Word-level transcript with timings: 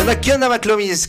¿Qué 0.00 0.02
onda, 0.02 0.18
qué 0.18 0.32
onda? 0.32 0.60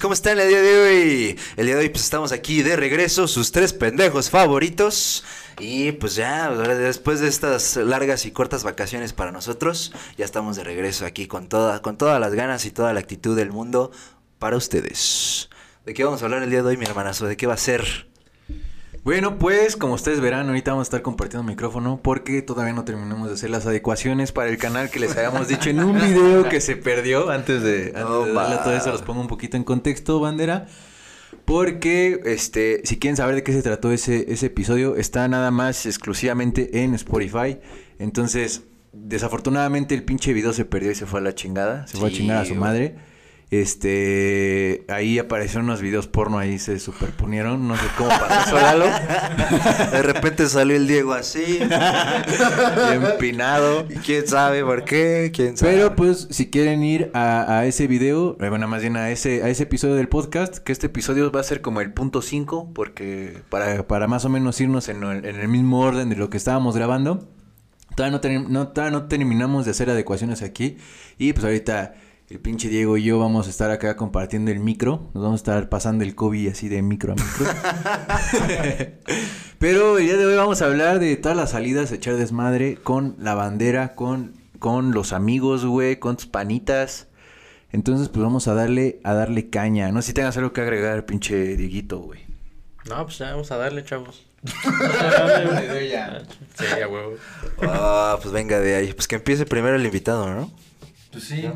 ¿Cómo 0.01 0.13
están 0.13 0.37
el 0.37 0.49
día 0.49 0.61
de 0.61 0.81
hoy? 0.81 1.39
El 1.55 1.65
día 1.65 1.75
de 1.75 1.81
hoy, 1.83 1.89
pues 1.89 2.03
estamos 2.03 2.33
aquí 2.33 2.61
de 2.61 2.75
regreso, 2.75 3.25
sus 3.25 3.53
tres 3.53 3.71
pendejos 3.71 4.29
favoritos. 4.29 5.23
Y 5.59 5.93
pues 5.93 6.15
ya, 6.15 6.49
después 6.51 7.21
de 7.21 7.29
estas 7.29 7.77
largas 7.77 8.25
y 8.25 8.31
cortas 8.31 8.65
vacaciones 8.65 9.13
para 9.13 9.31
nosotros, 9.31 9.93
ya 10.17 10.25
estamos 10.25 10.57
de 10.57 10.65
regreso 10.65 11.05
aquí 11.05 11.25
con, 11.25 11.47
toda, 11.47 11.81
con 11.81 11.97
todas 11.97 12.19
las 12.19 12.33
ganas 12.33 12.65
y 12.65 12.71
toda 12.71 12.91
la 12.91 12.99
actitud 12.99 13.33
del 13.33 13.53
mundo 13.53 13.91
para 14.39 14.57
ustedes. 14.57 15.49
¿De 15.85 15.93
qué 15.93 16.03
vamos 16.03 16.21
a 16.21 16.25
hablar 16.25 16.43
el 16.43 16.49
día 16.49 16.61
de 16.61 16.67
hoy, 16.67 16.75
mi 16.75 16.83
hermanazo? 16.83 17.27
¿De 17.27 17.37
qué 17.37 17.47
va 17.47 17.53
a 17.53 17.57
ser? 17.57 18.10
Bueno, 19.03 19.39
pues 19.39 19.77
como 19.77 19.95
ustedes 19.95 20.19
verán, 20.19 20.47
ahorita 20.47 20.71
vamos 20.71 20.85
a 20.85 20.89
estar 20.89 21.01
compartiendo 21.01 21.43
micrófono 21.43 21.99
porque 22.03 22.43
todavía 22.43 22.73
no 22.73 22.85
terminamos 22.85 23.29
de 23.29 23.33
hacer 23.33 23.49
las 23.49 23.65
adecuaciones 23.65 24.31
para 24.31 24.49
el 24.49 24.57
canal 24.57 24.91
que 24.91 24.99
les 24.99 25.17
habíamos 25.17 25.47
dicho 25.47 25.71
en 25.71 25.83
un 25.83 25.99
video 25.99 26.47
que 26.47 26.61
se 26.61 26.75
perdió 26.75 27.31
antes 27.31 27.63
de, 27.63 27.93
antes 27.95 28.25
de 28.27 28.33
darle 28.33 28.57
todo 28.57 28.75
eso. 28.75 28.91
Los 28.91 29.01
pongo 29.01 29.21
un 29.21 29.27
poquito 29.27 29.57
en 29.57 29.63
contexto, 29.63 30.19
bandera. 30.19 30.67
Porque, 31.45 32.21
este, 32.25 32.81
si 32.83 32.99
quieren 32.99 33.17
saber 33.17 33.33
de 33.33 33.43
qué 33.43 33.53
se 33.53 33.63
trató 33.63 33.91
ese, 33.91 34.31
ese 34.31 34.45
episodio, 34.45 34.95
está 34.95 35.27
nada 35.27 35.49
más 35.49 35.87
exclusivamente 35.87 36.83
en 36.83 36.93
Spotify. 36.93 37.57
Entonces, 37.97 38.65
desafortunadamente 38.93 39.95
el 39.95 40.03
pinche 40.03 40.31
video 40.31 40.53
se 40.53 40.63
perdió 40.65 40.91
y 40.91 40.95
se 40.95 41.07
fue 41.07 41.21
a 41.21 41.23
la 41.23 41.33
chingada. 41.33 41.87
Se 41.87 41.97
fue 41.97 42.09
a 42.09 42.11
chingar 42.11 42.37
a 42.37 42.45
su 42.45 42.53
madre. 42.53 42.97
Este, 43.51 44.85
ahí 44.87 45.19
aparecieron 45.19 45.65
unos 45.65 45.81
videos 45.81 46.07
porno, 46.07 46.37
ahí 46.37 46.57
se 46.57 46.79
superponieron. 46.79 47.67
No 47.67 47.75
sé 47.75 47.83
cómo 47.97 48.09
pasó 48.09 48.55
Lalo. 48.55 48.85
De 49.91 50.01
repente 50.01 50.47
salió 50.47 50.77
el 50.77 50.87
Diego 50.87 51.11
así. 51.11 51.59
Empinado. 52.93 53.85
¿Y 53.89 53.95
quién 53.95 54.25
sabe 54.25 54.63
por 54.63 54.85
qué? 54.85 55.31
¿Quién 55.35 55.57
sabe? 55.57 55.73
Pero 55.73 55.95
pues 55.97 56.29
si 56.31 56.49
quieren 56.49 56.81
ir 56.81 57.11
a, 57.13 57.57
a 57.57 57.65
ese 57.65 57.87
video, 57.87 58.37
eh, 58.39 58.47
bueno, 58.47 58.69
más 58.69 58.83
bien 58.83 58.95
a 58.95 59.11
ese, 59.11 59.43
a 59.43 59.49
ese 59.49 59.63
episodio 59.63 59.95
del 59.95 60.07
podcast, 60.07 60.59
que 60.59 60.71
este 60.71 60.87
episodio 60.87 61.29
va 61.29 61.41
a 61.41 61.43
ser 61.43 61.59
como 61.59 61.81
el 61.81 61.91
punto 61.91 62.21
5, 62.21 62.71
porque 62.73 63.41
para, 63.49 63.85
para 63.85 64.07
más 64.07 64.23
o 64.23 64.29
menos 64.29 64.61
irnos 64.61 64.87
en 64.87 65.03
el, 65.03 65.25
en 65.25 65.35
el 65.35 65.49
mismo 65.49 65.81
orden 65.81 66.07
de 66.07 66.15
lo 66.15 66.29
que 66.29 66.37
estábamos 66.37 66.77
grabando, 66.77 67.27
todavía 67.97 68.17
no, 68.39 68.47
no, 68.47 68.67
todavía 68.69 68.97
no 68.97 69.07
terminamos 69.09 69.65
de 69.65 69.71
hacer 69.71 69.89
adecuaciones 69.89 70.41
aquí 70.41 70.77
y 71.17 71.33
pues 71.33 71.43
ahorita 71.43 71.95
el 72.31 72.39
pinche 72.39 72.69
Diego 72.69 72.95
y 72.95 73.03
yo 73.03 73.19
vamos 73.19 73.47
a 73.47 73.49
estar 73.49 73.71
acá 73.71 73.97
compartiendo 73.97 74.51
el 74.51 74.61
micro, 74.61 75.09
nos 75.13 75.21
vamos 75.21 75.41
a 75.41 75.43
estar 75.43 75.67
pasando 75.67 76.05
el 76.05 76.15
COVID 76.15 76.47
así 76.47 76.69
de 76.69 76.81
micro 76.81 77.11
a 77.11 77.15
micro. 77.15 77.45
Pero 79.59 79.97
el 79.97 80.05
día 80.05 80.15
de 80.15 80.25
hoy 80.25 80.37
vamos 80.37 80.61
a 80.61 80.65
hablar 80.65 80.99
de 80.99 81.17
todas 81.17 81.35
las 81.35 81.51
salidas, 81.51 81.91
echar 81.91 82.15
desmadre 82.15 82.77
con 82.77 83.17
la 83.19 83.35
bandera, 83.35 83.95
con, 83.95 84.33
con 84.59 84.91
los 84.93 85.11
amigos, 85.11 85.65
güey, 85.65 85.99
con 85.99 86.15
tus 86.15 86.27
panitas. 86.27 87.09
Entonces, 87.73 88.07
pues 88.07 88.23
vamos 88.23 88.47
a 88.47 88.53
darle, 88.53 89.01
a 89.03 89.13
darle 89.13 89.49
caña. 89.49 89.91
No 89.91 90.01
sé 90.01 90.07
si 90.07 90.13
tengas 90.13 90.37
algo 90.37 90.53
que 90.53 90.61
agregar, 90.61 91.05
pinche 91.05 91.57
Dieguito, 91.57 91.99
güey. 91.99 92.21
No, 92.87 93.03
pues 93.03 93.17
ya 93.17 93.31
vamos 93.31 93.51
a 93.51 93.57
darle, 93.57 93.83
chavos. 93.83 94.25
Sí, 96.57 96.65
a 96.81 96.87
huevo. 96.87 97.15
Ah, 97.61 98.17
pues 98.21 98.33
venga 98.33 98.59
de 98.59 98.75
ahí. 98.75 98.93
Pues 98.93 99.07
que 99.07 99.15
empiece 99.15 99.45
primero 99.45 99.75
el 99.75 99.85
invitado, 99.85 100.33
¿no? 100.33 100.49
Pues 101.11 101.25
sí. 101.25 101.49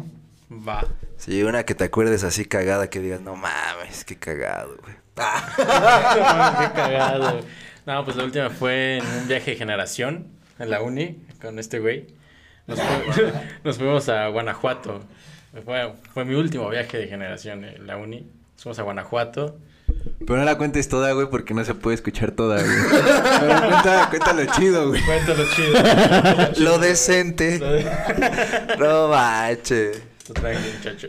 Va. 0.67 0.85
Sí, 1.17 1.43
una 1.43 1.63
que 1.63 1.75
te 1.75 1.83
acuerdes 1.85 2.23
así 2.23 2.45
cagada 2.45 2.89
que 2.89 2.99
digas, 2.99 3.21
no 3.21 3.35
mames, 3.35 4.03
qué 4.05 4.15
cagado, 4.17 4.75
güey. 4.83 4.95
Qué 5.55 5.63
cagado. 6.75 7.39
No, 7.85 8.03
pues 8.03 8.17
la 8.17 8.23
última 8.25 8.49
fue 8.49 8.97
en 8.97 9.05
un 9.21 9.27
viaje 9.27 9.51
de 9.51 9.57
generación 9.57 10.27
en 10.59 10.69
la 10.69 10.81
uni 10.81 11.25
con 11.41 11.57
este 11.59 11.79
güey. 11.79 12.07
Nos, 12.67 12.79
fu- 12.81 13.21
nos 13.63 13.77
fuimos 13.77 14.09
a 14.09 14.27
Guanajuato. 14.27 15.03
Fue, 15.63 15.93
fue 16.13 16.25
mi 16.25 16.35
último 16.35 16.67
viaje 16.69 16.97
de 16.97 17.07
generación 17.07 17.63
en 17.63 17.87
la 17.87 17.95
uni. 17.97 18.29
Nos 18.55 18.63
fuimos 18.63 18.79
a 18.79 18.83
Guanajuato. 18.83 19.57
Pero 20.25 20.39
no 20.39 20.43
la 20.45 20.57
cuentes 20.57 20.89
toda, 20.89 21.11
güey, 21.13 21.29
porque 21.29 21.53
no 21.53 21.63
se 21.63 21.75
puede 21.75 21.95
escuchar 21.95 22.31
toda, 22.31 22.61
güey. 22.61 22.75
Pero 23.39 23.59
cuenta, 23.69 24.07
cuéntalo 24.09 24.45
chido, 24.53 24.89
güey. 24.89 25.01
Cuéntalo 25.05 25.43
chido. 25.55 26.63
Lo 26.65 26.77
decente. 26.79 27.59
No 28.79 29.07
manches. 29.09 30.01
Tú 30.25 30.33
tranqui, 30.33 30.69
muchacho. 30.77 31.07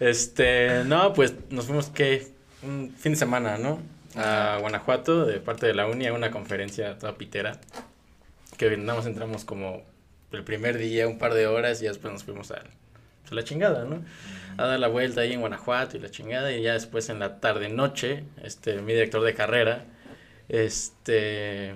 Este, 0.00 0.84
no, 0.84 1.12
pues 1.12 1.34
nos 1.50 1.66
fuimos, 1.66 1.88
¿qué? 1.88 2.28
Un 2.62 2.94
fin 2.96 3.12
de 3.12 3.18
semana, 3.18 3.58
¿no? 3.58 3.80
A 4.14 4.58
Guanajuato, 4.60 5.26
de 5.26 5.40
parte 5.40 5.66
de 5.66 5.74
la 5.74 5.86
uni, 5.86 6.06
a 6.06 6.12
una 6.12 6.30
conferencia 6.30 6.96
toda 6.98 7.18
pitera. 7.18 7.58
Que 8.56 8.76
nada 8.76 9.02
entramos 9.04 9.44
como 9.44 9.82
el 10.30 10.44
primer 10.44 10.78
día, 10.78 11.08
un 11.08 11.18
par 11.18 11.34
de 11.34 11.48
horas, 11.48 11.82
y 11.82 11.86
después 11.86 12.12
nos 12.12 12.22
fuimos 12.22 12.52
a, 12.52 12.56
a 12.58 13.34
la 13.34 13.42
chingada, 13.42 13.84
¿no? 13.84 14.04
A 14.56 14.66
dar 14.66 14.78
la 14.78 14.88
vuelta 14.88 15.22
ahí 15.22 15.32
en 15.32 15.40
Guanajuato 15.40 15.96
y 15.96 16.00
la 16.00 16.10
chingada, 16.10 16.52
y 16.52 16.62
ya 16.62 16.74
después 16.74 17.08
en 17.08 17.18
la 17.18 17.40
tarde-noche, 17.40 18.24
este, 18.44 18.80
mi 18.80 18.92
director 18.92 19.24
de 19.24 19.34
carrera, 19.34 19.84
este, 20.48 21.74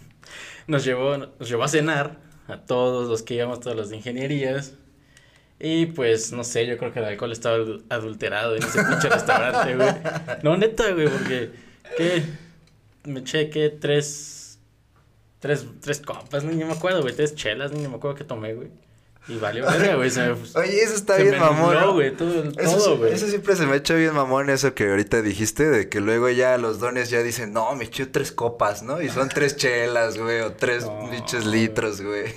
nos 0.66 0.84
llevó, 0.84 1.16
nos 1.16 1.48
llevó 1.48 1.64
a 1.64 1.68
cenar 1.68 2.25
a 2.48 2.58
todos 2.58 3.08
los 3.08 3.22
que 3.22 3.34
íbamos, 3.34 3.60
todos 3.60 3.76
los 3.76 3.90
de 3.90 3.96
ingenierías. 3.96 4.74
Y 5.58 5.86
pues, 5.86 6.32
no 6.32 6.44
sé, 6.44 6.66
yo 6.66 6.76
creo 6.76 6.92
que 6.92 6.98
el 6.98 7.06
alcohol 7.06 7.32
estaba 7.32 7.56
adul- 7.56 7.82
adulterado 7.88 8.56
en 8.56 8.62
ese 8.62 8.82
pinche 8.84 9.08
restaurante, 9.08 9.74
güey. 9.74 9.88
No, 10.42 10.56
neta, 10.56 10.90
güey, 10.92 11.08
porque, 11.08 11.50
¿qué? 11.96 12.22
Me 13.04 13.20
eché, 13.20 13.48
¿qué? 13.48 13.70
Tres, 13.70 14.58
tres, 15.38 15.64
tres 15.80 16.00
copas, 16.00 16.44
ni 16.44 16.62
me 16.62 16.72
acuerdo, 16.72 17.00
güey, 17.02 17.14
tres 17.14 17.34
chelas, 17.34 17.72
ni 17.72 17.86
me 17.88 17.96
acuerdo 17.96 18.16
qué 18.16 18.24
tomé, 18.24 18.52
güey. 18.54 18.68
Y 19.28 19.36
valió 19.38 19.66
verga, 19.66 19.96
güey. 19.96 20.08
Oye, 20.54 20.82
eso 20.82 20.94
está 20.94 21.16
se 21.16 21.22
bien 21.24 21.34
me 21.34 21.40
mamón. 21.40 21.94
güey, 21.94 22.12
todo, 22.16 22.44
Eso, 22.58 22.76
todo, 22.78 22.98
güey. 22.98 23.12
eso 23.12 23.26
siempre 23.26 23.56
se 23.56 23.66
me 23.66 23.72
ha 23.72 23.76
hecho 23.76 23.96
bien 23.96 24.14
mamón 24.14 24.50
eso 24.50 24.72
que 24.74 24.88
ahorita 24.88 25.20
dijiste, 25.20 25.68
de 25.68 25.88
que 25.88 26.00
luego 26.00 26.28
ya 26.30 26.56
los 26.58 26.78
dones 26.78 27.10
ya 27.10 27.22
dicen, 27.22 27.52
no, 27.52 27.74
me 27.74 27.84
eché 27.86 28.06
tres 28.06 28.30
copas, 28.30 28.82
¿no? 28.84 29.02
Y 29.02 29.08
son 29.08 29.28
tres 29.28 29.56
chelas, 29.56 30.16
güey, 30.16 30.42
o 30.42 30.52
tres 30.52 30.84
No, 30.84 31.08
güey. 31.08 31.44
litros, 31.44 32.00
güey. 32.02 32.32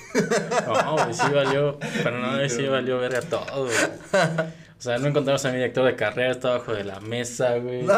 No, 0.66 0.94
güey, 0.94 1.14
sí 1.14 1.26
valió, 1.32 1.78
pero 2.02 2.18
no, 2.18 2.48
sí 2.48 2.66
valió 2.66 2.98
verga 2.98 3.20
todo, 3.22 3.66
güey. 3.66 3.76
O 4.78 4.82
sea, 4.82 4.98
no 4.98 5.08
encontramos 5.08 5.44
a 5.44 5.50
mi 5.50 5.56
director 5.58 5.84
de 5.84 5.94
carrera, 5.94 6.30
estaba 6.32 6.54
abajo 6.56 6.72
de 6.72 6.84
la 6.84 7.00
mesa, 7.00 7.56
güey. 7.58 7.82
No. 7.82 7.94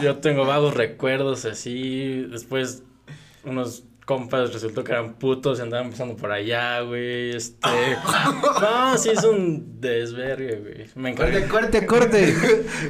Yo 0.00 0.16
tengo 0.18 0.46
vagos 0.46 0.74
recuerdos 0.74 1.44
así, 1.44 2.22
después 2.30 2.84
unos 3.44 3.82
compas 4.10 4.52
resultó 4.52 4.82
que 4.82 4.90
eran 4.90 5.14
putos 5.14 5.60
y 5.60 5.62
andaban 5.62 5.92
pasando 5.92 6.16
por 6.16 6.32
allá, 6.32 6.80
güey, 6.80 7.30
este... 7.30 7.60
No, 8.60 8.98
sí 8.98 9.10
es 9.10 9.22
un 9.22 9.80
desvergue, 9.80 10.56
güey. 10.56 10.86
Me 10.96 11.10
encargué... 11.10 11.46
corte, 11.46 11.86
corte. 11.86 12.34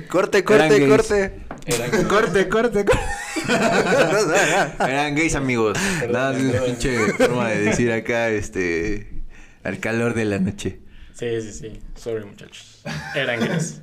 corte, 0.08 0.38
Eran 0.38 0.68
corte, 0.70 0.78
gays. 0.78 0.88
corte. 0.88 1.42
corte, 2.08 2.48
corte, 2.48 2.84
corte. 2.86 3.04
Eran 4.80 5.14
gays, 5.14 5.34
amigos. 5.34 5.76
Nada, 6.10 6.34
es 6.34 6.42
una 6.42 6.62
pinche 6.62 6.96
forma 7.12 7.50
de 7.50 7.60
decir 7.64 7.92
acá, 7.92 8.30
este, 8.30 9.20
al 9.62 9.78
calor 9.78 10.14
de 10.14 10.24
la 10.24 10.38
noche. 10.38 10.80
Sí, 11.12 11.38
sí, 11.42 11.52
sí. 11.52 11.80
Sorry, 11.96 12.24
muchachos. 12.24 12.82
Eran 13.14 13.40
gays. 13.40 13.82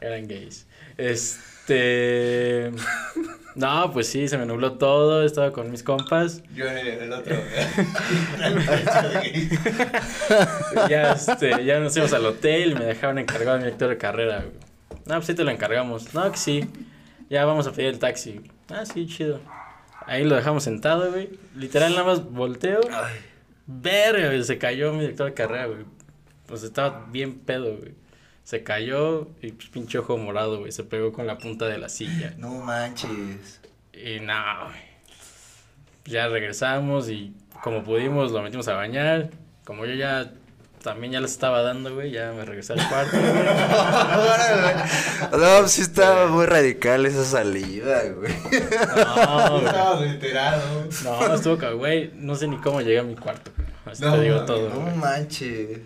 Eran 0.00 0.26
gays. 0.26 0.66
Este. 0.96 1.53
No, 3.54 3.92
pues 3.92 4.08
sí, 4.08 4.26
se 4.26 4.36
me 4.36 4.46
nubló 4.46 4.72
todo. 4.72 5.24
Estaba 5.24 5.52
con 5.52 5.70
mis 5.70 5.82
compas. 5.82 6.42
Yo 6.54 6.66
en 6.66 6.78
el, 6.78 7.12
otro. 7.12 7.36
Ya, 10.88 11.12
este, 11.12 11.64
ya 11.64 11.78
nos 11.78 11.92
fuimos 11.92 12.12
al 12.12 12.26
hotel 12.26 12.72
y 12.72 12.74
me 12.74 12.84
dejaron 12.84 13.18
encargado 13.18 13.52
a 13.52 13.58
mi 13.58 13.64
director 13.64 13.88
de 13.88 13.96
carrera. 13.96 14.38
güey. 14.38 14.52
No, 15.06 15.14
pues 15.14 15.26
sí 15.26 15.34
te 15.34 15.44
lo 15.44 15.50
encargamos. 15.50 16.12
No, 16.14 16.30
que 16.32 16.38
sí. 16.38 16.68
Ya 17.30 17.44
vamos 17.44 17.66
a 17.66 17.72
pedir 17.72 17.90
el 17.90 17.98
taxi. 17.98 18.40
Ah, 18.68 18.84
sí, 18.84 19.06
chido. 19.06 19.40
Ahí 20.06 20.24
lo 20.24 20.34
dejamos 20.34 20.64
sentado, 20.64 21.10
güey. 21.10 21.30
Literal, 21.54 21.92
nada 21.92 22.04
más 22.04 22.24
volteo. 22.24 22.80
Verga, 23.66 24.26
güey. 24.26 24.42
Se 24.42 24.58
cayó 24.58 24.92
mi 24.92 25.00
director 25.00 25.26
de 25.26 25.34
carrera, 25.34 25.66
güey. 25.66 25.84
Pues 26.46 26.64
estaba 26.64 27.06
bien 27.10 27.38
pedo, 27.38 27.76
güey. 27.76 27.94
Se 28.44 28.62
cayó 28.62 29.28
y 29.40 29.52
pues, 29.52 29.68
pinche 29.70 29.98
ojo 29.98 30.16
morado, 30.18 30.58
güey. 30.60 30.70
Se 30.70 30.84
pegó 30.84 31.12
con 31.12 31.26
la 31.26 31.38
punta 31.38 31.66
de 31.66 31.78
la 31.78 31.88
silla. 31.88 32.34
No 32.38 32.50
manches. 32.50 33.60
Y 33.92 34.20
no, 34.20 34.34
güey. 34.66 34.94
Ya 36.06 36.28
regresamos 36.28 37.08
y 37.08 37.32
como 37.62 37.82
pudimos 37.82 38.30
lo 38.32 38.42
metimos 38.42 38.68
a 38.68 38.74
bañar. 38.74 39.30
Como 39.64 39.86
yo 39.86 39.94
ya 39.94 40.30
también 40.82 41.14
ya 41.14 41.20
les 41.22 41.30
estaba 41.30 41.62
dando, 41.62 41.94
güey, 41.94 42.10
ya 42.10 42.32
me 42.32 42.44
regresé 42.44 42.74
al 42.74 42.86
cuarto. 42.88 43.16
güey. 43.16 43.32
No, 45.40 45.60
pues 45.60 45.72
sí 45.72 45.80
estaba 45.80 46.26
muy 46.26 46.44
radical 46.44 47.06
esa 47.06 47.24
salida, 47.24 48.02
güey. 48.12 48.34
No. 48.94 49.58
Estabas 49.66 50.02
enterado. 50.02 50.88
No, 51.04 51.34
estuvo 51.34 51.76
güey, 51.78 52.10
no 52.14 52.34
sé 52.34 52.46
ni 52.46 52.58
cómo 52.58 52.82
llegué 52.82 52.98
a 52.98 53.02
mi 53.02 53.14
cuarto. 53.14 53.50
güey. 53.56 53.68
Así 53.86 54.02
No, 54.02 54.14
te 54.14 54.20
digo 54.20 54.44
todo. 54.44 54.68
No 54.68 54.80
güey. 54.80 54.94
manches. 54.96 55.78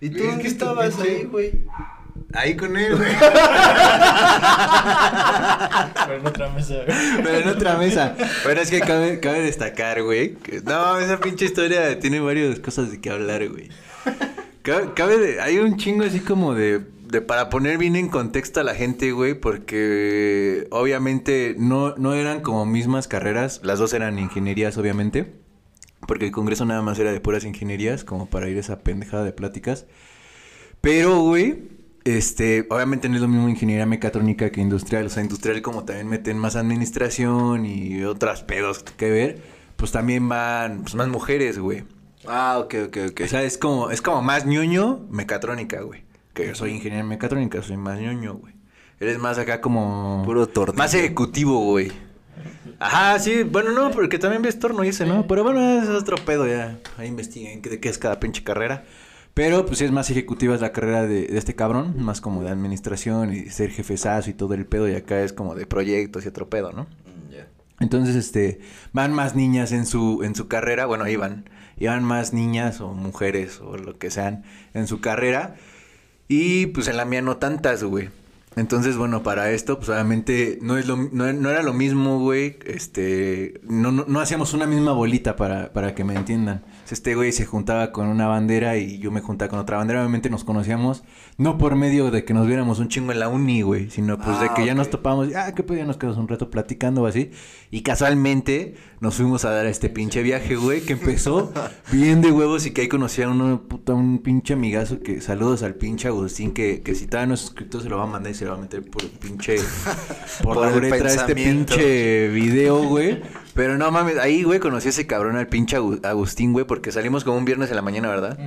¿Y 0.00 0.10
tú 0.10 0.18
Es 0.18 0.24
dónde 0.26 0.42
que 0.42 0.48
estabas 0.48 0.94
pinche- 0.96 1.08
ahí, 1.18 1.24
güey? 1.24 1.64
Ahí 2.34 2.56
con 2.56 2.76
él, 2.76 2.94
güey. 2.96 3.10
Pero 6.06 6.14
en 6.20 6.26
otra 6.26 6.48
mesa. 6.50 6.74
güey. 6.86 6.96
Pero 7.22 7.36
en 7.38 7.48
otra 7.48 7.76
mesa. 7.78 8.16
Pero 8.44 8.60
es 8.60 8.70
que 8.70 8.80
cabe, 8.80 9.20
cabe 9.20 9.40
destacar, 9.40 10.02
güey. 10.02 10.34
que- 10.36 10.60
No, 10.62 10.98
esa 10.98 11.18
pinche 11.20 11.44
historia 11.46 11.98
tiene 11.98 12.20
varias 12.20 12.58
cosas 12.60 12.90
de 12.90 13.00
qué 13.00 13.10
hablar, 13.10 13.48
güey. 13.48 13.68
Cabe, 14.62 14.92
cabe 14.94 15.18
de- 15.18 15.40
hay 15.40 15.58
un 15.58 15.76
chingo 15.76 16.04
así 16.04 16.20
como 16.20 16.54
de 16.54 16.80
de, 17.08 17.22
para 17.22 17.48
poner 17.48 17.78
bien 17.78 17.96
en 17.96 18.08
contexto 18.10 18.60
a 18.60 18.64
la 18.64 18.74
gente, 18.74 19.12
güey, 19.12 19.32
porque 19.32 20.66
obviamente 20.70 21.54
no, 21.56 21.94
no 21.96 22.12
eran 22.12 22.40
como 22.42 22.66
mismas 22.66 23.08
carreras, 23.08 23.60
las 23.64 23.78
dos 23.78 23.94
eran 23.94 24.18
ingenierías, 24.18 24.76
obviamente, 24.76 25.32
porque 26.08 26.24
el 26.24 26.32
congreso 26.32 26.64
nada 26.64 26.80
más 26.80 26.98
era 26.98 27.12
de 27.12 27.20
puras 27.20 27.44
ingenierías, 27.44 28.02
como 28.02 28.30
para 28.30 28.48
ir 28.48 28.56
a 28.56 28.60
esa 28.60 28.80
pendejada 28.80 29.24
de 29.24 29.32
pláticas. 29.32 29.84
Pero, 30.80 31.20
güey, 31.20 31.68
este, 32.04 32.66
obviamente 32.70 33.10
no 33.10 33.16
es 33.16 33.20
lo 33.20 33.28
mismo 33.28 33.46
ingeniería 33.46 33.84
mecatrónica 33.84 34.50
que 34.50 34.62
industrial, 34.62 35.04
o 35.04 35.10
sea, 35.10 35.22
industrial 35.22 35.60
como 35.60 35.84
también 35.84 36.08
meten 36.08 36.38
más 36.38 36.56
administración 36.56 37.66
y 37.66 38.04
otras 38.04 38.42
pedos 38.42 38.82
que 38.96 39.10
ver, 39.10 39.42
pues 39.76 39.92
también 39.92 40.30
van 40.30 40.80
pues, 40.80 40.94
más 40.94 41.08
mujeres, 41.08 41.58
güey. 41.58 41.84
Ah, 42.26 42.58
ok, 42.58 42.74
ok, 42.86 42.96
ok. 43.10 43.20
O 43.24 43.28
sea, 43.28 43.42
es 43.42 43.58
como, 43.58 43.90
es 43.90 44.00
como 44.00 44.22
más 44.22 44.46
ñoño 44.46 45.06
mecatrónica, 45.10 45.82
güey. 45.82 46.04
Que 46.32 46.46
yo 46.46 46.54
soy 46.54 46.70
ingeniero 46.70 47.02
en 47.02 47.08
mecatrónica, 47.08 47.60
soy 47.60 47.76
más 47.76 48.00
ñoño, 48.00 48.32
güey. 48.32 48.54
Eres 48.98 49.18
más 49.18 49.36
acá 49.36 49.60
como... 49.60 50.22
Puro 50.24 50.46
tornillo. 50.48 50.78
Más 50.78 50.94
ejecutivo, 50.94 51.60
güey. 51.60 51.92
Ajá, 52.78 53.18
sí, 53.18 53.42
bueno, 53.42 53.72
no, 53.72 53.90
porque 53.90 54.18
también 54.18 54.42
ves 54.42 54.58
torno 54.58 54.84
y 54.84 54.88
ese, 54.88 55.06
¿no? 55.06 55.26
Pero 55.26 55.42
bueno, 55.44 55.82
es 55.82 55.88
otro 55.88 56.16
pedo 56.16 56.46
ya. 56.46 56.78
Ahí 56.96 57.08
investiguen 57.08 57.62
de 57.62 57.80
qué 57.80 57.88
es 57.88 57.98
cada 57.98 58.20
pinche 58.20 58.44
carrera. 58.44 58.84
Pero 59.34 59.66
pues 59.66 59.78
sí 59.78 59.84
es 59.84 59.92
más 59.92 60.10
ejecutiva 60.10 60.54
es 60.54 60.60
la 60.60 60.72
carrera 60.72 61.02
de, 61.02 61.26
de 61.26 61.38
este 61.38 61.54
cabrón, 61.54 61.94
más 62.02 62.20
como 62.20 62.42
de 62.42 62.50
administración 62.50 63.32
y 63.32 63.50
ser 63.50 63.70
jefezazo 63.70 64.30
y 64.30 64.32
todo 64.32 64.54
el 64.54 64.66
pedo. 64.66 64.88
Y 64.88 64.94
acá 64.94 65.20
es 65.22 65.32
como 65.32 65.54
de 65.54 65.66
proyectos 65.66 66.24
y 66.24 66.28
otro 66.28 66.48
pedo, 66.48 66.72
¿no? 66.72 66.82
Mm. 66.82 67.18
Entonces, 67.80 68.16
este, 68.16 68.60
van 68.92 69.12
más 69.12 69.36
niñas 69.36 69.70
en 69.72 69.86
su, 69.86 70.22
en 70.24 70.34
su 70.34 70.48
carrera, 70.48 70.86
bueno, 70.86 71.06
iban, 71.08 71.48
iban 71.76 72.02
más 72.02 72.32
niñas 72.32 72.80
o 72.80 72.92
mujeres 72.92 73.60
o 73.60 73.76
lo 73.76 73.98
que 73.98 74.10
sean 74.10 74.42
en 74.74 74.88
su 74.88 75.00
carrera. 75.00 75.54
Y 76.26 76.66
pues 76.66 76.88
en 76.88 76.96
la 76.96 77.04
mía 77.04 77.22
no 77.22 77.36
tantas, 77.36 77.84
güey. 77.84 78.10
Entonces, 78.58 78.96
bueno, 78.96 79.22
para 79.22 79.50
esto, 79.52 79.76
pues 79.78 79.88
obviamente 79.88 80.58
no, 80.60 80.76
es 80.76 80.86
lo, 80.86 80.96
no, 80.96 81.32
no 81.32 81.50
era 81.50 81.62
lo 81.62 81.72
mismo, 81.72 82.18
güey. 82.18 82.58
Este, 82.64 83.60
no, 83.62 83.92
no, 83.92 84.04
no 84.08 84.20
hacíamos 84.20 84.52
una 84.52 84.66
misma 84.66 84.92
bolita 84.92 85.36
para, 85.36 85.72
para 85.72 85.94
que 85.94 86.04
me 86.04 86.14
entiendan. 86.14 86.64
Este 86.92 87.14
güey 87.14 87.32
se 87.32 87.46
juntaba 87.46 87.92
con 87.92 88.08
una 88.08 88.26
bandera 88.26 88.76
y 88.76 88.98
yo 88.98 89.10
me 89.10 89.20
juntaba 89.20 89.48
con 89.48 89.58
otra 89.58 89.76
bandera. 89.76 90.00
Obviamente 90.00 90.30
nos 90.30 90.44
conocíamos 90.44 91.04
no 91.36 91.56
por 91.58 91.76
medio 91.76 92.10
de 92.10 92.24
que 92.24 92.34
nos 92.34 92.46
viéramos 92.46 92.78
un 92.80 92.88
chingo 92.88 93.12
en 93.12 93.20
la 93.20 93.28
uni, 93.28 93.62
güey, 93.62 93.90
sino 93.90 94.18
pues 94.18 94.40
de 94.40 94.48
Ah, 94.48 94.54
que 94.54 94.66
ya 94.66 94.74
nos 94.74 94.90
topábamos, 94.90 95.28
ah, 95.34 95.54
que 95.54 95.62
pues 95.62 95.78
ya 95.78 95.84
nos 95.84 95.96
quedamos 95.96 96.18
un 96.18 96.28
rato 96.28 96.50
platicando 96.50 97.02
o 97.02 97.06
así. 97.06 97.30
Y 97.70 97.82
casualmente 97.82 98.74
nos 99.00 99.14
fuimos 99.14 99.44
a 99.44 99.50
dar 99.50 99.66
a 99.66 99.68
este 99.68 99.88
pinche 99.88 100.22
viaje, 100.22 100.56
güey, 100.56 100.80
que 100.80 100.94
empezó 100.94 101.52
bien 101.92 102.22
de 102.22 102.32
huevos 102.32 102.66
y 102.66 102.72
que 102.72 102.82
ahí 102.82 102.88
conocí 102.88 103.22
a 103.22 103.28
uno, 103.28 103.62
puta, 103.68 103.94
un 103.94 104.18
pinche 104.18 104.54
amigazo 104.54 105.00
que 105.00 105.20
saludos 105.20 105.62
al 105.62 105.74
pinche 105.74 106.08
Agustín, 106.08 106.52
que, 106.52 106.80
que 106.80 106.94
si 106.94 107.06
todavía 107.06 107.28
no 107.28 107.34
es 107.34 107.40
suscrito 107.40 107.80
se 107.80 107.88
lo 107.88 107.98
va 107.98 108.04
a 108.04 108.06
mandar 108.06 108.32
y 108.32 108.34
se 108.34 108.44
lo 108.44 108.52
va 108.52 108.58
a 108.58 108.60
meter 108.60 108.82
por 108.88 109.02
el 109.02 109.10
pinche, 109.10 109.56
por, 110.42 110.54
Por 110.54 110.66
la 110.66 110.72
el 110.72 110.76
uretra 110.78 111.08
este 111.08 111.34
pinche 111.34 112.28
video, 112.28 112.82
güey. 112.84 113.20
Pero 113.58 113.76
no 113.76 113.90
mames, 113.90 114.18
ahí, 114.18 114.44
güey, 114.44 114.60
conocí 114.60 114.86
a 114.86 114.90
ese 114.90 115.08
cabrón, 115.08 115.36
al 115.36 115.48
pinche 115.48 115.76
Agu- 115.76 115.98
Agustín, 116.06 116.52
güey, 116.52 116.64
porque 116.64 116.92
salimos 116.92 117.24
como 117.24 117.38
un 117.38 117.44
viernes 117.44 117.70
en 117.70 117.74
la 117.76 117.82
mañana, 117.82 118.08
¿verdad? 118.08 118.38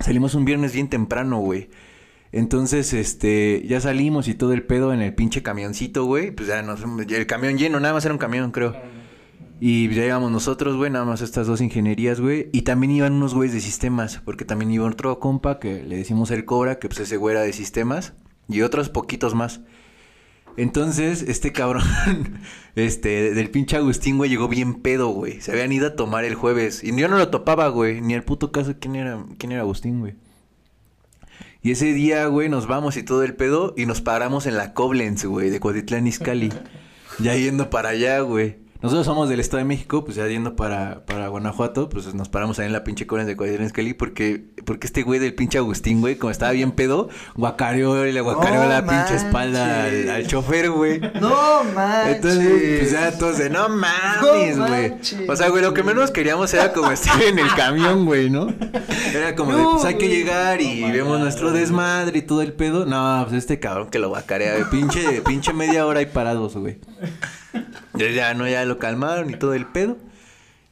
Salimos 0.00 0.34
un 0.34 0.46
viernes 0.46 0.72
bien 0.72 0.88
temprano, 0.88 1.40
güey. 1.40 1.68
Entonces, 2.32 2.94
este, 2.94 3.62
ya 3.68 3.82
salimos 3.82 4.28
y 4.28 4.34
todo 4.34 4.54
el 4.54 4.62
pedo 4.62 4.94
en 4.94 5.02
el 5.02 5.12
pinche 5.14 5.42
camioncito, 5.42 6.06
güey. 6.06 6.30
Pues 6.30 6.48
ya 6.48 6.62
nos, 6.62 6.80
el 7.10 7.26
camión 7.26 7.58
lleno, 7.58 7.80
nada 7.80 7.92
más 7.92 8.04
era 8.06 8.14
un 8.14 8.18
camión, 8.18 8.50
creo. 8.50 8.74
Y 9.60 9.90
ya 9.90 10.06
íbamos 10.06 10.30
nosotros, 10.32 10.74
güey, 10.78 10.90
nada 10.90 11.04
más 11.04 11.20
estas 11.20 11.46
dos 11.46 11.60
ingenierías, 11.60 12.18
güey. 12.18 12.48
Y 12.52 12.62
también 12.62 12.92
iban 12.92 13.12
unos 13.12 13.34
güeyes 13.34 13.52
de 13.54 13.60
sistemas, 13.60 14.22
porque 14.24 14.46
también 14.46 14.70
iba 14.70 14.86
otro 14.86 15.18
compa 15.20 15.58
que 15.58 15.82
le 15.82 15.96
decimos 15.96 16.30
el 16.30 16.46
Cobra, 16.46 16.78
que 16.78 16.88
pues 16.88 17.00
ese 17.00 17.18
güey 17.18 17.34
era 17.36 17.42
de 17.44 17.52
sistemas. 17.52 18.14
Y 18.48 18.62
otros 18.62 18.88
poquitos 18.88 19.34
más. 19.34 19.60
Entonces, 20.56 21.22
este 21.22 21.52
cabrón, 21.52 21.84
este, 22.74 23.34
del 23.34 23.50
pinche 23.50 23.76
Agustín, 23.76 24.18
güey, 24.18 24.30
llegó 24.30 24.48
bien 24.48 24.74
pedo, 24.74 25.08
güey. 25.08 25.40
Se 25.40 25.52
habían 25.52 25.72
ido 25.72 25.88
a 25.88 25.96
tomar 25.96 26.24
el 26.24 26.34
jueves. 26.34 26.82
Y 26.84 26.94
yo 26.96 27.08
no 27.08 27.18
lo 27.18 27.28
topaba, 27.28 27.68
güey. 27.68 28.00
Ni 28.00 28.14
al 28.14 28.24
puto 28.24 28.52
caso 28.52 28.74
quién 28.80 28.96
era, 28.96 29.24
quién 29.38 29.52
era 29.52 29.62
Agustín, 29.62 30.00
güey. 30.00 30.14
Y 31.62 31.72
ese 31.72 31.92
día, 31.92 32.26
güey, 32.26 32.48
nos 32.48 32.66
vamos 32.66 32.96
y 32.96 33.02
todo 33.02 33.22
el 33.22 33.34
pedo. 33.34 33.74
Y 33.76 33.86
nos 33.86 34.00
paramos 34.00 34.46
en 34.46 34.56
la 34.56 34.72
Koblenz, 34.74 35.24
güey, 35.24 35.50
de 35.50 35.60
Cuautitlán 35.60 36.06
Izcalli. 36.06 36.50
ya 37.18 37.34
yendo 37.36 37.70
para 37.70 37.90
allá, 37.90 38.20
güey. 38.20 38.58
Nosotros 38.82 39.04
somos 39.04 39.28
del 39.28 39.40
Estado 39.40 39.58
de 39.58 39.64
México, 39.64 40.04
pues 40.04 40.16
ya 40.16 40.26
yendo 40.26 40.56
para, 40.56 41.04
para 41.04 41.28
Guanajuato, 41.28 41.90
pues 41.90 42.14
nos 42.14 42.30
paramos 42.30 42.58
ahí 42.58 42.66
en 42.66 42.72
la 42.72 42.82
pinche 42.82 43.06
Koblenz 43.06 43.26
de 43.28 43.36
Cuautitlán 43.36 43.66
Izcalli. 43.66 43.92
Porque, 43.92 44.42
porque 44.64 44.86
este 44.86 45.02
güey 45.02 45.20
del 45.20 45.34
pinche 45.34 45.58
Agustín, 45.58 46.00
güey, 46.00 46.16
como 46.16 46.30
estaba 46.30 46.52
bien 46.52 46.72
pedo, 46.72 47.10
guacareó 47.34 48.06
y 48.06 48.12
le 48.12 48.22
guacareó 48.22 48.62
No 48.62 48.68
la 48.68 48.86
pinche 48.86 49.16
espalda 49.16 49.84
al, 49.84 50.08
al 50.08 50.26
chofer, 50.26 50.70
güey. 50.70 50.98
No 51.20 51.62
manches. 51.74 52.16
Entonces, 52.16 52.78
pues 52.78 52.92
ya 52.92 53.18
todos 53.18 53.36
de, 53.36 53.50
no 53.50 53.68
mames, 53.68 54.56
No 54.56 54.66
güey. 54.66 54.94
o 55.28 55.36
sea, 55.36 55.50
güey, 55.50 55.62
lo 55.62 55.74
que 55.74 55.82
menos 55.82 56.10
queríamos 56.10 56.52
era 56.54 56.72
como 56.72 56.90
estar 56.90 57.20
en 57.22 57.38
el 57.38 57.54
camión, 57.54 58.06
güey, 58.06 58.30
¿no? 58.30 58.48
Era 59.14 59.34
como 59.34 59.54
de, 59.56 59.62
pues 59.62 59.84
hay 59.84 59.96
que 59.96 60.08
llegar 60.08 60.62
y 60.62 60.90
vemos 60.90 61.20
nuestro 61.20 61.52
desmadre 61.52 62.18
y 62.18 62.22
todo 62.22 62.40
el 62.40 62.54
pedo. 62.54 62.86
No, 62.86 63.26
pues 63.28 63.36
este 63.36 63.60
cabrón 63.60 63.90
que 63.90 63.98
lo 63.98 64.08
guacarea, 64.08 64.52
güey. 64.56 64.70
Pinche, 64.70 65.20
pinche 65.20 65.52
media 65.52 65.84
hora 65.86 66.00
ahí 66.00 66.06
parados, 66.06 66.56
güey. 66.56 66.78
Ya, 67.94 68.10
ya, 68.10 68.34
no, 68.34 68.48
ya 68.48 68.64
lo 68.64 68.78
calmaron 68.78 69.30
y 69.30 69.34
todo 69.34 69.54
el 69.54 69.66
pedo. 69.66 69.96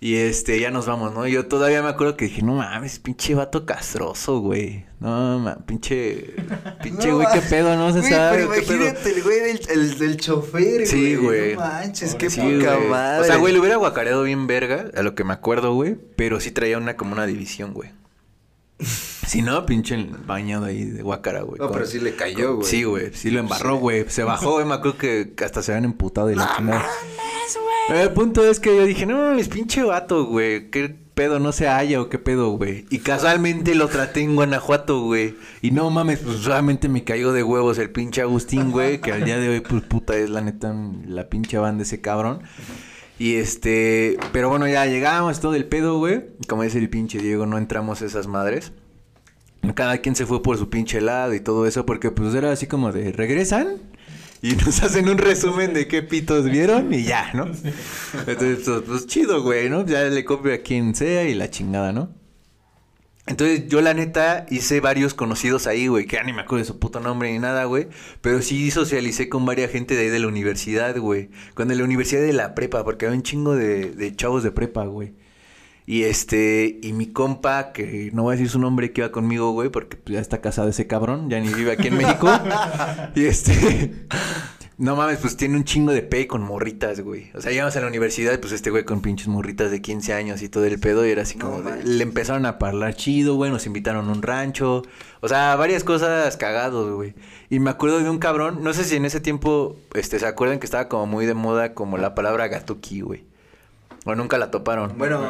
Y 0.01 0.15
este, 0.15 0.61
ya 0.61 0.71
nos 0.71 0.87
vamos, 0.87 1.13
¿no? 1.13 1.27
Yo 1.27 1.47
todavía 1.47 1.83
me 1.83 1.89
acuerdo 1.89 2.17
que 2.17 2.27
dije, 2.27 2.43
no 2.43 2.55
mames, 2.55 3.01
pinche 3.01 3.35
vato 3.35 3.67
castroso, 3.67 4.39
güey. 4.39 4.85
No, 5.01 5.41
ma, 5.41 5.57
pinche, 5.67 6.37
pinche 6.85 7.09
No, 7.09 7.17
güey, 7.17 7.27
qué 7.33 7.41
pedo, 7.41 7.75
no 7.75 7.93
se 7.93 8.01
Güey, 8.01 8.13
sabe. 8.13 8.37
Pero 8.47 8.51
pedo. 8.51 8.75
imagínate 8.77 9.11
el 9.11 9.23
güey 9.25 9.41
del, 9.41 9.61
el, 9.71 9.99
del 9.99 10.17
chofer, 10.17 10.87
Sí, 10.87 11.17
güey. 11.17 11.55
No 11.55 11.61
manches, 11.63 12.15
qué 12.15 12.31
Sí, 12.31 12.41
poca 12.41 12.77
güey. 12.77 12.89
madre. 12.89 13.23
O 13.23 13.25
sea, 13.25 13.37
güey, 13.39 13.53
le 13.53 13.59
hubiera 13.59 13.75
guacareado 13.77 14.23
bien 14.23 14.47
verga, 14.47 14.87
a 14.97 15.03
lo 15.03 15.17
que 15.17 15.25
me 15.25 15.33
acuerdo, 15.33 15.75
güey. 15.75 15.97
Pero 16.15 16.39
sí 16.39 16.53
traía 16.53 16.79
una 16.79 16.97
como 16.97 17.13
una 17.13 17.27
división, 17.27 17.75
güey. 17.75 17.91
Si 19.29 19.43
no, 19.43 19.67
pinche 19.67 20.09
bañado 20.27 20.65
ahí 20.65 20.85
de 20.87 21.03
guacara, 21.03 21.43
güey. 21.43 21.59
No, 21.59 21.67
con- 21.67 21.75
pero 21.75 21.87
sí 21.87 22.01
le 22.01 22.17
cayó, 22.17 22.57
güey. 22.57 22.67
Sí, 22.67 22.85
güey. 22.85 23.13
Sí 23.13 23.31
lo 23.31 23.41
embarró, 23.41 23.77
güey. 23.77 24.07
Se 24.09 24.23
bajó, 24.25 24.53
güey. 24.53 24.65
Me 24.65 24.73
acuerdo 24.75 24.97
que 24.97 25.35
hasta 25.45 25.63
se 25.63 25.73
habían 25.73 25.85
emputado 25.85 26.29
de 26.29 26.37
la 26.37 26.55
chingada. 26.57 26.87
El 27.91 28.11
punto 28.13 28.43
es 28.49 28.59
que 28.59 28.75
yo 28.75 28.85
dije, 28.87 29.05
no 29.05 29.17
mames, 29.19 29.49
pinche 29.49 29.83
vato, 29.83 30.25
güey. 30.25 30.71
¿Qué 30.71 30.97
pedo 31.15 31.41
no 31.41 31.53
se 31.53 31.67
halla 31.69 32.01
o 32.01 32.09
qué 32.09 32.19
pedo, 32.19 32.51
güey? 32.53 32.87
Y 32.89 33.01
casualmente 33.01 33.75
lo 33.75 33.89
traté 33.89 34.21
en 34.21 34.35
Guanajuato, 34.35 35.03
güey. 35.03 35.35
Y 35.61 35.73
no 35.73 35.91
mames, 35.91 36.21
pues 36.21 36.39
solamente 36.39 36.89
me 36.89 37.05
cayó 37.05 37.33
de 37.33 37.43
huevos 37.43 37.77
el 37.79 37.91
pinche 37.91 38.23
Agustín, 38.23 38.71
güey. 38.71 38.99
Que 39.01 39.13
al 39.13 39.25
día 39.25 39.39
de 39.39 39.49
hoy, 39.51 39.61
pues 39.61 39.83
puta, 39.83 40.17
es 40.17 40.31
la 40.31 40.41
neta 40.41 40.75
la 41.07 41.29
pinche 41.29 41.59
banda 41.59 41.79
de 41.79 41.83
ese 41.85 42.01
cabrón. 42.01 42.43
Y 43.19 43.35
este, 43.35 44.17
pero 44.33 44.49
bueno, 44.49 44.69
ya 44.69 44.87
llegamos, 44.87 45.41
todo 45.41 45.55
el 45.55 45.65
pedo, 45.65 45.99
güey. 45.99 46.27
Como 46.47 46.63
dice 46.63 46.79
el 46.79 46.89
pinche 46.89 47.19
Diego, 47.19 47.47
no 47.47 47.59
entramos 47.59 48.01
esas 48.03 48.27
madres. 48.29 48.73
Cada 49.75 49.99
quien 49.99 50.15
se 50.15 50.25
fue 50.25 50.43
por 50.43 50.57
su 50.57 50.71
pinche 50.71 51.01
lado 51.01 51.35
y 51.35 51.41
todo 51.41 51.67
eso, 51.67 51.85
porque 51.85 52.11
pues 52.13 52.35
era 52.35 52.53
así 52.53 52.67
como 52.67 52.93
de, 52.93 53.11
¿regresan? 53.13 53.77
Y 54.41 54.53
nos 54.53 54.83
hacen 54.83 55.09
un 55.09 55.19
resumen 55.19 55.75
de 55.75 55.89
qué 55.89 56.03
pitos 56.03 56.45
vieron 56.45 56.95
y 56.95 57.03
ya, 57.03 57.33
¿no? 57.35 57.47
Entonces, 58.27 58.61
pues, 58.65 58.83
pues, 58.87 59.07
chido, 59.07 59.43
güey, 59.43 59.69
¿no? 59.69 59.85
Ya 59.85 60.05
le 60.05 60.25
copio 60.25 60.55
a 60.55 60.59
quien 60.59 60.95
sea 60.95 61.25
y 61.25 61.35
la 61.35 61.51
chingada, 61.51 61.93
¿no? 61.93 62.18
Entonces, 63.29 63.69
yo 63.69 63.81
la 63.81 63.95
neta 63.95 64.47
hice 64.51 64.81
varios 64.81 65.15
conocidos 65.15 65.67
ahí, 65.67 65.87
güey, 65.87 66.07
que 66.07 66.17
ya 66.17 66.23
ni 66.23 66.33
me 66.33 66.43
acuerdo 66.43 66.65
de 66.65 66.65
su 66.65 66.79
puto 66.79 67.01
nombre 67.01 67.31
ni 67.33 67.39
nada, 67.39 67.65
güey. 67.65 67.89
Pero 68.21 68.43
sí 68.43 68.71
socialicé 68.71 69.29
con 69.29 69.45
varias 69.45 69.71
gente 69.71 69.95
de 69.95 70.03
ahí 70.03 70.09
de 70.09 70.19
la 70.19 70.29
universidad, 70.29 70.97
güey. 70.97 71.31
Con 71.55 71.69
de 71.69 71.77
la 71.77 71.85
universidad 71.85 72.23
de 72.23 72.33
la 72.33 72.55
prepa, 72.55 72.85
porque 72.85 73.07
había 73.07 73.17
un 73.17 73.23
chingo 73.23 73.55
de, 73.55 73.91
de 73.91 74.17
chavos 74.17 74.43
de 74.43 74.51
prepa, 74.51 74.87
güey. 74.87 75.13
Y 75.89 76.03
este, 76.03 76.81
y 76.83 76.93
mi 76.93 77.07
compa, 77.07 77.73
que 77.73 78.11
no 78.13 78.25
voy 78.25 78.35
a 78.35 78.37
decir 78.37 78.51
su 78.51 78.59
nombre, 78.59 78.93
que 78.93 79.01
iba 79.01 79.11
conmigo, 79.11 79.53
güey, 79.53 79.71
porque 79.71 79.97
pues, 79.97 80.15
ya 80.17 80.21
está 80.21 80.43
casado 80.43 80.69
ese 80.69 80.87
cabrón, 80.87 81.31
ya 81.31 81.41
ni 81.41 81.49
vive 81.49 81.73
aquí 81.73 81.89
en 81.89 81.97
México. 81.97 82.29
y 83.15 83.25
este, 83.25 84.07
no 84.79 84.95
mames, 84.97 85.19
pues 85.19 85.37
tiene 85.37 85.57
un 85.57 85.65
chingo 85.65 85.93
de 85.93 86.03
pe 86.03 86.27
con 86.29 86.43
morritas, 86.43 87.01
güey. 87.01 87.31
O 87.35 87.41
sea, 87.41 87.51
llegamos 87.51 87.75
a 87.77 87.81
la 87.81 87.89
universidad, 87.89 88.39
pues 88.41 88.53
este 88.53 88.71
güey 88.71 88.85
con 88.85 89.03
pinches 89.03 89.27
morritas 89.29 89.71
de 89.71 89.83
15 89.83 90.15
años 90.15 90.41
y 90.41 90.49
todo 90.49 90.65
el 90.65 90.79
pedo, 90.79 91.05
y 91.07 91.11
era 91.11 91.23
así 91.23 91.37
No 91.37 91.51
como, 91.51 91.63
de- 91.63 91.83
le 91.85 92.03
empezaron 92.03 92.47
a 92.47 92.57
hablar 92.61 92.95
chido, 92.95 93.35
güey, 93.35 93.51
nos 93.51 93.67
invitaron 93.67 94.09
a 94.09 94.13
un 94.13 94.23
rancho. 94.23 94.83
O 95.21 95.29
sea, 95.29 95.57
varias 95.57 95.85
cosas 95.85 96.37
cagados, 96.37 96.95
güey. 96.95 97.15
Y 97.51 97.59
me 97.59 97.71
acuerdo 97.71 97.99
de 98.01 98.09
un 98.09 98.19
cabrón, 98.19 98.63
no 98.63 98.73
sé 98.73 98.85
si 98.85 98.97
en 98.97 99.05
ese 99.05 99.21
tiempo, 99.21 99.77
este, 99.95 100.19
se 100.19 100.27
acuerdan 100.27 100.59
que 100.61 100.67
estaba 100.67 100.89
como 100.89 101.07
muy 101.07 101.27
de 101.27 101.35
moda 101.35 101.75
como 101.75 101.99
la 101.99 102.15
palabra 102.15 102.47
gatuki, 102.49 103.01
güey. 103.01 103.28
O 104.09 104.15
nunca 104.15 104.39
la 104.39 104.51
toparon. 104.51 104.97
Bueno, 104.97 105.21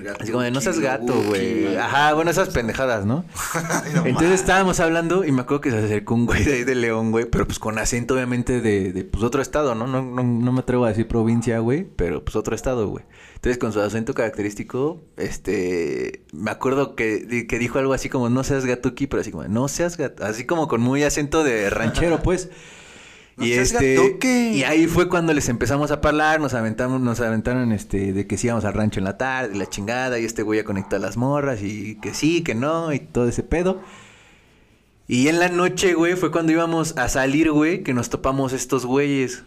gato. 0.00 0.18
Así 0.20 0.32
como 0.32 0.42
de, 0.42 0.50
no 0.50 0.60
seas 0.60 0.80
gato, 0.80 1.14
güey. 1.28 1.76
Ajá, 1.76 2.14
bueno, 2.14 2.32
esas 2.32 2.48
pendejadas, 2.48 3.06
¿no? 3.06 3.24
Entonces 4.04 4.40
estábamos 4.40 4.80
hablando 4.80 5.24
y 5.24 5.30
me 5.30 5.42
acuerdo 5.42 5.60
que 5.60 5.70
se 5.70 5.78
acercó 5.78 6.14
un 6.14 6.26
güey 6.26 6.42
de 6.42 6.54
ahí 6.54 6.64
de 6.64 6.74
León, 6.74 7.12
güey, 7.12 7.26
pero 7.26 7.46
pues 7.46 7.60
con 7.60 7.78
acento 7.78 8.14
obviamente 8.14 8.60
de, 8.60 8.92
de 8.92 9.04
pues 9.04 9.22
otro 9.22 9.40
estado, 9.40 9.76
¿no? 9.76 9.86
No, 9.86 10.02
no, 10.02 10.24
no 10.24 10.52
me 10.52 10.58
atrevo 10.58 10.84
a 10.84 10.88
decir 10.88 11.06
provincia, 11.06 11.60
güey, 11.60 11.84
pero 11.84 12.24
pues 12.24 12.34
otro 12.34 12.56
estado, 12.56 12.88
güey. 12.88 13.04
Entonces 13.36 13.56
con 13.56 13.72
su 13.72 13.80
acento 13.80 14.14
característico, 14.14 15.00
este, 15.16 16.24
me 16.32 16.50
acuerdo 16.50 16.96
que, 16.96 17.46
que 17.48 17.58
dijo 17.60 17.78
algo 17.78 17.92
así 17.92 18.08
como, 18.08 18.30
no 18.30 18.42
seas 18.42 18.66
gatuki, 18.66 19.06
pero 19.06 19.20
así 19.20 19.30
como, 19.30 19.46
no 19.46 19.68
seas 19.68 19.96
gato, 19.96 20.24
así 20.24 20.44
como 20.44 20.66
con 20.66 20.80
muy 20.80 21.04
acento 21.04 21.44
de 21.44 21.70
ranchero, 21.70 22.20
pues. 22.20 22.48
No 23.36 23.44
y 23.44 23.52
este 23.52 24.18
y 24.54 24.62
ahí 24.62 24.86
fue 24.86 25.08
cuando 25.08 25.32
les 25.32 25.48
empezamos 25.48 25.90
a 25.90 25.94
hablar, 25.94 26.40
nos 26.40 26.54
aventamos, 26.54 27.00
nos 27.00 27.20
aventaron 27.20 27.72
este 27.72 28.12
de 28.12 28.26
que 28.26 28.36
sí 28.36 28.46
íbamos 28.46 28.64
al 28.64 28.74
rancho 28.74 29.00
en 29.00 29.04
la 29.04 29.18
tarde, 29.18 29.56
y 29.56 29.58
la 29.58 29.66
chingada, 29.66 30.20
y 30.20 30.24
este 30.24 30.42
güey 30.42 30.60
a 30.60 30.64
conectar 30.64 31.00
las 31.00 31.16
morras 31.16 31.60
y 31.62 31.96
que 31.96 32.14
sí, 32.14 32.42
que 32.42 32.54
no 32.54 32.92
y 32.92 33.00
todo 33.00 33.28
ese 33.28 33.42
pedo. 33.42 33.80
Y 35.06 35.28
en 35.28 35.38
la 35.38 35.48
noche, 35.48 35.94
güey, 35.94 36.14
fue 36.14 36.30
cuando 36.30 36.52
íbamos 36.52 36.96
a 36.96 37.08
salir, 37.08 37.50
güey, 37.50 37.82
que 37.82 37.92
nos 37.92 38.08
topamos 38.08 38.52
estos 38.52 38.86
güeyes. 38.86 39.42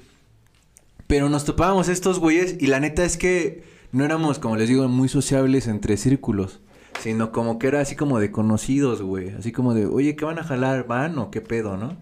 Pero 1.08 1.30
nos 1.30 1.46
topábamos 1.46 1.88
estos 1.88 2.20
güeyes 2.20 2.58
y 2.60 2.68
la 2.68 2.80
neta 2.80 3.04
es 3.06 3.18
que 3.18 3.64
no 3.92 4.04
éramos, 4.04 4.40
como 4.40 4.58
les 4.58 4.68
digo, 4.68 4.88
muy 4.88 5.08
sociables 5.08 5.68
entre 5.68 5.98
círculos. 5.98 6.60
Sino 7.00 7.32
como 7.32 7.58
que 7.58 7.68
era 7.68 7.80
así 7.80 7.96
como 7.96 8.20
de 8.20 8.32
conocidos, 8.32 9.02
güey. 9.02 9.30
Así 9.30 9.52
como 9.52 9.74
de, 9.74 9.86
oye, 9.86 10.16
¿qué 10.16 10.26
van 10.26 10.40
a 10.40 10.44
jalar? 10.44 10.86
¿Van 10.88 11.18
o 11.18 11.32
qué 11.32 11.42
pedo, 11.42 11.78
no? 11.78 11.96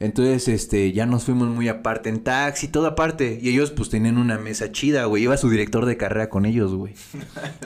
Entonces, 0.00 0.46
este, 0.46 0.92
ya 0.92 1.06
nos 1.06 1.24
fuimos 1.24 1.48
muy 1.48 1.68
aparte 1.68 2.08
en 2.08 2.22
taxi, 2.22 2.68
todo 2.68 2.86
aparte. 2.86 3.38
Y 3.42 3.48
ellos, 3.48 3.72
pues, 3.72 3.90
tenían 3.90 4.16
una 4.16 4.38
mesa 4.38 4.70
chida, 4.70 5.04
güey. 5.06 5.24
Iba 5.24 5.36
su 5.36 5.50
director 5.50 5.86
de 5.86 5.96
carrera 5.96 6.28
con 6.30 6.46
ellos, 6.46 6.72
güey. 6.72 6.94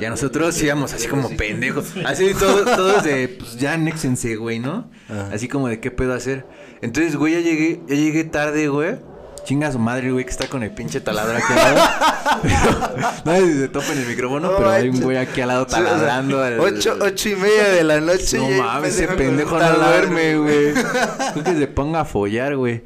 Y 0.01 0.05
a 0.07 0.11
nosotros 0.11 0.61
íbamos 0.63 0.95
así 0.95 1.09
como 1.09 1.29
pendejos. 1.37 1.93
Así 2.07 2.33
todos, 2.33 2.65
todos 2.65 3.05
de, 3.05 3.29
pues, 3.29 3.59
ya 3.59 3.75
anéxense, 3.75 4.37
güey, 4.37 4.59
¿no? 4.59 4.91
Así 5.31 5.49
como 5.49 5.69
de, 5.69 5.81
¿qué 5.81 5.91
pedo 5.91 6.15
hacer? 6.15 6.47
Entonces, 6.81 7.17
güey, 7.17 7.35
ya 7.35 7.41
llegué, 7.41 7.83
ya 7.87 7.97
llegué 7.97 8.25
tarde, 8.25 8.69
güey. 8.69 8.97
Chinga 9.45 9.69
a 9.69 9.73
su 9.73 9.79
madre, 9.79 10.11
güey, 10.13 10.25
que 10.25 10.31
está 10.31 10.47
con 10.47 10.63
el 10.63 10.71
pinche 10.71 11.01
taladro 11.01 11.37
aquí 11.37 11.53
al 11.53 11.75
lado. 11.75 11.91
no 13.25 13.33
sé 13.37 13.47
si 13.53 13.59
se 13.59 13.69
topa 13.69 13.93
en 13.93 13.99
el 13.99 14.07
micrófono, 14.07 14.51
No 14.53 14.57
pero 14.57 14.71
hay 14.71 14.89
un 14.89 15.01
güey 15.01 15.17
aquí 15.17 15.41
al 15.41 15.49
lado 15.49 15.67
taladrando. 15.67 16.43
al- 16.43 16.61
Ocho, 16.61 16.97
ocho 17.01 17.29
y 17.29 17.37
media 17.37 17.69
de 17.71 17.85
la 17.85 18.01
noche. 18.01 18.39
No 18.39 18.49
mames, 18.63 18.95
ese 18.95 19.09
pendejo 19.09 19.59
no 19.59 19.73
duerme, 19.75 20.37
güey. 20.37 20.73
Creo 21.33 21.45
que 21.45 21.55
se 21.57 21.67
ponga 21.67 22.01
a 22.01 22.05
follar, 22.05 22.57
güey. 22.57 22.85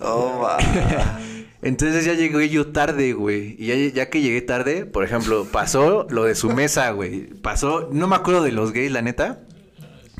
Oh, 0.00 0.40
va. 0.44 0.58
Entonces 1.62 2.04
ya 2.04 2.12
llegué 2.12 2.48
yo 2.48 2.68
tarde, 2.68 3.12
güey. 3.12 3.56
Y 3.58 3.66
ya, 3.66 3.94
ya 3.94 4.10
que 4.10 4.20
llegué 4.20 4.40
tarde, 4.42 4.84
por 4.84 5.02
ejemplo, 5.04 5.46
pasó 5.50 6.06
lo 6.10 6.24
de 6.24 6.34
su 6.34 6.50
mesa, 6.50 6.90
güey. 6.90 7.26
Pasó, 7.40 7.88
no 7.90 8.06
me 8.06 8.16
acuerdo 8.16 8.42
de 8.42 8.52
los 8.52 8.72
gays, 8.72 8.92
la 8.92 9.02
neta. 9.02 9.40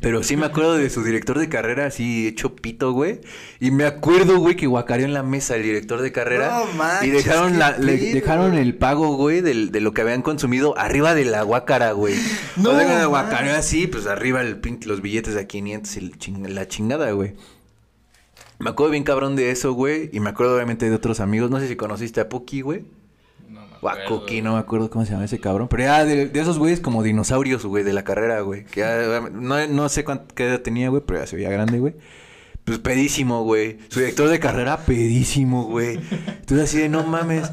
Pero 0.06 0.22
sí 0.22 0.36
me 0.36 0.46
acuerdo 0.46 0.76
de 0.76 0.88
su 0.88 1.02
director 1.02 1.36
de 1.36 1.48
carrera 1.48 1.86
así 1.86 2.28
hecho 2.28 2.54
pito, 2.54 2.92
güey. 2.92 3.20
Y 3.58 3.72
me 3.72 3.86
acuerdo, 3.86 4.38
güey, 4.38 4.54
que 4.54 4.68
guacareó 4.68 5.04
en 5.04 5.12
la 5.12 5.24
mesa 5.24 5.56
el 5.56 5.64
director 5.64 6.00
de 6.00 6.12
carrera. 6.12 6.60
No 6.64 6.72
manches, 6.74 7.08
y 7.08 7.10
dejaron 7.10 7.58
la, 7.58 7.76
le 7.76 7.96
dejaron 8.14 8.54
el 8.54 8.76
pago, 8.76 9.16
güey, 9.16 9.40
del- 9.40 9.72
de, 9.72 9.80
lo 9.80 9.92
que 9.94 10.02
habían 10.02 10.22
consumido 10.22 10.78
arriba 10.78 11.16
de 11.16 11.24
la 11.24 11.42
guácara, 11.42 11.90
güey. 11.90 12.14
No 12.56 12.70
cuando 12.70 12.86
man. 12.94 13.08
guacareó 13.08 13.56
así, 13.56 13.88
pues 13.88 14.06
arriba 14.06 14.42
el 14.42 14.60
los 14.86 15.02
billetes 15.02 15.34
de 15.34 15.44
500 15.44 15.96
y 15.96 16.00
ching- 16.12 16.46
la 16.50 16.68
chingada, 16.68 17.10
güey. 17.10 17.34
Me 18.60 18.70
acuerdo 18.70 18.92
bien 18.92 19.02
cabrón 19.02 19.34
de 19.34 19.50
eso, 19.50 19.72
güey. 19.72 20.08
Y 20.12 20.20
me 20.20 20.30
acuerdo 20.30 20.54
obviamente 20.54 20.88
de 20.88 20.94
otros 20.94 21.18
amigos. 21.18 21.50
No 21.50 21.58
sé 21.58 21.66
si 21.66 21.74
conociste 21.74 22.20
a 22.20 22.28
Puki, 22.28 22.60
güey. 22.60 22.84
Cookie, 24.08 24.42
no 24.42 24.54
me 24.54 24.58
acuerdo 24.58 24.90
cómo 24.90 25.04
se 25.04 25.12
llama 25.12 25.24
ese 25.24 25.38
cabrón. 25.38 25.68
Pero 25.68 25.82
ya 25.82 26.04
de, 26.04 26.26
de 26.26 26.40
esos 26.40 26.58
güeyes 26.58 26.80
como 26.80 27.02
dinosaurios, 27.02 27.64
güey, 27.64 27.84
de 27.84 27.92
la 27.92 28.04
carrera, 28.04 28.40
güey. 28.40 28.64
Que 28.64 28.80
ya, 28.80 29.20
no, 29.32 29.66
no 29.66 29.88
sé 29.88 30.04
cuánta 30.04 30.34
qué 30.34 30.46
edad 30.46 30.60
tenía, 30.60 30.88
güey, 30.88 31.02
pero 31.06 31.20
ya 31.20 31.26
se 31.26 31.36
veía 31.36 31.50
grande, 31.50 31.78
güey. 31.78 31.94
Pues 32.64 32.78
pedísimo, 32.78 33.44
güey. 33.44 33.78
Su 33.88 34.00
director 34.00 34.28
de 34.28 34.40
carrera, 34.40 34.78
pedísimo, 34.78 35.64
güey. 35.64 36.00
Entonces 36.26 36.68
así 36.68 36.78
de 36.78 36.88
no 36.88 37.04
mames. 37.04 37.50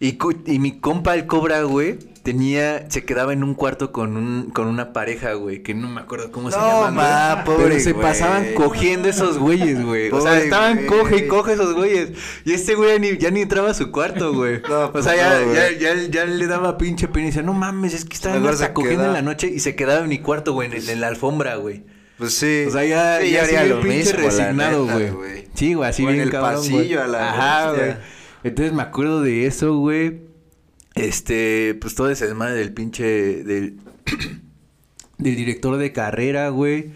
Y, 0.00 0.18
y 0.46 0.58
mi 0.58 0.78
compa 0.80 1.14
el 1.14 1.26
cobra, 1.26 1.62
güey, 1.62 1.98
tenía, 2.24 2.90
se 2.90 3.04
quedaba 3.04 3.32
en 3.32 3.44
un 3.44 3.54
cuarto 3.54 3.92
con 3.92 4.16
un, 4.16 4.50
con 4.50 4.66
una 4.66 4.92
pareja, 4.92 5.34
güey, 5.34 5.62
que 5.62 5.74
no 5.74 5.88
me 5.88 6.00
acuerdo 6.00 6.32
cómo 6.32 6.50
se 6.50 6.56
güey. 6.58 6.90
ma, 6.90 7.42
pobre 7.44 7.68
Pero 7.68 7.80
se 7.80 7.92
güey. 7.92 8.02
pasaban 8.02 8.54
cogiendo 8.54 9.08
esos 9.08 9.38
güeyes, 9.38 9.84
güey. 9.84 10.10
O 10.10 10.20
sea, 10.20 10.38
estaban 10.38 10.74
güey. 10.76 10.86
coge 10.86 11.16
y 11.18 11.26
coge 11.28 11.52
esos 11.52 11.74
güeyes. 11.74 12.12
Y 12.44 12.52
este 12.54 12.74
güey 12.74 12.98
ni- 12.98 13.18
ya 13.18 13.30
ni 13.30 13.42
entraba 13.42 13.70
a 13.70 13.74
su 13.74 13.92
cuarto, 13.92 14.32
güey. 14.34 14.62
No, 14.68 14.86
o 14.86 14.92
pues 14.92 15.04
sea, 15.04 15.14
ya, 15.14 15.38
no, 15.38 15.44
güey. 15.44 15.78
ya, 15.78 15.94
ya, 15.94 16.08
ya 16.10 16.24
le 16.24 16.46
daba 16.46 16.78
pinche 16.78 17.06
pena 17.08 17.24
y 17.24 17.26
decía, 17.28 17.42
no 17.42 17.52
mames, 17.52 17.92
es 17.94 18.04
que 18.06 18.14
estaban 18.14 18.44
hasta 18.46 18.72
cogiendo 18.72 19.04
en 19.04 19.12
la 19.12 19.22
noche 19.22 19.46
y 19.48 19.60
se 19.60 19.76
quedaba 19.76 20.00
en 20.02 20.08
mi 20.08 20.18
cuarto, 20.18 20.54
güey, 20.54 20.74
en, 20.74 20.88
en 20.88 21.00
la 21.00 21.08
alfombra, 21.08 21.56
güey. 21.56 21.84
Pues 22.16 22.32
sí. 22.34 22.64
O 22.66 22.70
sea, 22.70 22.84
ya, 22.84 23.20
Sí, 23.20 23.32
ya 23.32 23.42
haría 23.42 23.64
lo 23.64 23.80
pinche 23.82 24.14
mismo, 24.14 24.18
resignado, 24.20 24.86
güey. 24.86 25.44
Sí, 25.52 25.74
güey, 25.74 25.90
así 25.90 26.04
O 26.04 26.08
en 26.08 26.14
bien 26.14 26.24
el 26.26 26.30
cabrón, 26.32 26.54
pasillo 26.54 27.02
a 27.02 27.06
la 27.06 27.30
Ajá, 27.30 27.72
güey. 27.72 27.96
Entonces 28.44 28.72
me 28.72 28.82
acuerdo 28.82 29.20
de 29.20 29.46
eso, 29.46 29.76
güey. 29.76 30.23
Este, 30.94 31.74
pues 31.80 31.94
todo 31.94 32.10
ese 32.10 32.26
desmadre 32.26 32.54
del 32.54 32.72
pinche, 32.72 33.42
del, 33.44 33.78
del 35.18 35.36
director 35.36 35.76
de 35.76 35.92
carrera, 35.92 36.48
güey. 36.50 36.92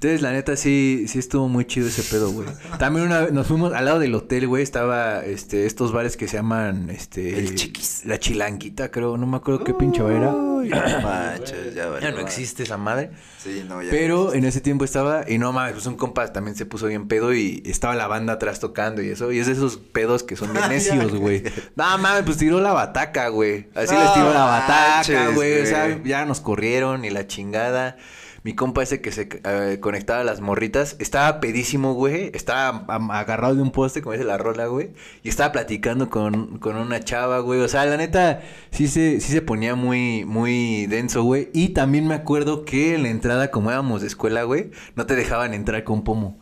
Entonces, 0.00 0.22
la 0.22 0.32
neta, 0.32 0.56
sí, 0.56 1.04
sí 1.08 1.18
estuvo 1.18 1.46
muy 1.46 1.66
chido 1.66 1.88
ese 1.88 2.02
pedo, 2.02 2.30
güey. 2.30 2.48
También 2.78 3.04
una 3.04 3.20
vez 3.20 3.32
nos 3.32 3.46
fuimos 3.46 3.74
al 3.74 3.84
lado 3.84 3.98
del 3.98 4.14
hotel, 4.14 4.48
güey, 4.48 4.62
estaba, 4.62 5.22
este, 5.22 5.66
estos 5.66 5.92
bares 5.92 6.16
que 6.16 6.26
se 6.26 6.38
llaman, 6.38 6.88
este... 6.88 7.38
El 7.38 7.54
Chiquis. 7.54 8.06
La 8.06 8.18
Chilanguita, 8.18 8.90
creo, 8.90 9.18
no 9.18 9.26
me 9.26 9.36
acuerdo 9.36 9.62
qué 9.62 9.74
pinche 9.74 10.00
bar 10.00 10.12
era. 10.12 10.30
Uy, 10.30 10.70
no 10.70 10.76
manches, 11.02 11.74
ya 11.74 12.00
Ya 12.00 12.12
no 12.12 12.20
existe 12.20 12.62
esa 12.62 12.78
madre. 12.78 13.10
Sí, 13.44 13.62
no, 13.68 13.82
ya. 13.82 13.90
Pero 13.90 14.32
en 14.32 14.46
ese 14.46 14.62
tiempo 14.62 14.86
estaba, 14.86 15.26
y 15.28 15.36
no 15.36 15.52
mames, 15.52 15.74
pues 15.74 15.84
un 15.84 15.96
compa 15.96 16.32
también 16.32 16.56
se 16.56 16.64
puso 16.64 16.86
bien 16.86 17.06
pedo 17.06 17.34
y 17.34 17.62
estaba 17.66 17.94
la 17.94 18.06
banda 18.06 18.32
atrás 18.32 18.58
tocando 18.58 19.02
y 19.02 19.10
eso. 19.10 19.30
Y 19.32 19.38
es 19.38 19.48
de 19.48 19.52
esos 19.52 19.76
pedos 19.76 20.22
que 20.22 20.34
son 20.34 20.50
bien 20.54 20.66
necios, 20.70 21.14
güey. 21.14 21.42
No 21.76 21.98
mames, 21.98 22.22
pues 22.24 22.38
tiró 22.38 22.58
la 22.62 22.72
bataca, 22.72 23.28
güey. 23.28 23.68
Así 23.74 23.92
No 23.92 24.02
les 24.02 24.14
tiró 24.14 24.32
la 24.32 24.44
bataca, 24.46 25.28
güey. 25.34 25.60
O 25.60 25.66
sea, 25.66 26.02
ya 26.02 26.24
nos 26.24 26.40
corrieron 26.40 27.04
y 27.04 27.10
la 27.10 27.26
chingada. 27.26 27.98
Mi 28.42 28.54
compa 28.54 28.82
ese 28.82 29.02
que 29.02 29.12
se 29.12 29.28
eh, 29.44 29.78
conectaba 29.80 30.20
a 30.20 30.24
las 30.24 30.40
morritas 30.40 30.96
estaba 30.98 31.40
pedísimo, 31.40 31.92
güey. 31.92 32.30
Estaba 32.32 32.86
agarrado 33.10 33.54
de 33.54 33.60
un 33.60 33.70
poste, 33.70 34.00
como 34.00 34.14
dice 34.14 34.24
la 34.24 34.38
rola, 34.38 34.66
güey. 34.66 34.90
Y 35.22 35.28
estaba 35.28 35.52
platicando 35.52 36.08
con, 36.08 36.58
con 36.58 36.76
una 36.76 37.00
chava, 37.00 37.40
güey. 37.40 37.60
O 37.60 37.68
sea, 37.68 37.84
la 37.84 37.98
neta, 37.98 38.40
sí 38.70 38.88
se, 38.88 39.20
sí 39.20 39.32
se 39.32 39.42
ponía 39.42 39.74
muy, 39.74 40.24
muy 40.24 40.86
denso, 40.86 41.22
güey. 41.22 41.50
Y 41.52 41.70
también 41.70 42.08
me 42.08 42.14
acuerdo 42.14 42.64
que 42.64 42.94
en 42.94 43.02
la 43.02 43.10
entrada, 43.10 43.50
como 43.50 43.70
éramos 43.70 44.00
de 44.00 44.06
escuela, 44.06 44.44
güey, 44.44 44.70
no 44.94 45.04
te 45.04 45.16
dejaban 45.16 45.52
entrar 45.52 45.84
con 45.84 46.02
pomo. 46.02 46.38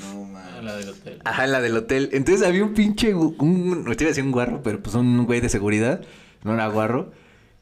No, 0.00 0.24
man. 0.26 0.64
la 0.64 0.76
del 0.76 0.90
hotel. 0.90 1.20
Ajá, 1.24 1.44
en 1.46 1.52
la 1.52 1.60
del 1.60 1.76
hotel. 1.76 2.10
Entonces 2.12 2.46
había 2.46 2.62
un 2.62 2.74
pinche, 2.74 3.12
un, 3.12 3.84
no 3.84 3.96
te 3.96 4.04
iba 4.04 4.08
a 4.08 4.12
decir 4.12 4.22
un 4.22 4.32
guarro, 4.32 4.62
pero 4.62 4.80
pues 4.80 4.94
un 4.94 5.26
güey 5.26 5.40
de 5.40 5.48
seguridad, 5.48 6.00
no 6.44 6.54
era 6.54 6.68
guarro, 6.68 7.10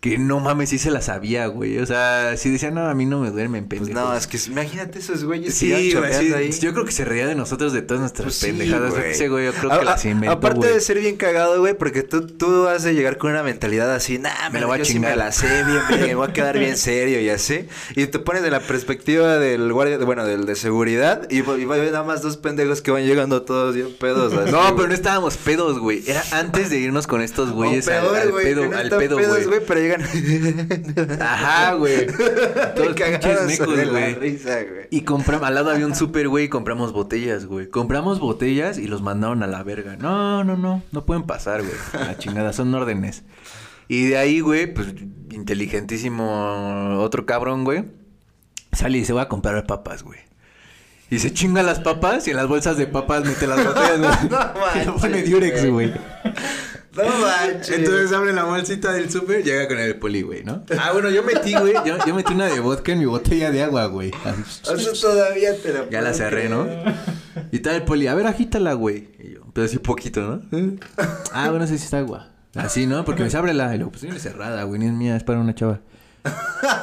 que 0.02 0.18
no 0.18 0.40
mames, 0.40 0.68
sí 0.71 0.78
se 0.78 0.90
la 0.90 1.00
sabía, 1.00 1.47
güey. 1.47 1.78
O 1.78 1.87
sea, 1.87 2.37
sí 2.37 2.50
decía, 2.50 2.73
no, 2.73 2.88
a 2.88 2.92
mí 2.94 3.06
no 3.06 3.21
me 3.21 3.30
duermen, 3.30 3.66
Pues 3.68 3.82
pendejos. 3.82 4.02
no, 4.11 4.16
es 4.16 4.26
que 4.26 4.37
imagínate 4.50 4.99
esos 4.99 5.23
güeyes 5.23 5.54
Sí, 5.54 5.68
que 5.68 5.97
güey, 5.97 6.12
sí, 6.12 6.32
ahí. 6.35 6.50
yo 6.61 6.73
creo 6.73 6.85
que 6.85 6.90
se 6.90 7.04
reía 7.04 7.28
de 7.28 7.37
nosotros 7.37 7.73
de 7.73 7.82
todas 7.82 8.00
nuestras 8.00 8.25
Pues 8.25 8.35
sí, 8.35 8.47
pendejadas. 8.49 8.90
güey. 8.94 9.12
Ese 9.12 9.28
güey 9.28 9.44
yo 9.47 9.52
creo 9.52 9.71
A- 9.73 9.76
que 9.76 9.82
a- 9.82 9.85
las 9.92 10.04
inventó, 10.04 10.32
Aparte 10.32 10.59
güey. 10.59 10.73
de 10.75 10.80
ser 10.80 10.99
bien 10.99 11.16
cagado, 11.16 11.61
güey, 11.61 11.75
porque 11.75 12.02
tú, 12.02 12.26
tú 12.26 12.66
has 12.66 12.82
de 12.82 12.94
llegar 12.94 13.16
con 13.16 13.30
una 13.30 13.44
mentalidad 13.44 13.94
así, 13.94 14.18
nah, 14.18 14.50
Me 14.52 14.59
la 14.61 14.66
voy 14.66 14.80
a 14.80 14.85
sí 14.85 14.94
chingar". 14.94 15.12
me 15.12 15.16
la 15.18 15.30
sé 15.30 15.47
bien, 15.64 16.00
me 16.09 16.14
voy 16.16 16.28
a 16.28 16.32
quedar 16.32 16.59
bien 16.59 16.76
serio 16.76 17.21
y 17.21 17.28
así. 17.30 17.68
Y 17.94 18.06
te 18.06 18.18
pones 18.18 18.42
de 18.42 18.50
la 18.50 18.59
perspectiva 18.59 19.38
del 19.38 19.73
guardia, 19.73 19.99
bueno, 19.99 20.26
del 20.26 20.47
de 20.47 20.56
seguridad, 20.56 21.28
y, 21.30 21.38
y 21.49 21.64
nada 21.66 22.02
más 22.02 22.23
dos 22.23 22.37
pendejos 22.38 22.82
que 22.82 22.90
van 22.90 23.04
llegando 23.06 23.42
todos 23.42 23.76
bien 23.76 23.94
pedos. 24.00 24.32
así, 24.37 24.50
No, 24.50 24.62
güey. 24.62 24.75
pero 24.75 24.88
no 24.88 24.94
estábamos 24.94 25.37
pedos, 25.37 25.78
güey. 25.78 26.02
Era 26.11 26.25
antes 26.32 26.71
de 26.71 26.78
irnos 26.80 27.06
con 27.06 27.23
estos 27.23 27.52
güeyes 27.52 27.87
al, 27.87 28.00
peor, 28.02 28.16
al 28.16 28.30
güey, 28.32 28.44
pedo, 28.47 28.66
no 28.66 28.76
al 28.76 28.85
están 28.87 28.99
pedo, 28.99 29.16
pedos, 29.18 29.47
güey. 29.47 29.61
pero 29.64 29.91
llegan 29.99 31.20
Ajá, 31.20 31.75
güey. 31.75 32.06
Todos 32.75 32.94
pinches 32.94 33.42
mecos, 33.46 33.76
de 33.76 33.84
la 33.87 33.90
güey. 33.92 34.14
risa, 34.14 34.62
güey. 34.62 34.87
Y 34.90 35.02
compramos, 35.02 35.46
al 35.46 35.54
lado 35.54 35.70
había 35.70 35.87
un 35.87 35.94
súper, 35.94 36.28
güey, 36.28 36.46
y 36.46 36.49
compramos 36.49 36.92
botellas, 36.92 37.46
güey. 37.46 37.68
Compramos 37.68 38.20
botellas 38.20 38.78
y 38.78 38.87
los 38.87 39.02
mandaron 39.02 39.42
a 39.42 39.46
la 39.46 39.62
verga. 39.62 39.96
No, 39.96 40.44
no, 40.44 40.56
no, 40.56 40.82
no 40.92 41.06
pueden 41.06 41.25
pasar, 41.25 41.62
güey. 41.62 41.75
La 41.94 42.16
chingada, 42.18 42.52
son 42.52 42.75
órdenes. 42.75 43.25
Y 43.88 44.06
de 44.08 44.16
ahí, 44.16 44.40
güey, 44.40 44.72
pues, 44.72 44.94
inteligentísimo 45.30 46.99
otro 47.00 47.26
cabrón, 47.26 47.64
güey. 47.64 47.84
Sale 48.72 48.96
y 48.96 49.00
dice, 49.00 49.12
voy 49.12 49.22
a 49.22 49.28
comprar 49.28 49.66
papas, 49.66 50.02
güey. 50.02 50.18
Y 51.11 51.18
se 51.18 51.30
chinga 51.30 51.62
las 51.62 51.78
papas 51.80 52.26
y 52.26 52.30
en 52.30 52.38
las 52.38 52.46
bolsas 52.49 52.78
de 52.78 52.87
papas 52.87 53.25
mete 53.26 53.46
las 53.46 53.62
botellas, 53.62 53.99
güey. 53.99 54.11
No 54.30 54.80
Y 54.80 54.84
lo 54.87 54.96
pone 54.96 55.22
Durex, 55.22 55.66
güey. 55.70 55.92
No 56.96 57.02
manches. 57.20 57.78
Entonces 57.78 58.12
abre 58.12 58.32
la 58.32 58.44
bolsita 58.44 58.92
del 58.92 59.11
súper, 59.11 59.42
llega 59.42 59.66
con 59.68 59.78
el 59.78 59.96
poli, 59.96 60.22
güey, 60.22 60.44
¿no? 60.44 60.62
Ah, 60.78 60.92
bueno, 60.92 61.11
yo 61.11 61.22
metí, 61.22 61.54
güey, 61.54 61.75
yo, 61.84 61.96
yo 62.06 62.14
metí 62.14 62.34
una 62.34 62.46
de 62.46 62.61
vodka 62.61 62.92
en 62.92 62.99
mi 62.99 63.06
botella 63.06 63.50
de 63.50 63.62
agua, 63.62 63.87
güey. 63.87 64.11
O 64.70 64.76
sea, 64.76 64.92
todavía 65.00 65.56
te 65.56 65.72
la 65.72 65.88
Ya 65.88 66.02
la 66.02 66.12
cerré, 66.12 66.49
¿no? 66.49 66.66
Y 67.50 67.61
tal 67.61 67.76
el 67.76 67.82
poli, 67.84 68.06
a 68.06 68.14
ver, 68.14 68.26
agítala, 68.26 68.75
güey. 68.75 69.08
Y 69.18 69.34
yo, 69.34 69.40
pero 69.52 69.66
así 69.66 69.78
poquito, 69.78 70.20
¿no? 70.20 70.42
Ah, 71.32 71.50
bueno, 71.50 71.66
sí, 71.66 71.78
sí 71.78 71.84
está 71.84 71.99
agua. 71.99 72.28
Así, 72.54 72.87
¿no? 72.87 73.04
Porque 73.04 73.20
me 73.20 73.26
dice, 73.26 73.38
ábrela. 73.38 73.75
Y 73.75 73.78
luego, 73.78 73.92
pues 73.92 74.02
tiene 74.02 74.18
cerrada, 74.18 74.62
güey, 74.64 74.78
ni 74.80 74.87
es 74.87 74.92
mía, 74.92 75.16
es 75.16 75.25
para 75.25 75.40
una 75.40 75.54
chava. 75.54 75.80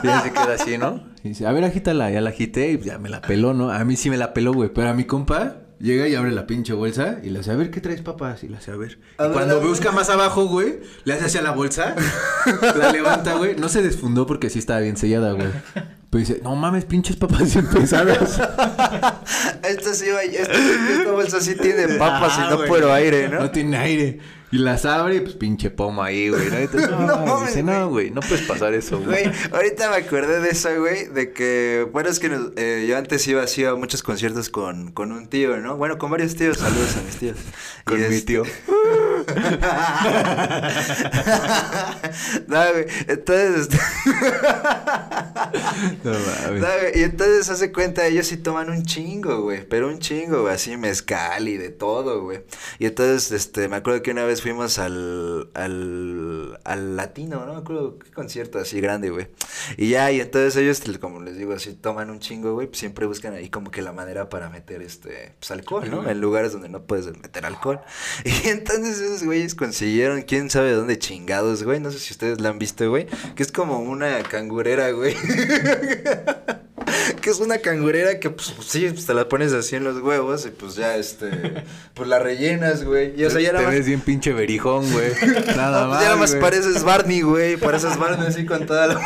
Y 0.03 0.07
ya 0.07 0.21
se 0.21 0.31
queda 0.31 0.53
así, 0.53 0.77
¿no? 0.77 1.03
Y 1.23 1.29
dice, 1.29 1.45
a 1.45 1.51
ver, 1.51 1.63
agítala. 1.63 2.09
Ya 2.09 2.21
la 2.21 2.31
agité 2.31 2.71
y 2.71 2.79
ya 2.79 2.97
me 2.97 3.09
la 3.09 3.21
peló, 3.21 3.53
¿no? 3.53 3.71
A 3.71 3.83
mí 3.85 3.95
sí 3.95 4.09
me 4.09 4.17
la 4.17 4.33
peló, 4.33 4.53
güey. 4.53 4.69
Pero 4.73 4.89
a 4.89 4.93
mi 4.93 5.03
compa 5.03 5.57
llega 5.79 6.07
y 6.07 6.15
abre 6.15 6.31
la 6.31 6.45
pinche 6.47 6.73
bolsa 6.73 7.19
y 7.23 7.29
le 7.29 7.39
hace, 7.39 7.51
a 7.51 7.55
ver, 7.55 7.71
¿qué 7.71 7.81
traes, 7.81 8.01
papás? 8.01 8.43
Y 8.43 8.47
le 8.49 8.57
hace, 8.57 8.71
a 8.71 8.75
ver. 8.75 8.99
A 9.17 9.23
y 9.23 9.27
ver, 9.27 9.33
cuando 9.33 9.61
busca 9.61 9.91
más 9.91 10.09
abajo, 10.09 10.45
güey, 10.47 10.79
le 11.05 11.13
hace 11.13 11.25
hacia 11.25 11.41
la 11.41 11.51
bolsa, 11.51 11.95
la 12.77 12.91
levanta, 12.91 13.35
güey. 13.35 13.55
No 13.55 13.69
se 13.69 13.81
desfundó 13.81 14.25
porque 14.25 14.49
sí 14.49 14.59
estaba 14.59 14.79
bien 14.81 14.97
sellada, 14.97 15.31
güey. 15.33 15.47
Pero 16.09 16.19
dice, 16.19 16.39
no 16.43 16.55
mames, 16.55 16.85
pinches 16.85 17.15
papas 17.15 17.53
bien 17.53 17.67
pesadas. 17.67 18.39
Esta 19.63 19.93
sí 19.93 20.05
va, 20.09 20.23
esta, 20.23 20.53
esta 20.53 21.11
bolsa 21.11 21.39
sí 21.41 21.55
tiene 21.55 21.87
papas 21.99 22.37
y 22.37 22.41
Ah, 22.41 22.47
no 22.49 22.57
güey. 22.57 22.69
puro 22.69 22.91
aire, 22.93 23.29
¿no? 23.29 23.39
No 23.41 23.51
tiene 23.51 23.77
aire. 23.77 24.19
Y 24.51 24.57
las 24.57 24.83
abre 24.85 25.17
y 25.17 25.19
pues 25.19 25.35
pinche 25.35 25.69
pomo 25.69 26.01
ahí, 26.01 26.29
güey. 26.29 26.49
¿no? 26.49 26.57
Entonces, 26.57 26.89
No 26.99 27.41
dice, 27.45 27.61
no, 27.63 27.89
güey, 27.89 28.09
no 28.11 28.21
puedes 28.21 28.41
pasar 28.47 28.73
eso, 28.73 28.99
güey. 28.99 29.23
Güey, 29.25 29.35
ahorita 29.51 29.89
me 29.91 29.97
acordé 29.97 30.39
de 30.41 30.49
eso, 30.49 30.69
güey, 30.79 31.05
de 31.07 31.31
que, 31.33 31.87
bueno, 31.91 32.09
es 32.09 32.19
que 32.19 32.29
nos- 32.29 32.51
eh, 32.55 32.85
yo 32.89 32.97
antes 32.97 33.27
iba 33.27 33.43
así 33.43 33.63
a 33.65 33.75
muchos 33.75 34.01
conciertos 34.01 34.49
con, 34.49 34.91
con 34.91 35.11
un 35.11 35.27
tío, 35.27 35.57
¿no? 35.57 35.77
Bueno, 35.77 35.97
con 35.97 36.09
varios 36.11 36.35
tíos, 36.35 36.57
saludos 36.57 36.97
a 36.97 37.01
mis 37.03 37.15
tíos. 37.17 37.37
Con 37.85 37.97
Y 37.99 38.07
mi 38.07 38.15
este- 38.15 38.25
tío. 38.25 38.43
no, 42.47 42.71
güey, 42.71 42.85
entonces, 43.07 43.61
este, 43.61 43.77
No 46.03 46.11
no, 46.11 46.67
y 46.93 47.03
entonces 47.03 47.49
hace 47.49 47.71
cuenta, 47.71 48.05
ellos 48.05 48.27
sí 48.27 48.37
toman 48.37 48.69
un 48.69 48.83
chingo, 48.83 49.41
güey, 49.41 49.67
pero 49.67 49.87
un 49.87 49.99
chingo, 49.99 50.41
güey, 50.41 50.53
así 50.53 50.77
mezcal 50.77 51.47
y 51.47 51.57
de 51.57 51.69
todo, 51.69 52.23
güey. 52.23 52.41
Y 52.79 52.85
entonces, 52.85 53.31
este, 53.31 53.67
me 53.67 53.77
acuerdo 53.77 54.01
que 54.01 54.11
una 54.11 54.25
vez 54.25 54.41
fuimos 54.41 54.79
al, 54.79 55.49
al, 55.53 56.59
al 56.63 56.95
latino, 56.95 57.45
no 57.45 57.53
me 57.53 57.59
acuerdo 57.59 57.99
qué 57.99 58.11
concierto 58.11 58.59
así 58.59 58.81
grande, 58.81 59.09
güey. 59.09 59.27
Y 59.77 59.89
ya, 59.89 60.11
y 60.11 60.21
entonces 60.21 60.55
ellos, 60.55 60.81
como 60.99 61.21
les 61.21 61.37
digo, 61.37 61.53
así 61.53 61.73
toman 61.73 62.09
un 62.09 62.19
chingo, 62.19 62.53
güey, 62.53 62.67
pues 62.67 62.79
siempre 62.79 63.05
buscan 63.05 63.33
ahí 63.33 63.49
como 63.49 63.71
que 63.71 63.81
la 63.81 63.93
manera 63.93 64.29
para 64.29 64.49
meter, 64.49 64.81
este, 64.81 65.33
pues 65.39 65.51
alcohol, 65.51 65.89
¿no? 65.89 66.09
En 66.09 66.21
lugares 66.21 66.51
donde 66.51 66.69
no 66.69 66.83
puedes 66.83 67.05
meter 67.05 67.45
alcohol. 67.45 67.81
Y 68.25 68.49
entonces 68.49 69.18
esos 69.19 69.27
güeyes 69.27 69.55
consiguieron, 69.55 70.21
quién 70.21 70.49
sabe 70.49 70.69
de 70.69 70.75
dónde 70.75 70.97
chingados, 70.97 71.63
güey, 71.63 71.81
no 71.81 71.91
sé 71.91 71.99
si 71.99 72.13
ustedes 72.13 72.39
la 72.39 72.49
han 72.49 72.59
visto, 72.59 72.89
güey, 72.89 73.07
que 73.35 73.43
es 73.43 73.51
como 73.51 73.79
una 73.79 74.23
cangurera, 74.23 74.91
güey. 74.91 75.15
que 77.21 77.29
es 77.29 77.39
una 77.39 77.57
cangurera 77.57 78.19
que, 78.19 78.29
pues, 78.29 78.53
sí, 78.65 78.87
pues, 78.89 79.05
te 79.05 79.13
la 79.13 79.27
pones 79.27 79.51
así 79.51 79.75
en 79.75 79.83
los 79.83 80.01
huevos 80.01 80.45
y, 80.45 80.51
pues, 80.51 80.75
ya, 80.75 80.95
este, 80.95 81.65
pues, 81.93 82.07
la 82.07 82.19
rellenas, 82.19 82.85
güey. 82.85 83.19
Y, 83.19 83.25
o 83.25 83.29
sea, 83.29 83.41
ya 83.41 83.51
nada 83.51 83.65
más... 83.65 83.75
ves 83.75 83.87
bien 83.87 84.01
pinche 84.01 84.31
berijón, 84.31 84.89
güey. 84.91 85.11
Nada 85.55 85.81
No, 85.81 85.87
pues, 85.87 85.89
más. 85.89 85.99
ya 85.99 86.05
nada 86.05 86.15
más 86.15 86.31
güey. 86.31 86.41
pareces 86.41 86.83
Barney, 86.83 87.21
güey. 87.21 87.57
Pareces 87.57 87.97
Barney 87.97 88.27
así 88.27 88.45
con 88.45 88.65
toda 88.65 88.87
la... 88.87 88.95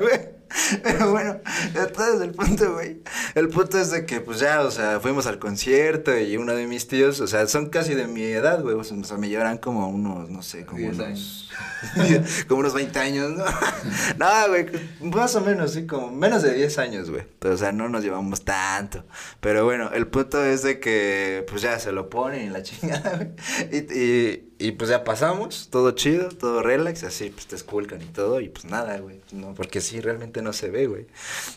güey. 0.00 0.37
Pero 0.82 1.10
bueno, 1.10 1.40
entonces 1.74 2.20
el 2.20 2.32
punto, 2.32 2.72
güey. 2.74 3.02
El 3.34 3.48
punto 3.48 3.78
es 3.78 3.90
de 3.90 4.06
que, 4.06 4.20
pues 4.20 4.40
ya, 4.40 4.62
o 4.62 4.70
sea, 4.70 5.00
fuimos 5.00 5.26
al 5.26 5.38
concierto 5.38 6.16
y 6.18 6.36
uno 6.36 6.54
de 6.54 6.66
mis 6.66 6.88
tíos, 6.88 7.20
o 7.20 7.26
sea, 7.26 7.46
son 7.46 7.68
casi 7.68 7.94
de 7.94 8.06
mi 8.06 8.22
edad, 8.22 8.62
güey. 8.62 8.74
O 8.74 8.84
sea, 8.84 9.16
me 9.18 9.28
llevarán 9.28 9.58
como 9.58 9.88
unos, 9.88 10.30
no 10.30 10.42
sé, 10.42 10.64
como 10.64 10.78
10 10.78 10.98
unos. 10.98 11.50
como 12.48 12.60
unos 12.60 12.74
20 12.74 12.98
años, 12.98 13.30
¿no? 13.32 13.44
no, 14.18 14.48
güey, 14.48 14.66
más 15.00 15.34
o 15.34 15.40
menos, 15.40 15.72
sí, 15.72 15.86
como 15.86 16.10
menos 16.10 16.42
de 16.42 16.54
10 16.54 16.78
años, 16.78 17.10
güey. 17.10 17.22
O 17.44 17.56
sea, 17.56 17.72
no 17.72 17.88
nos 17.88 18.02
llevamos 18.02 18.44
tanto. 18.44 19.04
Pero 19.40 19.64
bueno, 19.64 19.90
el 19.92 20.06
punto 20.06 20.44
es 20.44 20.62
de 20.62 20.80
que, 20.80 21.44
pues 21.48 21.62
ya 21.62 21.78
se 21.78 21.92
lo 21.92 22.10
ponen 22.10 22.46
y 22.46 22.50
la 22.50 22.62
chingada, 22.62 23.16
güey. 23.16 23.28
Y, 23.70 23.98
y, 23.98 24.47
y 24.60 24.72
pues 24.72 24.90
ya 24.90 25.04
pasamos, 25.04 25.68
todo 25.70 25.92
chido, 25.92 26.30
todo 26.30 26.62
relax, 26.62 27.04
así, 27.04 27.30
pues 27.30 27.46
te 27.46 27.54
esculcan 27.54 28.02
y 28.02 28.06
todo, 28.06 28.40
y 28.40 28.48
pues 28.48 28.64
nada, 28.64 28.98
güey. 28.98 29.20
No, 29.30 29.54
porque 29.54 29.80
sí, 29.80 30.00
realmente 30.00 30.42
no 30.42 30.52
se 30.52 30.68
ve, 30.68 30.88
güey. 30.88 31.06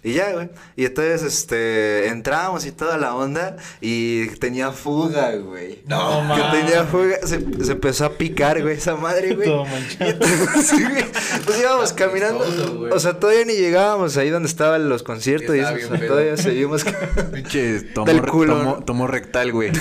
Y 0.03 0.13
ya, 0.13 0.31
güey. 0.33 0.49
Y 0.75 0.85
entonces, 0.85 1.23
este, 1.23 2.07
entramos 2.09 2.65
y 2.67 2.71
toda 2.71 2.97
la 2.99 3.15
onda, 3.15 3.57
y 3.81 4.27
tenía 4.35 4.71
fuga, 4.71 5.31
güey. 5.35 5.81
No, 5.87 6.21
Que 6.35 6.41
mames. 6.41 6.51
tenía 6.65 6.83
fuga, 6.83 7.17
se, 7.25 7.65
se 7.65 7.71
empezó 7.71 8.05
a 8.05 8.11
picar, 8.11 8.61
güey, 8.61 8.75
esa 8.75 8.95
madre, 8.95 9.33
güey. 9.33 9.47
Todo 9.49 9.65
manchado. 9.65 10.11
Entonces, 10.11 10.71
güey, 10.91 11.05
pues 11.45 11.59
íbamos 11.59 11.93
caminando. 11.93 12.43
Todo. 12.43 12.95
O 12.95 12.99
sea, 12.99 13.19
todavía 13.19 13.45
ni 13.45 13.53
llegábamos 13.53 14.15
ahí 14.17 14.29
donde 14.29 14.47
estaban 14.47 14.89
los 14.89 15.01
conciertos 15.01 15.55
y 15.55 15.59
eso. 15.59 15.73
O 15.73 15.97
sea, 15.97 16.07
todavía 16.07 16.37
seguimos. 16.37 16.85
Pinche 17.33 17.81
tomó, 17.81 18.83
tomó 18.85 19.07
rectal, 19.07 19.51
güey. 19.51 19.71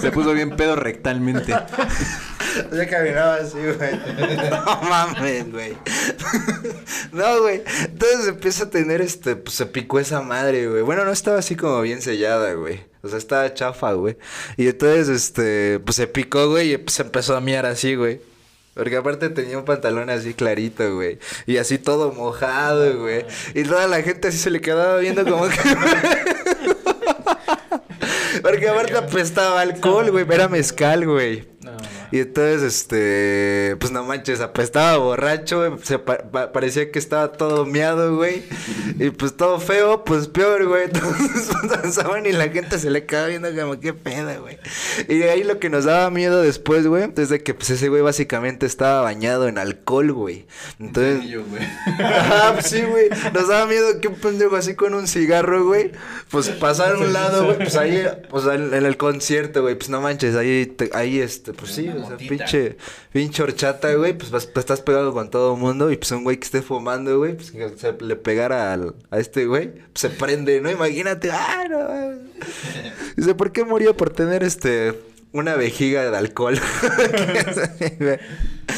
Se 0.00 0.10
puso 0.12 0.34
bien 0.34 0.56
pedo 0.56 0.76
rectalmente. 0.76 1.54
Ya 2.72 2.88
caminaba 2.88 3.36
así, 3.36 3.58
güey. 3.58 4.46
No 4.50 4.82
mames, 4.82 5.52
güey. 5.52 5.76
No, 7.12 7.40
güey. 7.42 7.62
Entonces 7.84 8.28
empieza 8.28 8.64
a 8.64 8.70
tener 8.70 9.00
este, 9.00 9.36
pues 9.36 9.56
se 9.56 9.66
picó 9.66 9.98
esa 9.98 10.20
madre, 10.22 10.68
güey. 10.68 10.82
Bueno, 10.82 11.04
no 11.04 11.12
estaba 11.12 11.38
así 11.38 11.56
como 11.56 11.80
bien 11.80 12.02
sellada, 12.02 12.52
güey. 12.54 12.80
O 13.02 13.08
sea, 13.08 13.18
estaba 13.18 13.52
chafa, 13.54 13.92
güey. 13.92 14.16
Y 14.56 14.68
entonces, 14.68 15.08
este, 15.08 15.80
pues 15.80 15.96
se 15.96 16.06
picó, 16.06 16.48
güey, 16.48 16.72
y 16.72 16.76
pues 16.78 16.94
se 16.94 17.02
empezó 17.02 17.36
a 17.36 17.40
miar 17.40 17.66
así, 17.66 17.94
güey. 17.94 18.20
Porque 18.74 18.96
aparte 18.96 19.30
tenía 19.30 19.56
un 19.56 19.64
pantalón 19.64 20.10
así 20.10 20.34
clarito, 20.34 20.94
güey. 20.94 21.18
Y 21.46 21.56
así 21.56 21.78
todo 21.78 22.12
mojado, 22.12 22.98
güey. 22.98 23.24
Y 23.54 23.62
toda 23.62 23.86
la 23.86 24.02
gente 24.02 24.28
así 24.28 24.36
se 24.36 24.50
le 24.50 24.60
quedaba 24.60 24.98
viendo 24.98 25.24
como 25.24 25.48
que... 25.48 25.56
Porque 28.42 28.68
aparte 28.68 28.96
apestaba 28.96 29.62
alcohol, 29.62 30.10
güey. 30.10 30.26
Era 30.30 30.48
mezcal, 30.48 31.06
güey. 31.06 31.48
No. 31.62 31.72
Y 32.12 32.20
entonces, 32.20 32.62
este, 32.62 33.76
pues 33.80 33.92
no 33.92 34.04
manches, 34.04 34.40
apestaba 34.40 34.96
borracho, 34.98 35.58
güey, 35.68 35.80
se 35.82 35.98
pa- 35.98 36.18
pa- 36.18 36.52
parecía 36.52 36.90
que 36.90 36.98
estaba 36.98 37.32
todo 37.32 37.64
miado, 37.66 38.16
güey, 38.16 38.42
y 38.98 39.10
pues 39.10 39.36
todo 39.36 39.58
feo, 39.60 40.04
pues 40.04 40.28
peor, 40.28 40.66
güey, 40.66 40.84
entonces 40.92 41.48
pues, 41.60 41.70
danzaban 41.82 42.26
y 42.26 42.32
la 42.32 42.48
gente 42.48 42.78
se 42.78 42.90
le 42.90 43.06
quedaba 43.06 43.28
viendo 43.28 43.54
como, 43.54 43.78
qué 43.80 43.92
peda, 43.92 44.36
güey. 44.38 44.58
Y 45.08 45.18
de 45.18 45.30
ahí 45.30 45.44
lo 45.44 45.58
que 45.58 45.68
nos 45.70 45.84
daba 45.84 46.10
miedo 46.10 46.42
después, 46.42 46.86
güey, 46.86 47.10
es 47.16 47.28
de 47.28 47.42
que, 47.42 47.54
pues 47.54 47.70
ese 47.70 47.88
güey 47.88 48.02
básicamente 48.02 48.66
estaba 48.66 49.00
bañado 49.02 49.48
en 49.48 49.58
alcohol, 49.58 50.12
güey. 50.12 50.46
Entonces... 50.78 51.22
Ajá, 51.98 52.52
pues 52.54 52.66
sí, 52.66 52.82
güey. 52.82 53.08
Nos 53.32 53.48
daba 53.48 53.66
miedo 53.66 54.00
que 54.00 54.08
un 54.08 54.14
pendejo 54.14 54.56
así 54.56 54.74
con 54.74 54.94
un 54.94 55.06
cigarro, 55.06 55.64
güey. 55.66 55.92
Pues 56.30 56.48
pasar 56.50 56.94
a 56.94 56.98
un 56.98 57.12
lado, 57.12 57.44
güey. 57.44 57.56
Pues 57.58 57.76
ahí, 57.76 58.06
pues 58.30 58.44
en, 58.46 58.74
en 58.74 58.84
el 58.86 58.96
concierto, 58.96 59.62
güey. 59.62 59.74
Pues 59.74 59.88
no 59.90 60.00
manches, 60.00 60.34
ahí, 60.36 60.66
te- 60.66 60.90
ahí 60.94 61.20
este, 61.20 61.52
pues 61.52 61.72
sí, 61.72 61.88
o 62.02 62.06
sea, 62.08 62.16
pinche, 62.16 62.76
pinche 63.12 63.42
horchata, 63.42 63.92
güey. 63.94 64.16
Pues 64.16 64.30
vas- 64.30 64.48
estás 64.54 64.80
pegado 64.82 65.12
con 65.12 65.30
todo 65.30 65.54
el 65.54 65.60
mundo. 65.60 65.90
Y 65.90 65.96
pues 65.96 66.10
un 66.12 66.24
güey 66.24 66.38
que 66.38 66.44
esté 66.44 66.62
fumando, 66.62 67.18
güey. 67.18 67.34
Pues 67.34 67.50
que 67.50 67.68
se 67.76 67.92
le 68.00 68.16
pegara 68.16 68.72
al, 68.72 68.94
a 69.10 69.18
este 69.18 69.46
güey. 69.46 69.72
Pues 69.72 69.88
se 69.94 70.10
prende, 70.10 70.60
¿no? 70.60 70.70
Imagínate, 70.70 71.30
ah, 71.30 71.64
no. 71.68 71.78
Dice, 73.16 73.34
¿por 73.34 73.52
qué 73.52 73.64
murió? 73.64 73.96
Por 73.96 74.10
tener 74.10 74.42
este. 74.42 74.94
Una 75.32 75.54
vejiga 75.54 76.10
de 76.10 76.16
alcohol. 76.16 76.54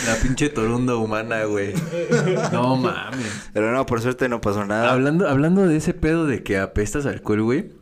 La 0.06 0.14
pinche 0.22 0.48
torunda 0.48 0.96
humana, 0.96 1.44
güey. 1.44 1.72
No 2.52 2.76
mames. 2.76 3.26
Pero 3.52 3.72
no, 3.72 3.86
por 3.86 4.00
suerte 4.00 4.28
no 4.28 4.40
pasó 4.40 4.64
nada. 4.64 4.92
Hablando, 4.92 5.28
hablando 5.28 5.66
de 5.66 5.76
ese 5.76 5.94
pedo 5.94 6.26
de 6.26 6.42
que 6.42 6.58
apestas 6.58 7.06
alcohol, 7.06 7.42
güey. 7.42 7.72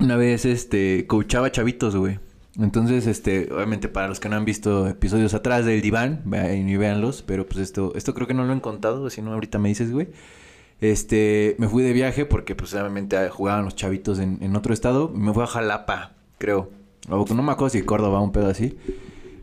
Una 0.00 0.16
vez, 0.16 0.44
este, 0.44 1.06
coachaba 1.06 1.52
chavitos, 1.52 1.94
güey. 1.96 2.18
Entonces, 2.58 3.06
este, 3.06 3.52
obviamente 3.52 3.88
para 3.88 4.06
los 4.06 4.20
que 4.20 4.28
no 4.28 4.36
han 4.36 4.44
visto 4.44 4.86
episodios 4.86 5.34
atrás 5.34 5.64
del 5.64 5.80
diván, 5.80 6.22
vayan 6.24 6.68
y 6.68 6.76
véanlos, 6.76 7.22
pero 7.22 7.46
pues 7.46 7.58
esto, 7.58 7.92
esto 7.96 8.14
creo 8.14 8.28
que 8.28 8.34
no 8.34 8.44
lo 8.44 8.52
han 8.52 8.60
contado, 8.60 9.10
si 9.10 9.22
no 9.22 9.32
ahorita 9.32 9.58
me 9.58 9.68
dices, 9.70 9.90
güey. 9.90 10.08
Este, 10.80 11.56
me 11.58 11.68
fui 11.68 11.82
de 11.82 11.92
viaje 11.92 12.26
porque 12.26 12.54
pues 12.54 12.74
obviamente 12.74 13.28
jugaban 13.30 13.64
los 13.64 13.74
chavitos 13.74 14.18
en, 14.18 14.38
en 14.40 14.54
otro 14.54 14.74
estado. 14.74 15.08
Me 15.08 15.32
fui 15.32 15.42
a 15.42 15.46
Jalapa, 15.46 16.12
creo. 16.38 16.70
O 17.08 17.24
no 17.34 17.42
me 17.42 17.52
acuerdo 17.52 17.70
si 17.70 17.82
Córdoba, 17.82 18.20
un 18.20 18.32
pedo 18.32 18.48
así. 18.48 18.78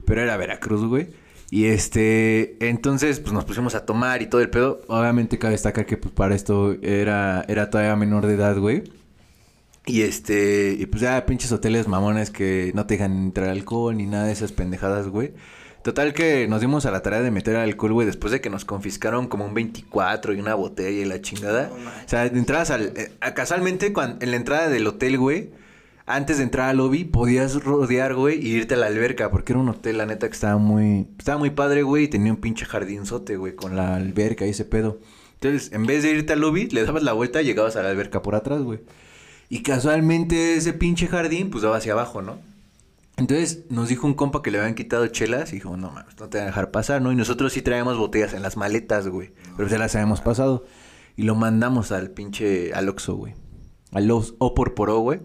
Pero 0.06 0.22
era 0.22 0.38
Veracruz, 0.38 0.86
güey. 0.86 1.10
Y 1.50 1.66
este, 1.66 2.58
entonces, 2.66 3.20
pues 3.20 3.34
nos 3.34 3.44
pusimos 3.44 3.76
a 3.76 3.86
tomar 3.86 4.22
y 4.22 4.28
todo 4.28 4.42
el 4.42 4.50
pedo. 4.50 4.82
Obviamente 4.88 5.38
cabe 5.38 5.52
destacar 5.52 5.86
que 5.86 5.98
pues 5.98 6.14
para 6.14 6.34
esto 6.34 6.78
era, 6.82 7.44
era 7.48 7.70
todavía 7.70 7.96
menor 7.96 8.26
de 8.26 8.36
edad, 8.36 8.58
güey. 8.58 8.84
Y 9.86 10.04
este, 10.04 10.76
y 10.80 10.86
pues 10.86 11.02
ya 11.02 11.26
pinches 11.26 11.52
hoteles 11.52 11.88
mamones 11.88 12.30
que 12.30 12.72
no 12.76 12.86
te 12.86 12.94
dejan 12.96 13.18
entrar 13.18 13.50
alcohol 13.50 13.98
ni 13.98 14.06
nada 14.06 14.26
de 14.26 14.32
esas 14.34 14.52
pendejadas, 14.52 15.08
güey. 15.08 15.34
Total 15.84 16.14
que 16.14 16.48
nos 16.48 16.62
dimos 16.62 16.86
a 16.86 16.92
la 16.92 17.02
tarea 17.02 17.22
de 17.22 17.32
meter 17.32 17.56
alcohol, 17.56 17.94
güey, 17.94 18.06
después 18.06 18.32
de 18.32 18.40
que 18.40 18.52
nos 18.52 18.66
confiscaron 18.66 19.28
como 19.28 19.46
un 19.46 19.56
24 19.56 20.34
y 20.34 20.40
una 20.40 20.54
botella 20.54 21.02
y 21.02 21.06
la 21.06 21.20
chingada. 21.22 21.72
o 22.06 22.08
sea, 22.10 22.28
entrabas 22.28 22.70
al... 22.70 22.94
eh, 22.96 23.12
casualmente 23.34 23.92
cuan- 23.92 24.18
en 24.22 24.30
la 24.30 24.38
entrada 24.38 24.70
del 24.70 24.86
hotel, 24.86 25.18
güey, 25.18 25.50
antes 26.06 26.38
de 26.38 26.44
entrar 26.44 26.70
al 26.70 26.78
lobby 26.78 27.04
podías 27.04 27.64
rodear, 27.64 28.14
güey, 28.14 28.40
y 28.46 28.52
irte 28.52 28.76
a 28.76 28.78
la 28.78 28.86
alberca, 28.86 29.32
porque 29.32 29.54
era 29.54 29.60
un 29.60 29.70
hotel, 29.70 29.98
la 29.98 30.06
neta, 30.06 30.28
que 30.28 30.34
estaba 30.34 30.58
muy... 30.58 31.08
Estaba 31.18 31.40
muy 31.40 31.50
padre, 31.50 31.82
güey, 31.82 32.04
y 32.04 32.08
tenía 32.08 32.32
un 32.32 32.40
pinche 32.40 32.66
jardinzote, 32.66 33.38
güey, 33.38 33.56
con 33.56 33.76
la 33.76 33.96
alberca 33.96 34.46
y 34.46 34.50
ese 34.52 34.66
pedo. 34.66 35.00
Entonces, 35.42 35.72
en 35.74 35.88
vez 35.88 36.04
de 36.04 36.12
irte 36.12 36.34
al 36.34 36.42
lobby, 36.42 36.68
le 36.70 36.84
dabas 36.86 37.02
la 37.02 37.14
vuelta 37.14 37.42
y 37.42 37.46
llegabas 37.46 37.76
a 37.76 37.82
la 37.82 37.90
alberca 37.90 38.22
por 38.22 38.36
atrás, 38.36 38.62
güey. 38.62 38.82
Y 39.52 39.64
casualmente 39.64 40.56
ese 40.56 40.72
pinche 40.72 41.08
jardín, 41.08 41.50
pues 41.50 41.64
daba 41.64 41.76
hacia 41.76 41.92
abajo, 41.92 42.22
¿no? 42.22 42.40
Entonces 43.18 43.66
nos 43.70 43.90
dijo 43.90 44.08
un 44.08 44.14
compa 44.14 44.42
que 44.42 44.50
le 44.50 44.58
habían 44.58 44.76
quitado 44.76 45.06
chelas 45.08 45.52
y 45.52 45.56
dijo, 45.56 45.76
no 45.76 45.92
mames, 45.92 46.18
no 46.18 46.30
te 46.30 46.38
van 46.38 46.46
a 46.46 46.52
dejar 46.52 46.72
pasar, 46.72 47.02
¿no? 47.02 47.12
Y 47.12 47.18
nosotros 47.18 47.52
sí 47.52 47.62
traíamos 47.62 47.98
botellas 47.98 48.34
en 48.34 48.44
las 48.44 48.56
maletas, 48.56 49.10
güey. 49.10 49.34
Pero 49.58 49.68
ya 49.68 49.78
las 49.78 49.94
habíamos 49.94 50.22
pasado. 50.22 50.64
Y 51.18 51.24
lo 51.24 51.36
mandamos 51.36 51.92
al 51.92 52.12
pinche, 52.12 52.74
al 52.74 52.88
Oxxo, 52.88 53.16
güey. 53.16 53.34
Al 53.92 54.08
Los 54.08 54.36
O 54.38 54.56
por 54.56 54.74
Poró, 54.74 55.00
güey. 55.00 55.20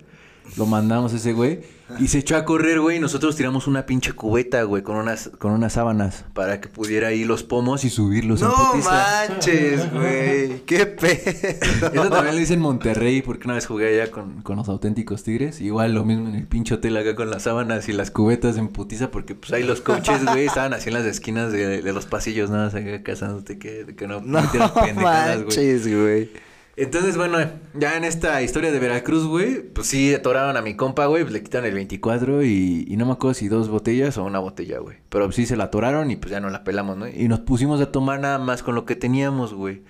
Lo 0.56 0.66
mandamos 0.66 1.12
a 1.12 1.18
ese 1.18 1.32
güey. 1.32 1.60
Y 2.00 2.08
se 2.08 2.18
echó 2.18 2.36
a 2.36 2.44
correr, 2.44 2.80
güey. 2.80 2.96
Y 2.96 3.00
nosotros 3.00 3.36
tiramos 3.36 3.66
una 3.68 3.86
pinche 3.86 4.12
cubeta, 4.12 4.64
güey, 4.64 4.82
con 4.82 4.96
unas, 4.96 5.30
con 5.38 5.52
unas 5.52 5.74
sábanas. 5.74 6.24
Para 6.34 6.60
que 6.60 6.68
pudiera 6.68 7.12
ir 7.12 7.26
los 7.28 7.44
pomos 7.44 7.84
y 7.84 7.90
subirlos 7.90 8.42
en 8.42 8.48
No 8.48 8.54
putiza. 8.72 8.90
manches, 9.28 9.92
güey. 9.92 10.62
Qué 10.66 10.86
pedo. 10.86 11.92
Eso 11.92 12.10
también 12.10 12.34
lo 12.34 12.40
hice 12.40 12.54
en 12.54 12.60
Monterrey, 12.60 13.22
porque 13.22 13.44
una 13.44 13.54
vez 13.54 13.66
jugué 13.66 13.88
allá 14.00 14.10
con, 14.10 14.42
con 14.42 14.56
los 14.56 14.68
auténticos 14.68 15.22
tigres. 15.22 15.60
Igual 15.60 15.94
lo 15.94 16.04
mismo 16.04 16.28
en 16.28 16.34
el 16.34 16.46
pinche 16.48 16.74
hotel 16.74 16.96
acá 16.96 17.14
con 17.14 17.30
las 17.30 17.44
sábanas 17.44 17.88
y 17.88 17.92
las 17.92 18.10
cubetas 18.10 18.56
en 18.56 18.68
putiza, 18.68 19.10
porque 19.12 19.36
pues 19.36 19.52
ahí 19.52 19.62
los 19.62 19.80
coaches, 19.80 20.24
güey, 20.24 20.46
estaban 20.46 20.74
así 20.74 20.88
en 20.88 20.94
las 20.94 21.04
esquinas 21.04 21.52
de, 21.52 21.82
de 21.82 21.92
los 21.92 22.06
pasillos, 22.06 22.50
nada 22.50 22.64
más 22.64 22.74
acá 22.74 23.02
casándote 23.04 23.58
que, 23.58 23.94
que 23.96 24.08
no, 24.08 24.20
No 24.20 24.42
metieras 24.42 24.72
pendejadas, 24.72 25.36
güey. 25.36 25.46
manches, 25.46 25.86
güey. 25.86 26.30
Entonces, 26.76 27.16
bueno, 27.16 27.38
ya 27.72 27.96
en 27.96 28.04
esta 28.04 28.42
historia 28.42 28.70
de 28.70 28.78
Veracruz, 28.78 29.24
güey, 29.24 29.62
pues 29.62 29.86
sí 29.86 30.12
atoraron 30.12 30.58
a 30.58 30.62
mi 30.62 30.74
compa, 30.76 31.06
güey, 31.06 31.22
pues 31.22 31.32
le 31.32 31.42
quitaron 31.42 31.66
el 31.66 31.74
24 31.74 32.42
y, 32.42 32.84
y 32.86 32.96
no 32.98 33.06
me 33.06 33.12
acuerdo 33.12 33.32
si 33.32 33.48
dos 33.48 33.70
botellas 33.70 34.18
o 34.18 34.24
una 34.24 34.40
botella, 34.40 34.78
güey. 34.80 34.98
Pero 35.08 35.32
sí 35.32 35.46
se 35.46 35.56
la 35.56 35.64
atoraron 35.64 36.10
y 36.10 36.16
pues 36.16 36.30
ya 36.30 36.40
no 36.40 36.50
la 36.50 36.64
pelamos, 36.64 36.98
¿no? 36.98 37.08
Y 37.08 37.28
nos 37.28 37.40
pusimos 37.40 37.80
a 37.80 37.90
tomar 37.90 38.20
nada 38.20 38.38
más 38.38 38.62
con 38.62 38.74
lo 38.74 38.84
que 38.84 38.94
teníamos, 38.94 39.54
güey. 39.54 39.82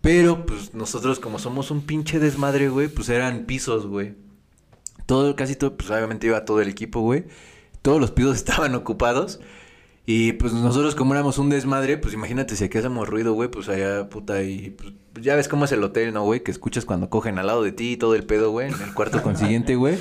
Pero, 0.00 0.46
pues 0.46 0.74
nosotros 0.74 1.18
como 1.18 1.40
somos 1.40 1.72
un 1.72 1.82
pinche 1.82 2.20
desmadre, 2.20 2.68
güey, 2.68 2.86
pues 2.86 3.08
eran 3.08 3.44
pisos, 3.46 3.86
güey. 3.86 4.14
Todo, 5.06 5.34
casi 5.34 5.56
todo, 5.56 5.76
pues 5.76 5.90
obviamente 5.90 6.28
iba 6.28 6.44
todo 6.44 6.60
el 6.60 6.68
equipo, 6.68 7.00
güey. 7.00 7.24
Todos 7.82 8.00
los 8.00 8.12
pisos 8.12 8.36
estaban 8.36 8.76
ocupados. 8.76 9.40
Y 10.10 10.32
pues 10.32 10.54
nosotros 10.54 10.94
como 10.94 11.12
éramos 11.12 11.36
un 11.36 11.50
desmadre, 11.50 11.98
pues 11.98 12.14
imagínate 12.14 12.56
si 12.56 12.64
aquí 12.64 12.78
hacemos 12.78 13.06
ruido, 13.06 13.34
güey, 13.34 13.50
pues 13.50 13.68
allá, 13.68 14.08
puta, 14.08 14.42
y 14.42 14.70
pues, 14.70 14.94
ya 15.22 15.36
ves 15.36 15.48
cómo 15.48 15.66
es 15.66 15.72
el 15.72 15.84
hotel, 15.84 16.14
¿no, 16.14 16.22
güey? 16.22 16.42
Que 16.42 16.50
escuchas 16.50 16.86
cuando 16.86 17.10
cogen 17.10 17.38
al 17.38 17.46
lado 17.46 17.62
de 17.62 17.72
ti 17.72 17.92
y 17.92 17.96
todo 17.98 18.14
el 18.14 18.24
pedo, 18.24 18.50
güey, 18.50 18.72
en 18.72 18.80
el 18.80 18.94
cuarto 18.94 19.22
consiguiente, 19.22 19.76
güey. 19.76 19.98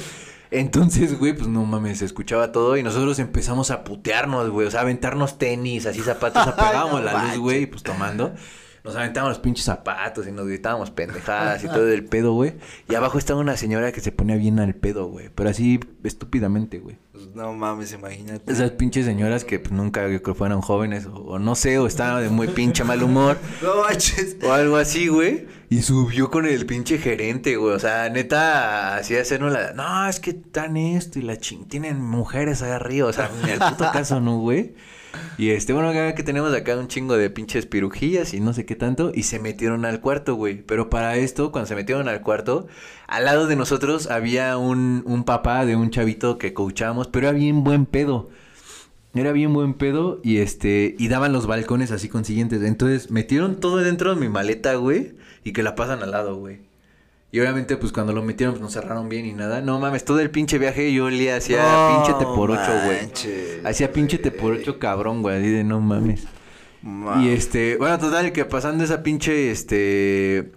Entonces, 0.49 1.19
güey, 1.19 1.33
pues 1.33 1.49
no 1.49 1.65
mames, 1.65 1.97
se 1.97 2.05
escuchaba 2.05 2.53
todo 2.53 2.77
y 2.77 2.83
nosotros 2.83 3.19
empezamos 3.19 3.69
a 3.69 3.83
putearnos, 3.83 4.49
güey, 4.49 4.67
o 4.67 4.71
sea, 4.71 4.79
a 4.79 4.83
aventarnos 4.83 5.37
tenis, 5.37 5.85
así 5.85 5.99
zapatos, 5.99 6.47
apagábamos 6.47 7.01
No 7.01 7.05
la 7.05 7.25
luz, 7.25 7.37
güey, 7.39 7.63
y 7.63 7.65
pues 7.65 7.83
tomando. 7.83 8.33
Nos 8.85 8.95
aventábamos 8.95 9.35
los 9.35 9.43
pinches 9.43 9.65
zapatos 9.65 10.25
y 10.25 10.31
nos 10.31 10.47
gritábamos 10.47 10.89
pendejadas 10.89 11.61
y 11.65 11.67
todo 11.67 11.91
el 11.91 12.05
pedo, 12.05 12.31
güey. 12.31 12.53
Y 12.89 12.95
abajo 12.95 13.17
estaba 13.17 13.41
una 13.41 13.57
señora 13.57 13.91
que 13.91 13.99
se 13.99 14.13
ponía 14.13 14.37
bien 14.37 14.61
al 14.61 14.73
pedo, 14.73 15.07
güey, 15.07 15.29
pero 15.35 15.49
así 15.49 15.81
estúpidamente, 16.05 16.79
güey. 16.79 16.97
Pues, 17.17 17.35
no 17.35 17.51
mames, 17.53 17.93
imagínate. 17.93 18.51
Esas 18.51 18.71
pinches 18.71 19.05
señoras 19.05 19.43
que 19.43 19.59
pues, 19.59 19.71
nunca 19.71 20.07
yo 20.07 20.21
creo 20.21 20.35
fueron 20.35 20.61
jóvenes 20.61 21.07
o, 21.07 21.15
o 21.15 21.39
no 21.39 21.55
sé, 21.55 21.79
o 21.79 21.87
estaban 21.87 22.21
de 22.21 22.29
muy 22.29 22.47
pinche 22.47 22.83
mal 22.83 23.01
humor 23.01 23.37
No 23.63 23.81
manches. 23.81 24.37
o 24.43 24.53
algo 24.53 24.75
así, 24.75 25.07
güey. 25.07 25.47
Y 25.69 25.81
subió 25.81 26.29
con 26.29 26.45
el 26.45 26.67
pinche 26.67 26.99
gerente, 26.99 27.55
güey. 27.55 27.73
O 27.73 27.79
sea, 27.79 28.09
neta, 28.09 28.97
hacía 28.97 29.21
hacernos 29.21 29.51
la... 29.51 29.73
No, 29.73 30.07
es 30.07 30.19
que 30.19 30.33
tan 30.33 30.77
esto 30.77 31.17
y 31.17 31.23
la 31.23 31.37
ching... 31.37 31.67
Tienen 31.67 31.99
mujeres 31.99 32.61
ahí 32.61 32.71
arriba. 32.71 33.07
O 33.07 33.13
sea, 33.13 33.31
ni 33.43 33.49
al 33.49 33.59
puto 33.71 33.89
caso, 33.93 34.21
¿no, 34.21 34.37
güey? 34.37 34.75
Y 35.37 35.51
este, 35.51 35.73
bueno, 35.73 35.91
que 36.15 36.23
tenemos 36.23 36.53
acá 36.53 36.75
un 36.77 36.87
chingo 36.87 37.17
de 37.17 37.29
pinches 37.29 37.65
pirujillas 37.65 38.33
y 38.33 38.39
no 38.39 38.53
sé 38.53 38.65
qué 38.65 38.75
tanto. 38.75 39.11
Y 39.13 39.23
se 39.23 39.39
metieron 39.39 39.85
al 39.85 40.01
cuarto, 40.01 40.35
güey. 40.35 40.61
Pero 40.63 40.89
para 40.89 41.15
esto, 41.17 41.51
cuando 41.51 41.67
se 41.67 41.75
metieron 41.75 42.07
al 42.07 42.21
cuarto, 42.21 42.67
al 43.07 43.25
lado 43.25 43.47
de 43.47 43.55
nosotros 43.55 44.07
había 44.09 44.57
un, 44.57 45.03
un 45.05 45.23
papá 45.23 45.65
de 45.65 45.75
un 45.75 45.91
chavito 45.91 46.37
que 46.37 46.53
coachábamos, 46.53 47.07
pero 47.07 47.27
era 47.29 47.37
bien 47.37 47.63
buen 47.63 47.85
pedo. 47.85 48.29
Era 49.13 49.31
bien 49.31 49.53
buen 49.53 49.73
pedo 49.73 50.19
y 50.23 50.37
este 50.37 50.95
y 50.99 51.07
daban 51.07 51.33
los 51.33 51.47
balcones 51.47 51.91
así 51.91 52.09
consiguientes. 52.09 52.61
Entonces 52.61 53.09
metieron 53.09 53.59
todo 53.59 53.77
dentro 53.77 54.13
de 54.13 54.21
mi 54.21 54.29
maleta, 54.29 54.75
güey, 54.75 55.13
y 55.43 55.53
que 55.53 55.63
la 55.63 55.75
pasan 55.75 56.03
al 56.03 56.11
lado, 56.11 56.35
güey. 56.35 56.66
Y 57.31 57.39
obviamente 57.41 57.75
pues 57.77 57.91
cuando 57.91 58.13
lo 58.13 58.23
metieron 58.23 58.53
pues 58.55 58.61
nos 58.61 58.73
cerraron 58.73 59.09
bien 59.09 59.25
y 59.25 59.33
nada. 59.33 59.61
No 59.61 59.79
mames, 59.79 60.05
todo 60.05 60.19
el 60.19 60.29
pinche 60.31 60.57
viaje 60.57 60.91
yo 60.93 61.05
olía 61.05 61.37
hacia 61.37 61.61
No 61.61 61.95
pinche 62.03 62.17
te 62.19 62.25
por 62.25 62.51
ocho, 62.51 62.71
güey. 62.85 62.99
Hacía 63.65 63.91
pinche 63.91 64.17
te 64.17 64.31
por 64.31 64.53
ocho 64.53 64.79
cabrón, 64.79 65.21
güey, 65.21 65.37
así 65.39 65.49
de 65.49 65.63
no 65.63 65.81
mames. 65.81 66.23
Ma- 66.81 67.21
Y 67.21 67.29
este, 67.29 67.75
bueno, 67.77 67.97
total 67.99 68.31
que 68.31 68.45
pasando 68.45 68.83
esa 68.83 69.03
pinche 69.03 69.51
este 69.51 70.51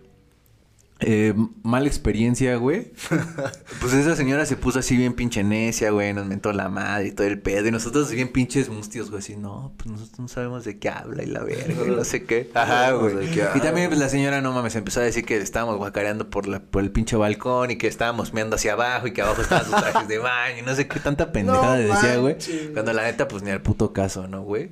eh, 1.00 1.34
mala 1.62 1.86
experiencia, 1.86 2.56
güey. 2.56 2.92
Pues 3.80 3.94
esa 3.94 4.14
señora 4.14 4.44
se 4.44 4.56
puso 4.56 4.78
así 4.80 4.96
bien 4.96 5.14
pinche 5.14 5.42
necia, 5.42 5.90
güey, 5.90 6.12
nos 6.12 6.26
mentó 6.26 6.52
la 6.52 6.68
madre 6.68 7.08
y 7.08 7.12
todo 7.12 7.26
el 7.26 7.40
pedo. 7.40 7.66
Y 7.66 7.70
nosotros 7.70 8.10
bien 8.10 8.28
pinches 8.28 8.68
mustios, 8.68 9.08
güey, 9.10 9.20
así, 9.20 9.36
no, 9.36 9.72
pues 9.78 9.90
nosotros 9.90 10.18
no 10.18 10.28
sabemos 10.28 10.64
de 10.64 10.78
qué 10.78 10.90
habla 10.90 11.22
y 11.22 11.26
la 11.26 11.42
verga, 11.42 11.86
y 11.86 11.90
no 11.90 12.04
sé 12.04 12.24
qué. 12.24 12.50
Ajá, 12.54 12.92
güey. 12.92 13.14
¿De 13.14 13.30
qué 13.30 13.46
Y 13.54 13.60
también 13.60 13.88
pues 13.88 13.98
la 13.98 14.08
señora, 14.10 14.42
no 14.42 14.52
mames, 14.52 14.76
empezó 14.76 15.00
a 15.00 15.04
decir 15.04 15.24
que 15.24 15.38
estábamos 15.38 15.78
guacareando 15.78 16.28
por, 16.28 16.46
la, 16.46 16.60
por 16.60 16.82
el 16.82 16.90
pinche 16.90 17.16
balcón 17.16 17.70
y 17.70 17.76
que 17.76 17.86
estábamos 17.86 18.34
meando 18.34 18.56
hacia 18.56 18.74
abajo 18.74 19.06
y 19.06 19.12
que 19.12 19.22
abajo 19.22 19.40
estaban 19.42 19.70
los 19.70 19.80
trajes 19.80 20.08
de 20.08 20.18
baño 20.18 20.58
y 20.58 20.62
no 20.62 20.74
sé 20.74 20.86
qué 20.88 21.00
tanta 21.00 21.32
pendejada 21.32 21.78
No 21.78 21.94
decía, 21.94 22.16
güey. 22.18 22.36
Cuando 22.74 22.92
la 22.92 23.04
neta, 23.04 23.28
pues 23.28 23.42
ni 23.42 23.50
al 23.50 23.62
puto 23.62 23.92
caso, 23.94 24.28
¿no, 24.28 24.42
güey? 24.42 24.70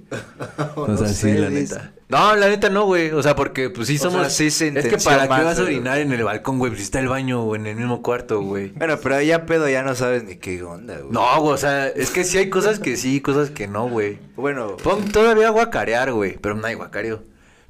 O 0.76 0.86
No 0.86 0.98
sea, 0.98 1.08
sí, 1.08 1.14
sé, 1.14 1.38
la 1.38 1.48
dice. 1.48 1.74
neta. 1.76 1.92
No, 2.08 2.34
la 2.36 2.48
neta 2.48 2.70
no, 2.70 2.86
güey. 2.86 3.10
O 3.10 3.22
sea, 3.22 3.36
porque 3.36 3.68
pues 3.68 3.88
sí 3.88 3.96
O 3.96 3.98
sea, 3.98 4.10
somos. 4.10 4.32
sí 4.32 4.50
se 4.50 4.68
es 4.68 4.86
que 4.86 4.96
para 4.96 5.24
qué 5.24 5.28
más, 5.28 5.44
vas 5.44 5.58
a 5.58 5.62
orinar 5.62 5.98
en 5.98 6.10
el 6.10 6.24
balcón, 6.24 6.58
güey. 6.58 6.70
Pues 6.70 6.82
está 6.82 7.00
el 7.00 7.08
baño 7.08 7.42
o 7.42 7.54
en 7.54 7.66
el 7.66 7.76
mismo 7.76 8.00
cuarto, 8.00 8.40
güey. 8.40 8.70
Bueno, 8.70 8.98
pero 9.02 9.20
ya 9.20 9.44
pedo 9.44 9.68
ya 9.68 9.82
no 9.82 9.94
sabes 9.94 10.24
ni 10.24 10.36
qué 10.36 10.62
onda, 10.62 10.96
güey. 10.98 11.12
No, 11.12 11.40
güey, 11.40 11.54
o 11.54 11.58
sea, 11.58 11.88
es 11.88 12.10
que 12.10 12.24
sí 12.24 12.38
hay 12.38 12.48
cosas 12.48 12.78
que 12.78 12.96
sí, 12.96 13.20
cosas 13.20 13.50
que 13.50 13.68
no, 13.68 13.88
güey. 13.88 14.18
Bueno, 14.36 14.78
Pon 14.78 15.04
todavía 15.12 15.50
guacarear, 15.50 16.12
güey. 16.12 16.38
Pero 16.38 16.54
no 16.54 16.66
hay 16.66 16.74
guacareo. 16.74 17.24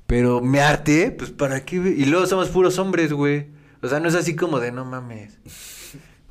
Pero 0.07 0.41
me 0.41 0.61
harté, 0.61 1.11
pues 1.11 1.31
para 1.31 1.65
qué, 1.65 1.81
güey? 1.81 2.01
Y 2.01 2.07
luego 2.07 2.27
somos 2.27 2.49
puros 2.49 2.79
hombres, 2.79 3.13
güey. 3.13 3.49
O 3.83 3.89
sea, 3.89 3.99
no 3.99 4.09
es 4.09 4.15
así 4.15 4.37
como 4.37 4.61
de 4.61 4.71
no 4.71 4.85
mames. 4.85 5.39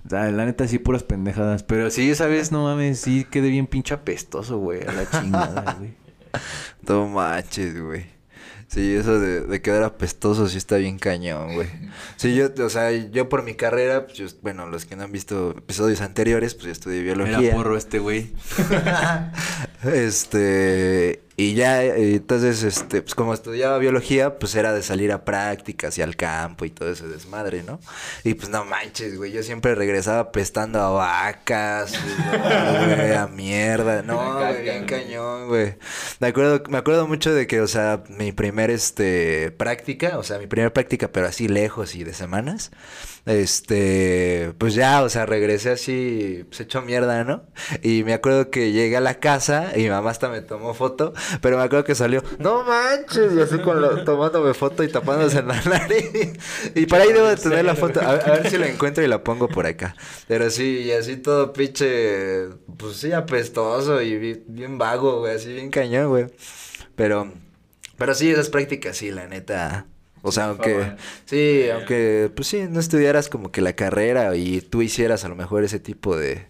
O 0.05 0.09
sea, 0.09 0.31
la 0.31 0.45
neta 0.45 0.65
sí 0.67 0.79
puras 0.79 1.03
pendejadas. 1.03 1.63
Pero 1.63 1.89
sí, 1.91 2.09
esa 2.09 2.27
vez, 2.27 2.53
no 2.53 2.63
mames, 2.63 3.01
sí 3.01 3.27
quedé 3.29 3.49
bien 3.49 3.67
pinche 3.67 3.93
apestoso, 3.93 4.57
güey. 4.59 4.81
A 4.83 4.93
la 4.93 5.09
chingada, 5.09 5.73
güey. 5.77 6.06
No 6.87 7.07
manches, 7.07 7.79
güey. 7.81 8.17
Sí, 8.67 8.95
eso 8.95 9.17
de, 9.19 9.41
de 9.41 9.61
quedar 9.61 9.83
apestoso 9.83 10.47
sí 10.49 10.57
está 10.57 10.75
bien 10.75 10.99
cañón, 10.99 11.53
güey. 11.53 11.69
Sí, 12.17 12.35
yo, 12.35 12.49
o 12.65 12.69
sea, 12.69 12.91
yo 12.91 13.29
por 13.29 13.43
mi 13.43 13.55
carrera, 13.55 14.05
pues 14.05 14.17
yo, 14.17 14.27
bueno, 14.41 14.67
los 14.67 14.85
que 14.85 14.97
no 14.97 15.03
han 15.03 15.11
visto 15.11 15.55
episodios 15.57 16.01
anteriores, 16.01 16.53
pues 16.53 16.65
yo 16.65 16.71
estudié 16.73 17.01
biología. 17.01 17.39
Era 17.39 17.55
porro 17.55 17.77
este, 17.77 17.99
güey. 17.99 18.33
Este, 19.83 21.21
y 21.39 21.53
ya, 21.53 21.83
eh, 21.83 22.15
entonces, 22.15 22.63
este, 22.63 23.03
pues 23.03 23.13
como 23.13 23.31
estudiaba 23.31 23.77
biología, 23.77 24.39
pues 24.39 24.55
era 24.55 24.73
de 24.73 24.81
salir 24.81 25.11
a 25.11 25.23
prácticas 25.23 25.95
y 25.99 26.01
al 26.01 26.15
campo 26.15 26.65
y 26.65 26.71
todo 26.71 26.91
ese 26.91 27.07
desmadre, 27.07 27.61
¿no? 27.61 27.79
Y 28.23 28.33
pues 28.33 28.49
no 28.49 28.65
manches, 28.65 29.15
güey, 29.17 29.31
yo 29.31 29.43
siempre 29.43 29.75
regresaba 29.75 30.31
pestando 30.31 30.81
a 30.81 30.89
vacas, 30.89 31.93
güey, 32.87 33.13
a 33.13 33.27
mierda, 33.27 34.01
no, 34.03 34.39
güey, 34.39 34.63
bien 34.63 34.85
cañón, 34.85 35.47
güey. 35.47 35.75
Me 36.19 36.29
acuerdo, 36.29 36.63
me 36.69 36.79
acuerdo 36.79 37.07
mucho 37.07 37.31
de 37.31 37.45
que, 37.45 37.61
o 37.61 37.67
sea, 37.67 38.01
mi 38.09 38.31
primer, 38.31 38.71
este, 38.71 39.51
práctica, 39.51 40.17
o 40.17 40.23
sea, 40.23 40.39
mi 40.39 40.47
primera 40.47 40.73
práctica, 40.73 41.09
pero 41.09 41.27
así 41.27 41.47
lejos 41.47 41.93
y 41.93 42.03
de 42.03 42.15
semanas, 42.15 42.71
este, 43.27 44.53
pues 44.57 44.73
ya, 44.73 45.03
o 45.03 45.09
sea, 45.09 45.25
regresé 45.25 45.69
así, 45.71 46.45
pues 46.47 46.61
hecho 46.61 46.81
mierda, 46.81 47.25
¿no? 47.25 47.43
Y 47.83 48.03
me 48.05 48.13
acuerdo 48.13 48.49
que 48.49 48.71
llegué 48.71 48.95
a 48.97 49.01
la 49.01 49.19
casa 49.19 49.73
y 49.75 49.83
mi 49.83 49.89
mamá 49.89 50.11
hasta 50.11 50.29
me 50.29 50.41
tomó 50.41 50.73
foto, 50.73 51.13
pero 51.41 51.57
me 51.57 51.63
acuerdo 51.63 51.83
que 51.85 51.95
salió, 51.95 52.23
no 52.39 52.63
manches, 52.63 53.33
y 53.35 53.41
así 53.41 53.59
con 53.59 53.81
lo, 53.81 54.03
tomándome 54.03 54.53
foto 54.53 54.83
y 54.83 54.87
tapándose 54.87 55.39
en 55.39 55.47
la 55.47 55.61
nariz. 55.61 56.33
Y 56.75 56.85
para 56.85 57.03
ahí 57.03 57.13
debo 57.13 57.27
de 57.27 57.37
tener 57.37 57.65
la 57.65 57.75
foto, 57.75 58.01
a, 58.01 58.11
a 58.11 58.31
ver 58.37 58.49
si 58.49 58.57
la 58.57 58.67
encuentro 58.67 59.03
y 59.03 59.07
la 59.07 59.23
pongo 59.23 59.47
por 59.47 59.65
acá. 59.65 59.95
Pero 60.27 60.49
sí, 60.49 60.79
y 60.85 60.91
así 60.91 61.17
todo 61.17 61.53
pinche, 61.53 62.47
pues 62.77 62.97
sí, 62.97 63.11
apestoso 63.11 64.01
y 64.01 64.17
bi- 64.17 64.43
bien 64.47 64.77
vago, 64.77 65.19
güey, 65.19 65.35
así 65.35 65.53
bien 65.53 65.69
cañón, 65.71 66.09
güey. 66.09 66.27
Pero, 66.95 67.31
pero 67.97 68.13
sí, 68.15 68.29
esas 68.31 68.49
prácticas, 68.49 68.97
sí, 68.97 69.11
la 69.11 69.27
neta. 69.27 69.85
O 70.23 70.31
sea, 70.31 70.45
aunque, 70.45 70.95
sí, 71.25 71.69
aunque, 71.73 72.29
pues 72.35 72.47
sí, 72.47 72.63
no 72.69 72.79
estudiaras 72.79 73.29
como 73.29 73.51
que 73.51 73.61
la 73.61 73.73
carrera 73.73 74.35
y 74.35 74.61
tú 74.61 74.81
hicieras 74.81 75.23
a 75.23 75.29
lo 75.29 75.35
mejor 75.35 75.63
ese 75.63 75.79
tipo 75.79 76.17
de, 76.17 76.46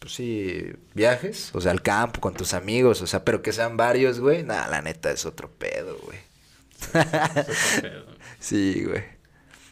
pues 0.00 0.14
sí, 0.14 0.72
viajes, 0.94 1.50
o 1.52 1.60
sea, 1.60 1.70
al 1.70 1.82
campo 1.82 2.20
con 2.20 2.34
tus 2.34 2.54
amigos, 2.54 3.02
o 3.02 3.06
sea, 3.06 3.24
pero 3.24 3.42
que 3.42 3.52
sean 3.52 3.76
varios, 3.76 4.18
güey, 4.18 4.42
nada, 4.42 4.66
la 4.66 4.82
neta 4.82 5.10
es 5.12 5.24
otro 5.26 5.50
pedo, 5.50 5.96
güey. 6.04 6.18
Sí, 8.40 8.84
güey. 8.84 9.04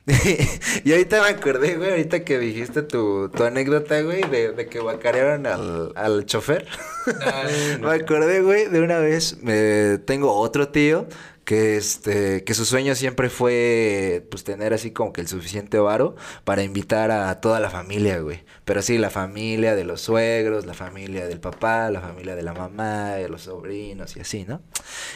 y 0.85 0.93
ahorita 0.93 1.23
me 1.23 1.29
acordé, 1.29 1.77
güey, 1.77 1.91
ahorita 1.91 2.25
que 2.25 2.39
dijiste 2.39 2.83
tu, 2.83 3.31
tu 3.31 3.45
anécdota, 3.45 4.01
güey, 4.03 4.23
de, 4.23 4.53
de 4.53 4.67
que 4.67 4.79
guacarearon 4.81 5.47
al, 5.47 5.93
al 5.97 6.27
chofer. 6.27 6.67
me 7.81 7.91
acordé, 7.91 8.43
güey, 8.43 8.69
de 8.69 8.81
una 8.81 8.99
vez, 8.99 9.43
me, 9.43 9.99
tengo 9.99 10.33
otro 10.35 10.69
tío 10.69 11.07
que 11.49 11.79
este, 11.79 12.45
que 12.45 12.53
su 12.53 12.67
sueño 12.67 12.95
siempre 12.95 13.31
fue, 13.31 14.27
pues, 14.31 14.45
tener 14.45 14.75
así 14.75 14.91
como 14.91 15.15
que 15.15 15.23
el 15.23 15.29
suficiente 15.29 15.79
varo 15.79 16.15
para 16.45 16.63
invitar 16.63 17.11
a 17.11 17.41
toda 17.41 17.59
la 17.59 17.71
familia, 17.71 18.19
güey. 18.19 18.45
Pero 18.67 18.83
sí, 18.83 18.99
la 18.99 19.09
familia 19.09 19.75
de 19.75 19.85
los 19.85 20.03
suegros, 20.03 20.67
la 20.67 20.75
familia 20.75 21.27
del 21.27 21.41
papá, 21.41 21.91
la 21.91 22.03
familia 22.03 22.37
de 22.37 22.43
la 22.43 22.53
mamá, 22.53 23.13
de 23.13 23.31
los 23.31 23.45
sobrinos 23.45 24.15
y 24.19 24.21
así, 24.21 24.45
¿no? 24.45 24.61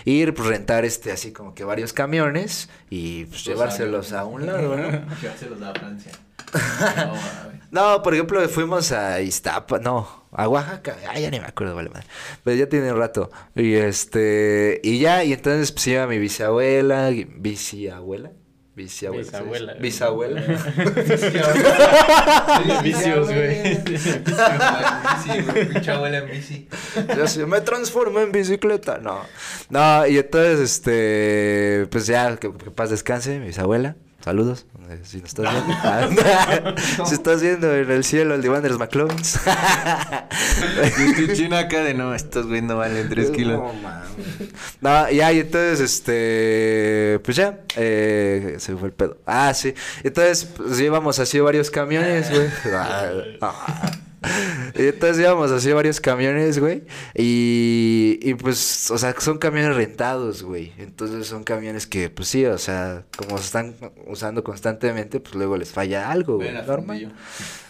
Ir, 0.06 0.32
pues, 0.32 0.48
rentar 0.48 0.86
este, 0.86 1.12
así 1.12 1.32
como 1.32 1.54
que 1.54 1.64
varios 1.64 1.92
camiones 1.92 2.70
y 2.88 3.26
pues, 3.26 3.44
llevárselos 3.44 4.14
a 4.14 4.24
un 4.24 4.46
lado, 4.46 4.74
¿no? 4.74 4.86
Llevárselos 5.20 5.60
a 5.60 5.74
Francia. 5.74 6.12
No, 7.70 8.02
por 8.02 8.12
ejemplo, 8.12 8.46
fuimos 8.50 8.92
a 8.92 9.22
Iztapa, 9.22 9.78
no, 9.78 10.21
a 10.32 10.48
Oaxaca, 10.48 10.96
ay, 11.08 11.22
ya 11.22 11.30
ni 11.30 11.38
me 11.38 11.46
acuerdo, 11.46 11.74
vale 11.74 11.90
madre. 11.90 12.06
Pero 12.42 12.56
ya 12.56 12.68
tiene 12.68 12.92
un 12.92 12.98
rato. 12.98 13.30
Y 13.54 13.74
este, 13.74 14.80
y 14.82 14.98
ya, 14.98 15.24
y 15.24 15.32
entonces 15.32 15.72
pues 15.72 15.86
iba 15.88 16.06
mi 16.06 16.18
bisabuela, 16.18 17.10
biciabuela, 17.10 18.32
biciabuela. 18.74 19.74
Bisabuela. 19.74 19.74
Bisabuela. 19.74 20.40
Vicios, 22.82 23.28
güey. 23.28 23.82
Bici, 23.84 25.90
abuela 25.90 26.18
en 26.18 26.30
bici. 26.30 26.68
Yo 27.16 27.26
sí, 27.26 27.44
me 27.44 27.60
transformo 27.60 28.20
en 28.20 28.32
bicicleta. 28.32 28.98
No. 28.98 29.20
No, 29.68 30.06
y 30.06 30.16
entonces, 30.16 30.60
este, 30.60 31.86
pues 31.90 32.06
ya, 32.06 32.36
que, 32.36 32.50
que 32.52 32.70
paz 32.70 32.88
descanse, 32.88 33.38
mi 33.38 33.48
bisabuela. 33.48 33.96
Saludos, 34.24 34.66
eh, 34.88 35.00
si 35.02 35.18
nos 35.18 35.30
estás 35.30 35.52
viendo. 36.08 36.80
si 37.06 37.14
estás 37.14 37.42
viendo 37.42 37.74
en 37.74 37.90
el 37.90 38.04
cielo 38.04 38.34
el 38.36 38.42
diván 38.42 38.62
de 38.62 38.68
los 38.68 38.78
McLovins. 38.78 39.40
Yo 41.36 41.56
acá 41.56 41.82
de 41.82 41.94
no, 41.94 42.14
estos 42.14 42.46
güey 42.46 42.62
no 42.62 42.76
valen 42.76 43.08
3 43.08 43.30
kilos. 43.30 43.58
No, 43.58 43.72
mames. 43.72 44.08
No, 44.80 45.10
ya, 45.10 45.32
y 45.32 45.40
entonces, 45.40 45.80
este, 45.80 47.20
pues 47.24 47.36
ya, 47.36 47.60
eh, 47.76 48.56
se 48.58 48.76
fue 48.76 48.88
el 48.88 48.94
pedo. 48.94 49.18
Ah, 49.26 49.52
sí. 49.54 49.74
Entonces, 50.04 50.44
pues 50.44 50.78
íbamos 50.78 51.18
así 51.18 51.40
varios 51.40 51.70
camiones, 51.70 52.30
güey. 52.30 52.48
Entonces 54.74 55.18
íbamos 55.18 55.50
así 55.50 55.72
varios 55.72 56.00
camiones, 56.00 56.58
güey. 56.58 56.82
Y, 57.14 58.18
y 58.22 58.34
pues, 58.34 58.90
o 58.90 58.98
sea, 58.98 59.14
son 59.18 59.38
camiones 59.38 59.74
rentados, 59.76 60.42
güey. 60.42 60.72
Entonces 60.78 61.26
son 61.26 61.44
camiones 61.44 61.86
que, 61.86 62.10
pues 62.10 62.28
sí, 62.28 62.44
o 62.46 62.58
sea, 62.58 63.04
como 63.16 63.38
se 63.38 63.44
están 63.44 63.74
usando 64.06 64.44
constantemente, 64.44 65.20
pues 65.20 65.34
luego 65.34 65.56
les 65.56 65.70
falla 65.70 66.10
algo, 66.10 66.36
güey. 66.36 66.52
Normal. 66.52 67.12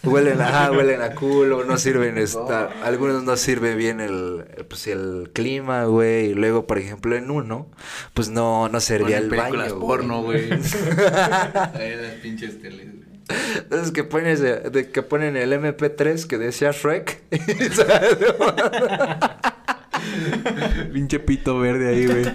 Huelen, 0.03 0.41
ajá, 0.41 0.71
huelen 0.71 1.01
a 1.01 1.15
culo, 1.15 1.63
no 1.63 1.77
sirven, 1.83 2.17
esta, 2.17 2.65
algunos 2.83 3.23
no 3.23 3.37
sirve 3.37 3.75
bien 3.75 4.01
el, 4.01 4.43
pues 4.67 4.87
el 4.87 5.31
clima, 5.33 5.85
güey, 5.85 6.31
y 6.31 6.33
luego, 6.33 6.67
por 6.67 6.77
ejemplo, 6.77 7.15
en 7.15 7.31
uno, 7.31 7.67
pues 8.13 8.29
no, 8.29 8.67
no 8.67 8.79
servía 8.81 9.17
el 9.17 9.29
películas 9.29 9.71
baño, 9.71 9.79
porno, 9.79 10.21
güey. 10.21 10.49
Las 11.53 12.13
pinches 12.21 12.61
teles. 12.61 12.92
Entonces 13.55 13.91
que 13.91 14.03
pones, 14.03 14.41
eh, 14.41 14.69
de, 14.71 14.91
que 14.91 15.01
ponen 15.01 15.35
el 15.37 15.53
MP3 15.53 16.27
que 16.27 16.37
decía 16.37 16.71
Shrek, 16.71 17.23
Pinche 20.93 21.19
pito 21.19 21.59
verde 21.59 21.89
ahí, 21.89 22.05
güey. 22.05 22.25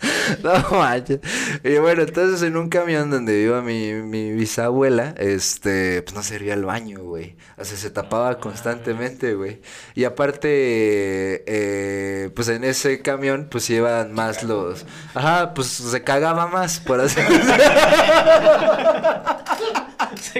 no 0.42 0.52
manches, 0.70 1.20
y 1.62 1.76
bueno, 1.78 2.02
entonces 2.02 2.42
en 2.42 2.56
un 2.56 2.68
camión 2.68 3.10
donde 3.10 3.40
iba 3.40 3.62
mi, 3.62 3.92
mi 3.94 4.32
bisabuela, 4.32 5.14
este, 5.18 6.02
pues 6.02 6.14
no 6.14 6.22
servía 6.22 6.54
el 6.54 6.64
baño, 6.64 7.00
güey, 7.00 7.36
o 7.58 7.64
sea, 7.64 7.76
se 7.76 7.90
tapaba 7.90 8.38
constantemente, 8.38 9.34
güey, 9.34 9.60
y 9.94 10.04
aparte, 10.04 11.44
eh, 11.46 12.30
pues 12.34 12.48
en 12.48 12.64
ese 12.64 13.02
camión, 13.02 13.48
pues 13.50 13.68
iban 13.70 14.12
más 14.12 14.42
los, 14.42 14.86
ajá, 15.14 15.54
pues 15.54 15.68
se 15.68 16.02
cagaba 16.02 16.46
más, 16.46 16.80
por 16.80 17.00
así 17.00 17.20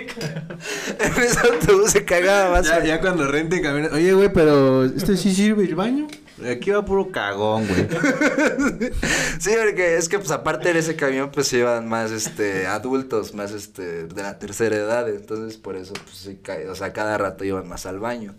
En 0.98 1.22
ese 1.22 1.40
autobús 1.40 1.90
se 1.90 2.04
cagaba 2.04 2.50
más. 2.50 2.66
Ya, 2.66 2.84
ya 2.84 3.00
cuando 3.00 3.26
renten 3.26 3.62
camiones. 3.62 3.92
Oye, 3.92 4.12
güey, 4.12 4.32
pero 4.32 4.84
¿este 4.84 5.16
sí 5.16 5.34
sirve 5.34 5.64
el 5.64 5.74
baño? 5.74 6.06
Aquí 6.48 6.70
va 6.70 6.84
puro 6.84 7.10
cagón, 7.10 7.66
güey. 7.66 7.88
Sí, 9.40 9.50
porque 9.58 9.96
es 9.96 10.08
que 10.08 10.18
pues 10.18 10.30
aparte 10.30 10.70
en 10.70 10.76
ese 10.76 10.96
camión 10.96 11.30
pues 11.30 11.52
iban 11.52 11.88
más 11.88 12.10
este 12.10 12.66
adultos, 12.66 13.34
más 13.34 13.52
este 13.52 14.06
de 14.06 14.22
la 14.22 14.38
tercera 14.38 14.76
edad, 14.76 15.08
entonces 15.08 15.56
por 15.56 15.76
eso 15.76 15.94
pues 15.94 16.16
sí, 16.16 16.38
o 16.68 16.74
sea, 16.74 16.92
cada 16.92 17.16
rato 17.16 17.44
iban 17.44 17.66
más 17.68 17.86
al 17.86 17.98
baño. 17.98 18.34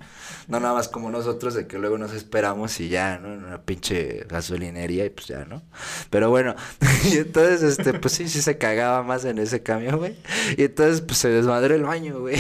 No 0.47 0.59
nada 0.59 0.73
más 0.73 0.87
como 0.87 1.09
nosotros 1.09 1.53
de 1.53 1.67
que 1.67 1.79
luego 1.79 1.97
nos 1.97 2.13
esperamos 2.13 2.79
y 2.79 2.89
ya, 2.89 3.17
¿no? 3.17 3.33
En 3.33 3.45
una 3.45 3.61
pinche 3.63 4.25
gasolinería 4.29 5.05
y 5.05 5.09
pues 5.09 5.27
ya, 5.27 5.45
¿no? 5.45 5.63
Pero 6.09 6.29
bueno, 6.29 6.55
y 7.11 7.17
entonces 7.17 7.63
este 7.63 7.93
pues 7.93 8.13
sí, 8.13 8.27
sí 8.29 8.41
se 8.41 8.57
cagaba 8.57 9.03
más 9.03 9.25
en 9.25 9.37
ese 9.39 9.63
camión, 9.63 9.97
güey. 9.97 10.15
Y 10.57 10.63
entonces 10.63 11.01
pues 11.01 11.17
se 11.19 11.29
desmadró 11.29 11.73
el 11.73 11.83
baño, 11.83 12.19
güey. 12.19 12.37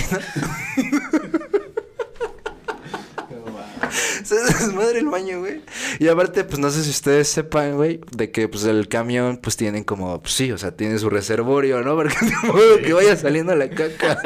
No, 3.29 3.51
mames. 3.51 4.20
Se 4.31 4.41
desmadre 4.41 4.99
el 4.99 5.07
baño, 5.07 5.41
güey. 5.41 5.61
Y 5.99 6.07
aparte, 6.07 6.45
pues 6.45 6.57
no 6.57 6.69
sé 6.69 6.85
si 6.85 6.89
ustedes 6.89 7.27
sepan, 7.27 7.75
güey, 7.75 7.99
de 8.15 8.31
que 8.31 8.47
pues 8.47 8.63
el 8.63 8.87
camión, 8.87 9.37
pues 9.37 9.57
tienen 9.57 9.83
como, 9.83 10.21
pues 10.21 10.33
sí, 10.33 10.53
o 10.53 10.57
sea, 10.57 10.71
tiene 10.71 10.97
su 10.99 11.09
reservorio, 11.09 11.81
¿no? 11.81 11.95
Porque 11.97 12.15
de 12.25 12.47
modo 12.47 12.77
que 12.77 12.93
vaya 12.93 13.17
saliendo 13.17 13.53
la 13.57 13.69
caca. 13.69 14.21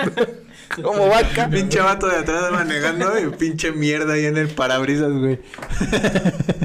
como 0.79 1.07
vaca. 1.09 1.49
Pinche 1.49 1.79
vato 1.79 2.07
de 2.07 2.17
atrás 2.17 2.51
manejando 2.51 3.17
y 3.17 3.29
pinche 3.29 3.71
mierda 3.71 4.13
ahí 4.13 4.25
en 4.25 4.37
el 4.37 4.49
parabrisas, 4.49 5.11
güey. 5.11 5.39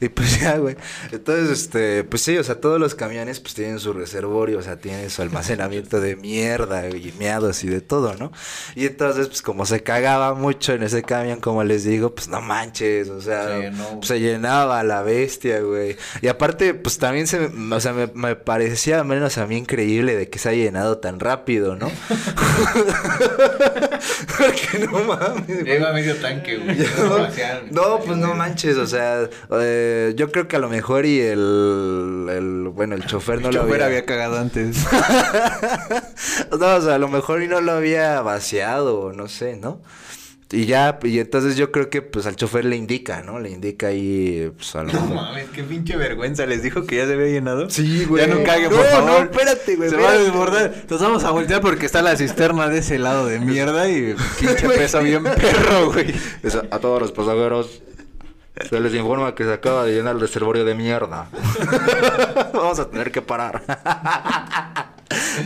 Y 0.00 0.08
pues 0.08 0.40
ya, 0.40 0.56
güey. 0.58 0.76
Entonces, 1.12 1.50
este, 1.50 2.04
pues 2.04 2.22
sí, 2.22 2.36
o 2.36 2.44
sea, 2.44 2.56
todos 2.60 2.78
los 2.80 2.94
camiones 2.94 3.40
pues 3.40 3.54
tienen 3.54 3.78
su 3.78 3.92
reservorio, 3.92 4.58
o 4.58 4.62
sea, 4.62 4.76
tienen 4.76 5.08
su 5.10 5.22
almacenamiento 5.22 6.00
de 6.00 6.16
mierda 6.16 6.88
y 6.88 7.12
meados 7.18 7.64
y 7.64 7.68
de 7.68 7.80
todo, 7.80 8.14
¿no? 8.14 8.32
Y 8.74 8.86
entonces, 8.86 9.28
pues 9.28 9.42
como 9.42 9.64
se 9.66 9.82
cagaba 9.82 10.34
mucho 10.34 10.72
en 10.72 10.82
ese 10.82 11.02
camión, 11.02 11.40
como 11.40 11.64
les 11.64 11.84
digo, 11.84 12.14
pues 12.14 12.28
no 12.28 12.40
manches, 12.40 13.08
o 13.08 13.20
sea, 13.20 13.48
Se 13.48 13.60
llenó, 13.60 13.84
pues, 13.96 14.08
se 14.08 14.20
llenaba 14.20 14.82
la 14.82 15.02
bestia, 15.02 15.60
güey. 15.60 15.96
Y 16.20 16.28
aparte, 16.28 16.74
pues 16.74 16.98
también 16.98 17.26
se, 17.26 17.48
me- 17.48 17.74
o 17.76 17.80
sea, 17.80 17.92
me, 17.92 18.08
me 18.14 18.36
parecía 18.36 18.98
al 19.00 19.04
menos 19.06 19.38
a 19.38 19.46
mí 19.46 19.56
increíble 19.56 20.16
de 20.16 20.28
que 20.28 20.38
se 20.38 20.48
haya 20.50 20.64
llenado 20.64 20.98
tan 20.98 21.20
rápido, 21.20 21.76
¿no? 21.76 21.90
Porque 24.36 24.86
no 24.86 25.04
mames, 25.04 25.66
iba 25.66 25.92
medio 25.92 26.16
tanque, 26.16 26.56
güey. 26.58 26.76
No, 27.70 27.98
no, 27.98 28.00
pues 28.04 28.16
no 28.18 28.34
manches, 28.34 28.76
o 28.76 28.86
sea, 28.86 29.28
eh, 29.52 29.83
yo 30.16 30.30
creo 30.32 30.48
que 30.48 30.56
a 30.56 30.58
lo 30.58 30.68
mejor 30.68 31.06
y 31.06 31.20
el, 31.20 32.26
el 32.30 32.68
bueno, 32.74 32.94
el 32.94 33.04
chofer 33.06 33.40
no 33.40 33.48
el 33.48 33.54
lo 33.54 33.62
chofer 33.62 33.74
había... 33.82 33.86
había 33.86 34.04
cagado 34.06 34.38
antes. 34.38 34.76
no, 36.58 36.76
o 36.76 36.80
sea, 36.80 36.94
a 36.94 36.98
lo 36.98 37.08
mejor 37.08 37.42
y 37.42 37.48
no 37.48 37.60
lo 37.60 37.72
había 37.72 38.20
vaciado, 38.22 39.00
o 39.00 39.12
no 39.12 39.28
sé, 39.28 39.56
¿no? 39.56 39.80
Y 40.52 40.66
ya, 40.66 41.00
y 41.02 41.18
entonces 41.18 41.56
yo 41.56 41.72
creo 41.72 41.90
que 41.90 42.00
pues 42.00 42.26
al 42.26 42.36
chofer 42.36 42.64
le 42.64 42.76
indica, 42.76 43.22
¿no? 43.22 43.40
Le 43.40 43.50
indica 43.50 43.88
ahí, 43.88 44.52
pues 44.56 44.76
a 44.76 44.84
lo 44.84 44.92
No 44.92 45.00
mames, 45.06 45.46
qué 45.52 45.64
pinche 45.64 45.96
vergüenza, 45.96 46.46
les 46.46 46.62
dijo 46.62 46.84
que 46.86 46.96
ya 46.98 47.06
se 47.06 47.14
había 47.14 47.26
llenado. 47.26 47.68
Sí, 47.70 48.06
Ya 48.16 48.26
no 48.28 48.44
caguen, 48.44 48.70
No, 48.70 48.76
por 48.76 48.86
favor. 48.86 49.10
no, 49.10 49.18
espérate, 49.24 49.74
güey, 49.74 49.90
Se 49.90 49.96
va 49.96 50.02
a 50.02 50.14
espérate. 50.14 50.24
desbordar. 50.30 50.74
Nos 50.88 51.00
vamos 51.00 51.24
a 51.24 51.30
voltear 51.32 51.60
porque 51.60 51.86
está 51.86 52.02
la 52.02 52.14
cisterna 52.16 52.68
de 52.68 52.78
ese 52.78 52.98
lado 53.00 53.26
de 53.26 53.40
mierda 53.40 53.88
y 53.88 54.14
pinche 54.38 54.68
peso 54.76 55.00
bien 55.02 55.24
perro, 55.24 55.90
güey. 55.92 56.14
Eso, 56.44 56.62
a 56.70 56.78
todos 56.78 57.00
los 57.00 57.10
pasajeros 57.10 57.82
se 58.68 58.80
les 58.80 58.94
informa 58.94 59.34
que 59.34 59.44
se 59.44 59.52
acaba 59.52 59.84
de 59.84 59.92
llenar 59.94 60.14
el 60.14 60.20
reservorio 60.20 60.64
de 60.64 60.74
mierda. 60.74 61.28
Vamos 62.52 62.78
a 62.78 62.88
tener 62.90 63.10
que 63.10 63.20
parar. 63.20 63.62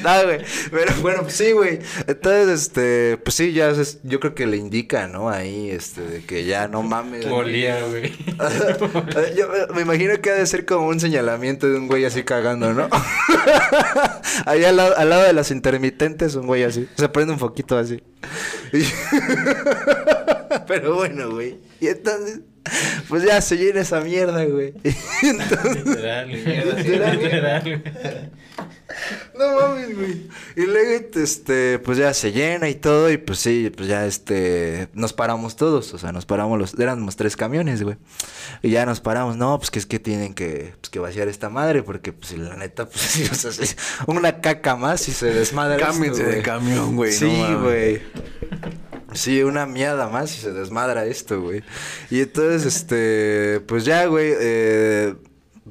no, 0.02 0.24
güey. 0.24 0.40
Pero 0.70 0.92
bueno, 1.00 1.22
pues 1.22 1.34
sí, 1.34 1.52
güey. 1.52 1.78
Entonces, 2.06 2.48
este, 2.62 3.16
pues 3.24 3.34
sí, 3.34 3.52
ya 3.52 3.70
es- 3.70 4.00
yo 4.02 4.20
creo 4.20 4.34
que 4.34 4.46
le 4.46 4.56
indica, 4.58 5.08
¿no? 5.08 5.30
Ahí, 5.30 5.70
este, 5.70 6.02
de 6.02 6.24
que 6.24 6.44
ya 6.44 6.68
no 6.68 6.82
mames. 6.82 7.24
Olía, 7.26 7.80
güey. 7.88 8.12
Yo 9.36 9.48
me- 9.48 9.74
me 9.74 9.80
imagino 9.82 10.20
que 10.20 10.30
ha 10.30 10.34
de 10.34 10.46
ser 10.46 10.66
como 10.66 10.88
un 10.88 11.00
señalamiento 11.00 11.66
de 11.68 11.76
un 11.76 11.88
güey 11.88 12.04
así 12.04 12.22
cagando, 12.24 12.72
¿no? 12.74 12.88
Ahí 14.44 14.64
al 14.64 14.76
lado, 14.76 14.94
al 14.96 15.08
lado 15.10 15.22
de 15.24 15.32
las 15.32 15.50
intermitentes, 15.50 16.34
un 16.34 16.46
güey 16.46 16.62
así. 16.62 16.88
Se 16.96 17.08
prende 17.08 17.32
un 17.32 17.38
foquito 17.38 17.76
así. 17.78 18.02
Pero 20.66 20.94
bueno, 20.96 21.30
güey. 21.30 21.58
Y 21.80 21.88
entonces, 21.88 22.40
pues 23.08 23.22
ya 23.22 23.40
se 23.40 23.56
llena 23.56 23.80
esa 23.80 24.00
mierda, 24.00 24.44
güey. 24.44 24.74
Entonces, 25.22 25.86
Literal. 25.86 26.28
Literal, 26.28 27.18
Literal, 27.22 27.62
güey. 27.62 27.82
no 29.38 29.60
mames, 29.60 29.94
güey. 29.96 30.26
Y 30.56 30.62
luego, 30.66 31.04
este, 31.14 31.78
pues 31.78 31.98
ya 31.98 32.12
se 32.14 32.32
llena 32.32 32.68
y 32.68 32.74
todo. 32.74 33.10
Y 33.10 33.18
pues 33.18 33.38
sí, 33.38 33.70
pues 33.76 33.88
ya, 33.88 34.06
este, 34.06 34.88
nos 34.94 35.12
paramos 35.12 35.56
todos. 35.56 35.92
O 35.94 35.98
sea, 35.98 36.10
nos 36.12 36.26
paramos 36.26 36.58
los, 36.58 36.74
éramos 36.78 37.16
tres 37.16 37.36
camiones, 37.36 37.82
güey. 37.82 37.96
Y 38.62 38.70
ya 38.70 38.86
nos 38.86 39.00
paramos. 39.00 39.36
No, 39.36 39.58
pues 39.58 39.70
que 39.70 39.78
es 39.78 39.86
que 39.86 39.98
tienen 39.98 40.34
que, 40.34 40.74
pues, 40.80 40.90
que 40.90 40.98
vaciar 40.98 41.28
esta 41.28 41.48
madre. 41.50 41.82
Porque, 41.82 42.12
pues, 42.12 42.36
la 42.36 42.56
neta, 42.56 42.86
pues 42.88 43.00
sí, 43.02 43.28
o 43.30 43.34
sea, 43.34 43.52
sí, 43.52 43.74
una 44.06 44.40
caca 44.40 44.74
más 44.76 45.06
y 45.08 45.12
se 45.12 45.26
desmadra. 45.26 45.76
esto, 45.76 45.86
Cámbiense 45.92 46.24
de 46.24 46.42
camión, 46.42 46.96
güey. 46.96 47.12
no 47.12 47.16
Sí, 47.18 47.26
mames. 47.26 47.60
güey. 47.62 48.02
Sí, 49.14 49.42
una 49.42 49.64
miada 49.66 50.08
más 50.08 50.36
y 50.36 50.40
se 50.40 50.52
desmadra 50.52 51.06
esto, 51.06 51.40
güey. 51.40 51.62
Y 52.10 52.20
entonces, 52.20 52.66
este, 52.66 53.60
pues 53.66 53.84
ya, 53.86 54.04
güey, 54.06 54.32
eh, 54.38 55.14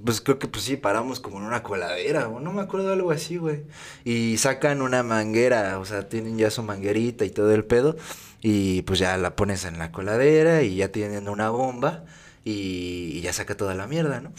pues 0.04 0.22
creo 0.22 0.40
que 0.40 0.48
pues 0.48 0.64
sí, 0.64 0.76
paramos 0.76 1.20
como 1.20 1.38
en 1.38 1.44
una 1.44 1.62
coladera, 1.64 2.28
o 2.30 2.40
no 2.40 2.52
me 2.52 2.62
acuerdo 2.62 2.92
algo 2.92 3.12
así, 3.12 3.38
güey. 3.38 3.64
Y 4.04 4.38
sacan 4.38 4.82
una 4.82 5.04
manguera, 5.04 5.80
o 5.80 5.86
sea, 5.86 6.10
tienen 6.10 6.38
ya 6.38 6.50
su 6.50 6.64
manguerita 6.64 7.26
y 7.26 7.30
todo 7.30 7.54
el 7.54 7.64
pedo. 7.66 7.96
Y 8.42 8.82
pues 8.84 9.00
ya 9.00 9.18
la 9.18 9.36
pones 9.36 9.66
en 9.66 9.80
la 9.80 9.92
coladera 9.92 10.64
y 10.64 10.76
ya 10.78 10.92
tienen 10.92 11.30
una 11.30 11.50
bomba. 11.50 12.06
Y, 12.50 13.20
ya 13.20 13.34
saca 13.34 13.58
toda 13.58 13.76
la 13.76 13.88
mierda, 13.88 14.22
¿no? 14.22 14.32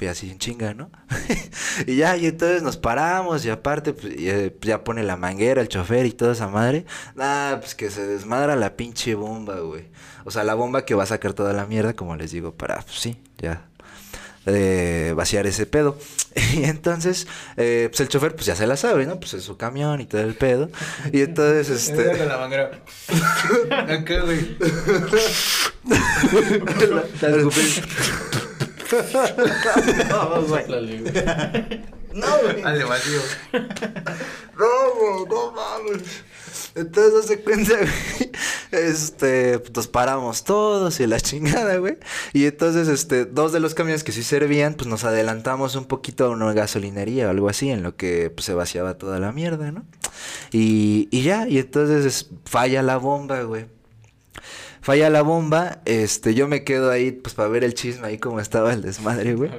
y 0.00 0.06
así 0.06 0.28
en 0.28 0.38
chinga, 0.38 0.74
¿no? 0.74 0.90
y 1.86 1.94
ya, 1.94 2.16
y 2.16 2.26
entonces 2.26 2.60
nos 2.64 2.76
paramos 2.76 3.44
y 3.44 3.50
aparte 3.50 3.92
pues, 3.92 4.14
eh, 4.18 4.56
ya 4.62 4.82
pone 4.82 5.04
la 5.04 5.16
manguera, 5.16 5.60
el 5.60 5.68
chofer 5.68 6.06
y 6.06 6.12
toda 6.12 6.32
esa 6.32 6.48
madre. 6.48 6.86
Ah, 7.16 7.58
pues 7.60 7.76
que 7.76 7.88
se 7.90 8.04
desmadra 8.04 8.56
la 8.56 8.74
pinche 8.74 9.14
bomba, 9.14 9.60
güey. 9.60 9.84
O 10.24 10.32
sea, 10.32 10.42
la 10.42 10.54
bomba 10.54 10.84
que 10.84 10.96
va 10.96 11.04
a 11.04 11.06
sacar 11.06 11.34
toda 11.34 11.52
la 11.52 11.66
mierda, 11.66 11.94
como 11.94 12.16
les 12.16 12.32
digo, 12.32 12.52
para, 12.52 12.80
pues 12.82 12.98
sí, 12.98 13.22
ya 13.38 13.68
de 14.44 15.12
vaciar 15.14 15.46
ese 15.46 15.66
pedo. 15.66 15.96
Y 16.54 16.64
entonces, 16.64 17.26
eh, 17.56 17.88
pues 17.90 18.00
el 18.00 18.08
chofer 18.08 18.34
pues 18.34 18.46
ya 18.46 18.56
se 18.56 18.66
la 18.66 18.76
sabe, 18.76 19.06
¿no? 19.06 19.20
Pues 19.20 19.34
es 19.34 19.44
su 19.44 19.56
camión 19.56 20.00
y 20.00 20.06
todo 20.06 20.22
el 20.22 20.34
pedo. 20.34 20.70
Y 21.12 21.20
entonces, 21.20 21.70
este... 21.90 22.26
la 22.26 22.38
manguera. 22.38 22.82
No, 30.08 30.42
güey. 30.42 30.64
No, 32.12 32.26
güey. 32.42 32.62
Al 32.62 32.84
vacío. 32.84 33.20
No, 34.58 34.66
güey, 34.94 35.26
no 35.28 35.52
mames. 35.52 36.02
Entonces, 36.74 37.24
hace 37.24 37.40
cuenta, 37.42 37.74
güey. 37.76 38.30
Este, 38.70 39.62
nos 39.74 39.88
paramos 39.88 40.44
todos 40.44 41.00
y 41.00 41.06
la 41.06 41.20
chingada, 41.20 41.76
güey. 41.76 41.98
Y 42.32 42.46
entonces, 42.46 42.88
este, 42.88 43.24
dos 43.24 43.52
de 43.52 43.60
los 43.60 43.74
camiones 43.74 44.04
que 44.04 44.12
sí 44.12 44.22
servían, 44.22 44.74
pues 44.74 44.88
nos 44.88 45.04
adelantamos 45.04 45.76
un 45.76 45.84
poquito 45.84 46.26
a 46.26 46.30
una 46.30 46.52
gasolinería 46.52 47.26
o 47.26 47.30
algo 47.30 47.48
así, 47.48 47.70
en 47.70 47.82
lo 47.82 47.96
que 47.96 48.30
pues, 48.30 48.46
se 48.46 48.54
vaciaba 48.54 48.98
toda 48.98 49.20
la 49.20 49.32
mierda, 49.32 49.72
¿no? 49.72 49.84
Y, 50.52 51.08
y 51.10 51.22
ya, 51.22 51.48
y 51.48 51.58
entonces 51.58 52.30
falla 52.44 52.82
la 52.82 52.96
bomba, 52.96 53.42
güey 53.42 53.66
falla 54.82 55.08
la 55.08 55.22
bomba, 55.22 55.80
este, 55.84 56.34
yo 56.34 56.48
me 56.48 56.64
quedo 56.64 56.90
ahí, 56.90 57.12
pues, 57.12 57.34
para 57.34 57.48
ver 57.48 57.64
el 57.64 57.72
chisme 57.72 58.08
ahí 58.08 58.18
como 58.18 58.40
estaba 58.40 58.72
el 58.72 58.82
desmadre, 58.82 59.34
güey. 59.34 59.50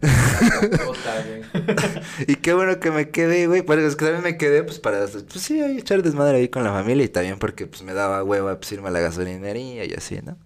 y 2.26 2.36
qué 2.36 2.52
bueno 2.52 2.78
que 2.78 2.90
me 2.90 3.10
quedé, 3.10 3.46
güey, 3.46 3.62
porque 3.62 3.86
es 3.86 3.96
que 3.96 4.04
también 4.04 4.22
me 4.22 4.36
quedé, 4.36 4.62
pues, 4.62 4.78
para, 4.78 5.06
pues, 5.06 5.42
sí, 5.42 5.60
echar 5.60 6.02
desmadre 6.02 6.38
ahí 6.38 6.48
con 6.48 6.62
la 6.62 6.70
familia 6.70 7.04
y 7.04 7.08
también 7.08 7.38
porque, 7.38 7.66
pues, 7.66 7.82
me 7.82 7.94
daba 7.94 8.22
hueva, 8.22 8.60
pues, 8.60 8.70
irme 8.70 8.88
a 8.88 8.90
la 8.90 9.00
gasolinería 9.00 9.86
y 9.86 9.94
así, 9.94 10.20
¿no? 10.22 10.36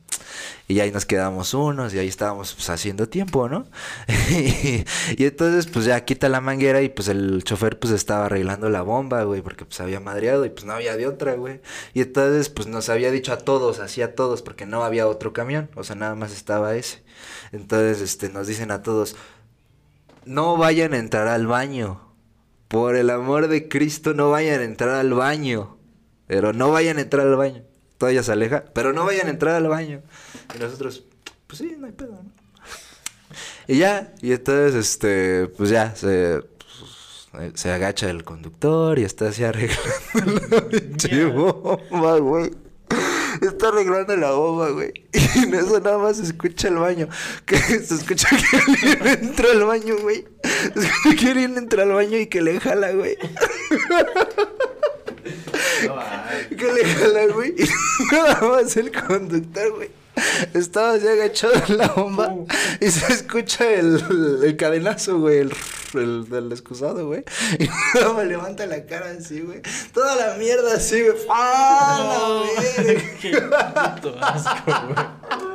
Y 0.68 0.80
ahí 0.80 0.90
nos 0.90 1.06
quedamos 1.06 1.54
unos 1.54 1.92
y 1.94 1.98
ahí 1.98 2.08
estábamos 2.08 2.54
pues 2.54 2.70
haciendo 2.70 3.08
tiempo, 3.08 3.48
¿no? 3.48 3.66
y, 4.30 4.84
entonces 5.18 5.66
pues 5.66 5.84
ya 5.84 6.04
quita 6.04 6.28
la 6.28 6.40
manguera 6.40 6.82
y 6.82 6.88
pues 6.88 7.08
el 7.08 7.42
chofer 7.44 7.78
pues 7.78 7.92
estaba 7.92 8.26
arreglando 8.26 8.70
la 8.70 8.82
bomba, 8.82 9.22
güey, 9.24 9.42
porque 9.42 9.64
pues 9.64 9.80
había 9.80 10.00
madreado 10.00 10.44
y 10.44 10.50
pues 10.50 10.64
no 10.64 10.72
había 10.72 10.96
de 10.96 11.06
otra, 11.06 11.34
güey. 11.34 11.60
Y 11.94 12.02
entonces 12.02 12.48
pues 12.48 12.68
nos 12.68 12.88
había 12.88 13.10
dicho 13.10 13.32
a 13.32 13.38
todos, 13.38 13.80
así 13.80 14.02
a 14.02 14.14
todos, 14.14 14.42
porque 14.42 14.66
no 14.66 14.84
había 14.84 15.06
otro 15.08 15.32
camión, 15.32 15.70
o 15.74 15.84
sea, 15.84 15.96
nada 15.96 16.14
más 16.14 16.32
estaba 16.32 16.74
ese. 16.74 17.02
Entonces 17.52 18.00
este 18.00 18.28
nos 18.28 18.46
dicen 18.46 18.70
a 18.70 18.82
todos, 18.82 19.16
no 20.24 20.56
vayan 20.56 20.94
a 20.94 20.98
entrar 20.98 21.28
al 21.28 21.46
baño. 21.46 22.00
Por 22.68 22.96
el 22.96 23.10
amor 23.10 23.48
de 23.48 23.68
Cristo, 23.68 24.14
no 24.14 24.30
vayan 24.30 24.60
a 24.60 24.64
entrar 24.64 24.94
al 24.94 25.12
baño. 25.12 25.76
Pero 26.26 26.52
no 26.54 26.70
vayan 26.70 26.96
a 26.96 27.02
entrar 27.02 27.26
al 27.26 27.36
baño. 27.36 27.64
Todavía 28.02 28.24
se 28.24 28.32
aleja, 28.32 28.64
pero 28.74 28.92
no 28.92 29.04
vayan 29.04 29.28
a 29.28 29.30
entrar 29.30 29.54
al 29.54 29.68
baño. 29.68 30.02
Y 30.56 30.58
nosotros, 30.58 31.04
pues 31.46 31.60
sí, 31.60 31.76
no 31.78 31.86
hay 31.86 31.92
pedo, 31.92 32.20
¿no? 32.20 32.32
Y 33.68 33.78
ya, 33.78 34.12
y 34.20 34.32
entonces, 34.32 34.74
este, 34.74 35.46
pues 35.46 35.70
ya, 35.70 35.94
se, 35.94 36.42
pues, 37.30 37.52
se 37.54 37.70
agacha 37.70 38.10
el 38.10 38.24
conductor 38.24 38.98
y 38.98 39.04
está 39.04 39.28
así 39.28 39.44
arreglando 39.44 40.48
la 40.50 40.62
pinche 40.68 41.26
bomba, 41.26 42.18
güey. 42.18 42.50
Está 43.40 43.68
arreglando 43.68 44.16
la 44.16 44.32
bomba, 44.32 44.70
güey. 44.70 44.92
Y 45.12 45.38
en 45.44 45.54
eso 45.54 45.78
nada 45.78 45.98
más 45.98 46.16
se 46.16 46.24
escucha 46.24 46.66
el 46.66 46.78
baño. 46.78 47.08
Que 47.46 47.56
se 47.84 47.94
escucha 47.94 48.28
que 48.30 48.56
alguien 48.56 49.26
entra 49.28 49.52
al 49.52 49.62
baño, 49.62 49.94
güey. 50.02 50.24
Se 50.74 50.86
escucha 50.86 51.16
que 51.20 51.30
alguien 51.30 51.56
entra 51.56 51.84
al 51.84 51.92
baño 51.92 52.18
y 52.18 52.26
que 52.26 52.42
le 52.42 52.58
jala, 52.58 52.90
güey. 52.90 53.16
Que 56.56 56.72
le 56.72 56.84
jala, 56.84 57.26
güey. 57.26 57.54
Y 57.58 58.14
nada 58.14 58.40
más 58.40 58.76
el 58.76 58.90
conductor, 58.90 59.72
güey 59.76 60.02
estaba 60.54 60.92
así 60.92 61.06
agachado 61.08 61.54
en 61.68 61.78
la 61.78 61.88
bomba 61.88 62.34
y 62.80 62.90
se 62.90 63.12
escucha 63.12 63.70
el, 63.70 64.40
el 64.44 64.56
cadenazo, 64.56 65.18
güey, 65.18 65.38
el, 65.38 65.52
el 65.94 66.28
del 66.28 66.52
excusado, 66.52 67.06
güey. 67.06 67.24
Y 67.58 67.68
luego 67.94 68.14
me 68.14 68.24
levanta 68.24 68.66
la 68.66 68.84
cara 68.84 69.10
así, 69.18 69.40
güey. 69.40 69.62
Toda 69.92 70.16
la 70.16 70.36
mierda 70.36 70.74
así, 70.74 71.02
güey. 71.02 71.16
¡Ah, 71.30 72.42
Qué 73.20 73.32
puto 73.32 74.16
asco, 74.20 74.72
güey. 74.86 75.51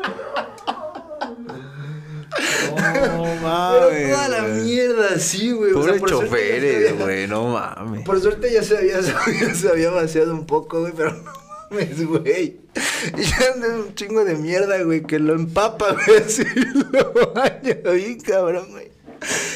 No 2.75 3.35
mames. 3.41 4.11
toda 4.11 4.27
la 4.29 4.41
mierda 4.43 5.09
así, 5.15 5.51
güey. 5.51 5.73
Pobre 5.73 5.93
o 5.93 5.99
sea, 5.99 6.07
choferes, 6.07 6.97
güey, 6.97 7.27
no 7.27 7.49
mames. 7.49 8.03
Por 8.03 8.21
suerte 8.21 8.51
ya 8.51 8.63
se 8.63 8.77
había, 8.77 8.99
ya 9.01 9.53
se 9.55 9.69
había 9.69 9.89
vaciado 9.91 10.33
un 10.33 10.45
poco, 10.45 10.81
güey, 10.81 10.93
pero 10.95 11.11
no 11.13 11.31
mames, 11.69 12.05
güey. 12.05 12.57
Y 13.17 13.23
ya 13.23 13.53
anda 13.53 13.67
un 13.69 13.95
chingo 13.95 14.23
de 14.23 14.35
mierda, 14.35 14.81
güey, 14.83 15.03
que 15.03 15.19
lo 15.19 15.33
empapa, 15.33 15.95
güey, 16.05 16.17
así 16.17 16.43
lo 16.91 17.33
baña 17.33 17.75
bien 17.93 18.19
cabrón, 18.19 18.71
güey. 18.71 18.91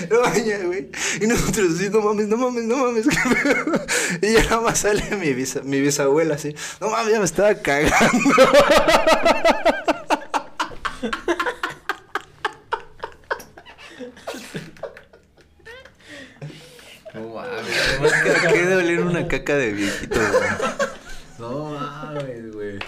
Lo 0.10 0.22
baña, 0.22 0.58
güey. 0.66 0.90
Y 1.22 1.28
nosotros 1.28 1.76
así, 1.76 1.90
no 1.90 2.02
mames, 2.02 2.28
no 2.28 2.38
mames, 2.38 2.64
no 2.64 2.78
mames. 2.78 3.06
y 4.22 4.34
ya 4.34 4.44
nada 4.46 4.62
más 4.62 4.80
sale 4.80 5.04
mi, 5.18 5.34
bisa, 5.34 5.62
mi 5.62 5.80
bisabuela 5.80 6.36
así, 6.36 6.56
no 6.80 6.90
mames, 6.90 7.14
ya 7.14 7.20
me 7.20 7.26
estaba 7.26 7.54
cagando. 7.56 8.34
No 17.14 17.31
mames, 17.42 17.76
además 17.90 18.14
que 18.54 18.66
de 18.66 18.76
oler 18.76 19.00
una 19.02 19.28
caca 19.28 19.56
de 19.56 19.72
viejito, 19.72 20.20
güey. 20.20 20.50
No 21.40 21.72
mames, 21.72 22.52
güey. 22.54 22.80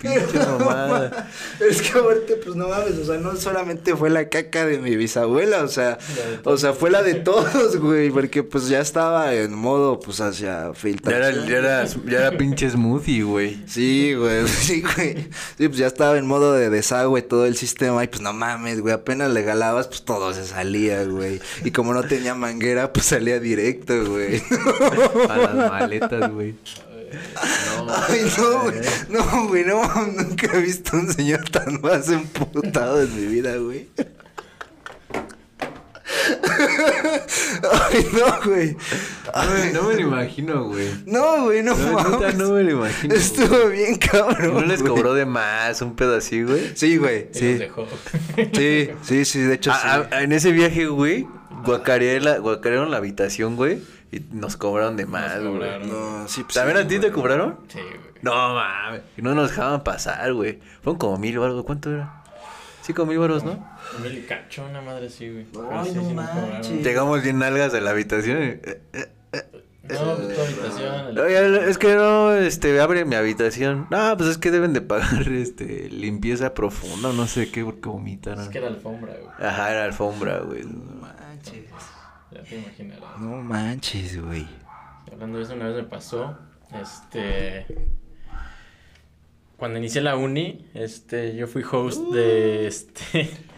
Pinche 0.00 0.38
mamada. 0.58 1.28
Es 1.60 1.82
que 1.82 1.98
aparte, 1.98 2.36
pues 2.36 2.56
no 2.56 2.68
mames, 2.68 2.98
o 2.98 3.04
sea, 3.04 3.18
no 3.18 3.36
solamente 3.36 3.94
fue 3.96 4.10
la 4.10 4.28
caca 4.28 4.66
de 4.66 4.78
mi 4.78 4.96
bisabuela, 4.96 5.62
o 5.62 5.68
sea, 5.68 5.98
o 6.44 6.56
sea, 6.56 6.72
fue 6.72 6.90
la 6.90 7.02
de 7.02 7.14
todos, 7.14 7.76
güey, 7.76 8.10
porque 8.10 8.42
pues 8.42 8.68
ya 8.68 8.80
estaba 8.80 9.32
en 9.34 9.54
modo, 9.54 10.00
pues 10.00 10.20
hacia 10.20 10.74
filtración. 10.74 11.46
Ya 11.46 11.56
era, 11.56 11.86
ya 11.86 12.18
era, 12.18 12.36
pinche 12.36 12.68
smoothie, 12.70 13.22
güey. 13.22 13.62
Sí, 13.66 14.14
güey, 14.14 14.46
sí, 14.48 14.82
güey. 14.82 15.28
Sí, 15.58 15.68
pues 15.68 15.76
ya 15.76 15.86
estaba 15.86 16.18
en 16.18 16.26
modo 16.26 16.52
de 16.52 16.70
desagüe 16.70 17.22
todo 17.22 17.46
el 17.46 17.56
sistema 17.56 18.04
y 18.04 18.08
pues 18.08 18.22
no 18.22 18.32
mames, 18.32 18.80
güey, 18.80 18.94
apenas 18.94 19.30
le 19.30 19.42
galabas, 19.42 19.88
pues 19.88 20.02
todo 20.02 20.34
se 20.34 20.44
salía, 20.44 21.04
güey. 21.04 21.40
Y 21.64 21.70
como 21.70 21.94
no 21.94 22.02
tenía 22.02 22.34
manguera, 22.34 22.92
pues 22.92 23.06
salía 23.06 23.38
directo, 23.38 24.04
güey. 24.04 24.42
A 25.28 25.36
las 25.36 25.54
maletas, 25.54 26.32
güey. 26.32 26.54
No, 27.76 27.86
Ay, 28.08 28.32
no, 28.38 28.62
güey. 28.62 28.80
No, 29.08 29.48
güey, 29.48 29.64
no, 29.64 29.82
nunca 30.06 30.48
he 30.54 30.60
visto 30.60 30.96
un 30.96 31.12
señor 31.12 31.48
tan 31.50 31.80
más 31.80 32.08
emputado 32.08 33.02
en 33.02 33.14
mi 33.14 33.26
vida, 33.26 33.56
güey. 33.56 33.88
Ay, 37.72 38.06
no, 38.12 38.40
güey. 38.44 38.76
No, 39.72 39.82
me 39.88 39.94
lo 39.94 40.00
imagino, 40.00 40.64
güey. 40.64 40.88
No, 41.06 41.44
güey, 41.44 41.62
no, 41.62 41.76
no 41.76 41.92
mames. 41.92 42.34
No 42.36 42.50
me 42.50 42.62
lo 42.62 42.70
imagino. 42.70 43.14
Estuvo 43.14 43.68
bien 43.68 43.96
cabrón. 43.96 44.54
¿No 44.54 44.60
les 44.62 44.82
cobró 44.82 45.14
de 45.14 45.26
más 45.26 45.80
un 45.82 45.94
pedo 45.96 46.16
así, 46.16 46.42
güey? 46.42 46.72
Sí, 46.74 46.96
güey. 46.96 47.28
Sí. 47.32 47.58
sí, 48.52 48.90
sí, 49.02 49.24
sí, 49.24 49.40
de 49.40 49.54
hecho 49.54 49.70
ah, 49.72 49.80
sí. 50.02 50.08
Ah, 50.12 50.22
en 50.22 50.32
ese 50.32 50.52
viaje, 50.52 50.86
güey, 50.86 51.26
guacarearon 51.64 52.90
la 52.90 52.96
habitación, 52.96 53.56
güey. 53.56 53.80
Y 54.12 54.20
nos 54.30 54.58
cobraron 54.58 54.96
de 54.96 55.06
más, 55.06 55.42
güey. 55.42 55.86
No, 55.86 56.28
sí, 56.28 56.44
pues. 56.44 56.54
¿También 56.54 56.76
a 56.76 56.86
ti 56.86 56.98
te 56.98 57.10
cobraron? 57.10 57.60
Sí, 57.68 57.78
güey. 57.80 58.12
No 58.20 58.54
mames. 58.54 59.00
Y 59.16 59.22
no 59.22 59.34
nos 59.34 59.48
dejaban 59.50 59.82
pasar, 59.82 60.34
güey. 60.34 60.60
Fueron 60.82 60.98
como 60.98 61.16
mil 61.16 61.38
o 61.38 61.44
algo. 61.44 61.64
¿Cuánto 61.64 61.90
era? 61.90 62.22
Cinco 62.82 63.06
mil 63.06 63.18
baros, 63.18 63.42
¿no? 63.42 63.64
Mil 64.02 64.26
cacho, 64.26 64.66
una 64.68 64.82
madre 64.82 65.06
así, 65.06 65.30
güey. 65.30 65.46
Ay, 65.70 65.92
no 65.92 66.02
manches. 66.10 66.84
Llegamos 66.84 67.22
bien 67.22 67.38
nalgas 67.38 67.72
de 67.72 67.80
la 67.80 67.90
habitación. 67.90 68.42
Y... 68.42 68.44
Eh, 68.44 68.82
eh, 68.92 69.12
eh, 69.32 69.62
no, 69.88 70.16
pues 70.16 70.34
tu 70.34 70.40
habitación. 70.42 71.18
Oye, 71.18 71.70
es 71.70 71.78
que 71.78 71.94
no, 71.94 72.34
este, 72.34 72.80
abre 72.80 73.04
mi 73.04 73.14
habitación. 73.14 73.86
No, 73.90 74.16
pues 74.16 74.30
es 74.30 74.38
que 74.38 74.50
deben 74.50 74.72
de 74.72 74.82
pagar, 74.82 75.26
este, 75.32 75.88
limpieza 75.88 76.54
profunda, 76.54 77.12
no 77.12 77.26
sé 77.26 77.50
qué, 77.50 77.64
porque 77.64 77.88
vomitaron. 77.88 78.44
Es 78.44 78.50
que 78.50 78.58
era 78.58 78.68
alfombra, 78.68 79.14
güey. 79.14 79.48
Ajá, 79.48 79.72
era 79.72 79.84
alfombra, 79.84 80.40
güey. 80.40 80.64
No 80.64 81.00
manches. 81.00 81.64
Ya 82.34 82.42
te 82.42 82.56
imaginarás. 82.58 83.18
No 83.18 83.42
manches, 83.42 84.20
güey. 84.22 84.46
Hablando 85.10 85.38
de 85.38 85.44
eso, 85.44 85.54
una 85.54 85.66
vez 85.68 85.76
me 85.76 85.82
pasó, 85.84 86.38
este... 86.80 87.66
Cuando 89.56 89.78
inicié 89.78 90.00
la 90.00 90.16
uni, 90.16 90.68
este, 90.74 91.36
yo 91.36 91.46
fui 91.46 91.62
host 91.70 92.00
de, 92.12 92.66
este... 92.66 93.30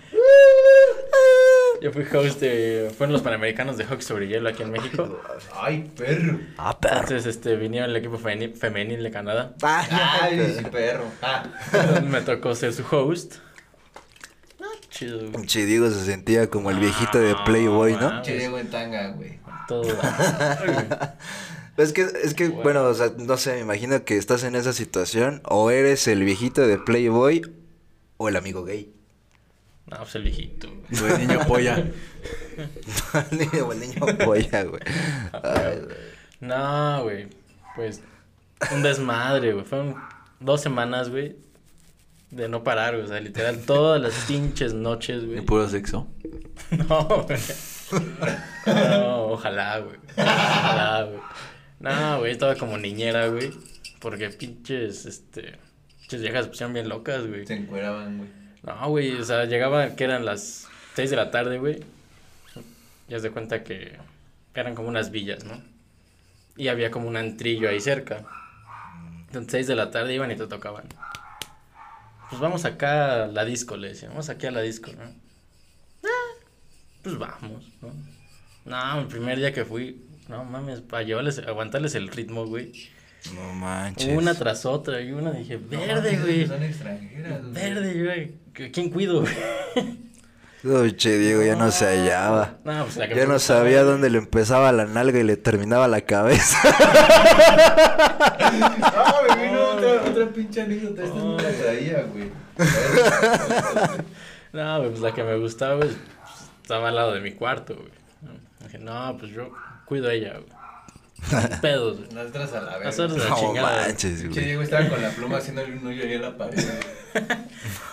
Yo 1.83 1.93
fui 1.93 2.05
host 2.05 2.41
de. 2.41 2.91
Fueron 2.97 3.13
los 3.13 3.21
panamericanos 3.21 3.77
de 3.77 3.85
hockey 3.85 4.01
sobre 4.01 4.27
hielo 4.27 4.49
aquí 4.49 4.63
en 4.63 4.71
México. 4.71 5.21
Ay, 5.53 5.91
perro. 5.95 6.39
Ah, 6.57 6.79
perro. 6.81 7.01
Entonces, 7.01 7.27
este, 7.27 7.57
vinieron 7.57 7.91
el 7.91 7.97
equipo 7.97 8.19
femeni- 8.19 8.55
femenil 8.55 9.03
de 9.03 9.11
Canadá. 9.11 9.53
Ay, 9.61 10.55
sí, 10.57 10.65
perro. 10.65 11.05
Ah. 11.21 11.45
me 12.09 12.23
tocó 12.23 12.55
ser 12.55 12.73
su 12.73 12.85
host. 12.91 13.35
Ah, 14.95 14.99
chido, 14.99 15.19
güey. 15.19 15.33
Pinche 15.33 15.67
Diego 15.67 15.91
se 15.91 16.05
sentía 16.05 16.49
como 16.49 16.71
el 16.71 16.79
viejito 16.79 17.19
de 17.19 17.35
Playboy, 17.45 17.95
¿no? 17.95 18.09
Ah, 18.09 18.23
Che, 18.23 18.39
Diego 18.39 18.59
en 18.59 18.71
tanga, 18.71 19.09
güey. 19.09 19.39
Todo. 19.67 19.83
Es 21.77 21.93
que, 21.93 22.03
es 22.03 22.35
que, 22.35 22.51
bueno, 22.51 22.85
o 22.85 22.95
sea, 22.95 23.11
no 23.19 23.37
sé, 23.37 23.55
me 23.55 23.61
imagino 23.63 24.05
que 24.05 24.17
estás 24.17 24.45
en 24.45 24.55
esa 24.55 24.73
situación, 24.73 25.43
o 25.45 25.73
eres 25.73 26.07
el 26.07 26.23
viejito 26.23 26.65
de 26.65 26.79
Playboy, 26.79 27.43
o 28.17 28.29
el 28.29 28.37
amigo 28.37 28.63
gay. 28.65 28.95
No, 29.87 29.97
pues 29.97 30.15
el 30.15 30.23
viejito. 30.23 30.69
güey. 30.69 31.01
Güey, 31.01 31.27
niño 31.27 31.41
polla. 31.49 31.77
el 33.31 33.39
niño, 33.39 33.73
el 33.73 33.81
niño 33.81 34.01
polla, 34.25 34.63
güey. 34.63 34.83
Ay, 35.33 35.81
güey. 35.81 35.97
No, 36.41 37.03
güey. 37.03 37.27
Pues 37.75 38.01
un 38.73 38.85
desmadre, 38.85 39.53
güey. 39.53 39.65
Fueron 39.65 39.97
dos 40.39 40.61
semanas, 40.61 41.11
güey. 41.11 41.35
De 42.35 42.49
no 42.49 42.65
parar, 42.65 42.95
güey. 42.95 43.05
O 43.05 43.09
sea, 43.09 43.21
literal, 43.21 43.59
todas 43.65 44.01
las 44.01 44.15
pinches 44.27 44.75
noches, 44.75 45.23
Y 45.23 45.27
güey. 45.27 45.41
puro 45.43 45.69
sexo. 45.69 46.09
No, 46.89 47.07
güey. 47.27 47.39
No, 48.67 49.27
ojalá, 49.33 49.79
güey. 49.79 49.97
Ojalá, 50.17 51.05
güey. 51.05 51.21
No, 51.81 52.19
güey, 52.19 52.33
estaba 52.33 52.55
como 52.57 52.79
niñera, 52.79 53.29
güey. 53.29 53.53
Porque 54.01 54.31
pinches, 54.31 55.07
este. 55.07 55.59
Pinches 56.01 56.21
viejas 56.23 56.45
se 56.45 56.51
pusieron 56.51 56.73
bien 56.73 56.89
locas, 56.89 57.27
güey. 57.27 57.47
Se 57.47 57.55
encueraban, 57.55 58.19
güey. 58.19 58.31
No, 58.63 58.89
güey, 58.89 59.13
o 59.21 59.25
sea, 59.25 59.45
llegaba 59.45 59.95
que 59.95 60.05
eran 60.05 60.25
las 60.25 60.67
6 60.95 61.11
de 61.11 61.17
la 61.17 61.31
tarde, 61.31 61.59
güey. 61.59 61.81
Ya 63.09 63.21
se 63.21 63.31
cuenta 63.31 63.63
que 63.63 63.97
eran 64.55 64.75
como 64.75 64.89
unas 64.89 65.11
villas, 65.11 65.45
¿no? 65.45 65.61
Y 66.57 66.69
había 66.69 66.91
como 66.91 67.07
un 67.09 67.17
antrillo 67.17 67.69
ahí 67.69 67.81
cerca. 67.81 68.25
Entonces, 69.27 69.53
6 69.53 69.67
de 69.67 69.75
la 69.77 69.91
tarde 69.91 70.15
iban 70.15 70.31
y 70.31 70.37
te 70.37 70.47
tocaban. 70.47 70.85
Pues 72.31 72.41
vamos 72.41 72.65
acá 72.65 73.25
a 73.25 73.27
la 73.29 73.45
disco, 73.45 73.77
le 73.77 73.89
decían. 73.89 74.11
Vamos 74.13 74.29
aquí 74.29 74.47
a 74.47 74.51
la 74.51 74.61
disco, 74.61 74.91
¿no? 74.93 75.03
Ah, 76.05 76.09
pues 77.03 77.19
vamos, 77.19 77.65
¿no? 77.83 77.93
No, 78.65 79.01
el 79.01 79.07
primer 79.07 79.39
día 79.39 79.53
que 79.53 79.65
fui, 79.65 80.03
no 80.29 80.45
mames, 80.45 80.81
para 80.81 81.03
llevarles, 81.03 81.39
aguantarles 81.39 81.95
el 81.95 82.09
ritmo, 82.09 82.47
güey. 82.47 82.73
No 83.35 83.53
manches. 83.55 84.17
Una 84.17 84.35
tras 84.35 84.65
otra, 84.67 85.01
y 85.01 85.13
una 85.13 85.31
dije, 85.33 85.57
verde, 85.57 86.17
No, 86.17 86.23
güey. 86.23 86.47
Son 86.47 86.63
extranjeras, 86.63 87.41
güey. 87.43 87.53
Verde, 87.53 88.05
güey. 88.05 88.33
¿Qu- 88.55 88.71
¿Quién 88.73 88.91
cuido, 88.91 89.21
güey? 89.23 89.35
No, 90.65 90.83
pinche 90.83 91.19
Diego 91.19 91.43
ya 91.43 91.57
no 91.57 91.71
se 91.71 91.85
hallaba. 91.87 92.55
No, 92.65 92.85
pues 92.85 92.97
la 92.97 93.07
que 93.09 93.15
Ya 93.17 93.27
no 93.27 93.39
sabía 93.39 93.83
güey. 93.83 93.93
dónde 93.93 94.09
le 94.11 94.19
empezaba 94.19 94.73
la 94.73 94.87
nalga 94.87 95.19
y 95.19 95.23
le 95.23 95.37
terminaba 95.37 95.87
la 95.89 96.01
cabeza. 96.01 96.57
Ah, 98.83 99.21
me 99.37 99.47
vino 99.47 99.63
otra, 99.71 100.11
otra 100.11 100.27
pinche 100.33 100.63
anécdota. 100.63 101.05
Esta 101.05 101.17
no 101.19 101.37
la 101.37 101.51
traía, 101.51 102.03
güey. 102.13 102.31
No, 104.53 104.79
güey, 104.79 104.91
pues 104.91 105.01
la 105.03 105.13
que 105.13 105.25
me 105.25 105.37
gustaba, 105.37 105.75
güey, 105.75 105.89
pues, 105.89 106.01
estaba 106.63 106.89
al 106.89 106.95
lado 106.95 107.13
de 107.13 107.21
mi 107.21 107.33
cuarto, 107.33 107.75
güey. 107.75 107.89
¿no? 108.23 108.31
Dije, 108.65 108.79
no, 108.79 109.17
pues 109.19 109.33
yo 109.33 109.51
cuido 109.85 110.09
a 110.09 110.13
ella, 110.13 110.35
güey. 110.35 110.64
Pedos, 111.61 111.99
güey. 111.99 112.09
Nosotras 112.15 112.53
a 112.53 112.61
la 112.63 112.77
vez. 112.79 112.87
Nosotros 112.87 113.21
a 113.21 113.25
la 113.25 113.31
No 113.31 113.37
chingada. 113.37 113.81
manches, 113.87 114.21
Che, 114.21 114.29
güey. 114.29 114.45
Diego 114.45 114.63
estaba 114.63 114.89
con 114.89 115.03
la 115.03 115.11
pluma 115.11 115.39
haciéndole 115.39 115.73
un 115.77 115.87
hoyo 115.87 116.03
ahí 116.03 116.13
en 116.15 116.23
la 116.23 116.37
pared. 116.37 116.55
güey. 116.63 117.25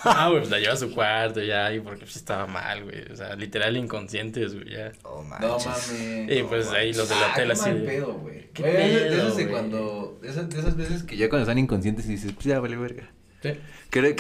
Ah, 0.04 0.30
güey, 0.30 0.40
pues 0.40 0.50
la 0.50 0.58
lleva 0.60 0.74
a 0.74 0.78
su 0.78 0.92
cuarto 0.92 1.44
ya, 1.44 1.72
y 1.72 1.80
porque 1.80 2.00
pues 2.06 2.16
estaba 2.16 2.48
mal, 2.48 2.84
güey. 2.86 3.04
O 3.12 3.16
sea, 3.16 3.36
literal 3.36 3.78
inconscientes, 3.78 4.56
güey, 4.56 4.72
ya. 4.72 4.92
No 5.04 5.18
No 5.22 5.24
manches. 5.24 5.68
mames. 5.68 6.38
Y 6.38 6.44
pues 6.44 6.72
ahí 6.72 6.92
los 6.92 7.08
del 7.08 7.20
Ah, 7.20 7.30
hotel 7.32 7.46
qué 7.48 7.54
así 7.54 7.70
mal 7.70 7.80
de- 7.82 7.86
pedo, 7.88 8.14
güey. 8.14 8.50
¿Qué 8.52 8.64
Güey, 8.64 8.74
de- 8.74 8.82
de 9.00 9.10
pedo, 9.12 9.22
esas 9.22 9.38
de 9.38 9.44
güey? 9.44 9.54
cuando. 9.54 10.20
De 10.24 10.30
esas, 10.30 10.50
de 10.50 10.60
esas 10.60 10.76
veces 10.76 11.04
Que 11.04 11.18
ya 11.18 11.30
cuando 11.30 11.44
están 11.44 11.60
inconscientes 11.60 12.06
y 12.08 12.10
dices, 12.10 12.32
pues 12.34 12.46
ya 12.48 12.60
vale 12.60 12.78
verga. 12.78 13.12
Sí. 13.44 13.52
Que, 13.92 14.16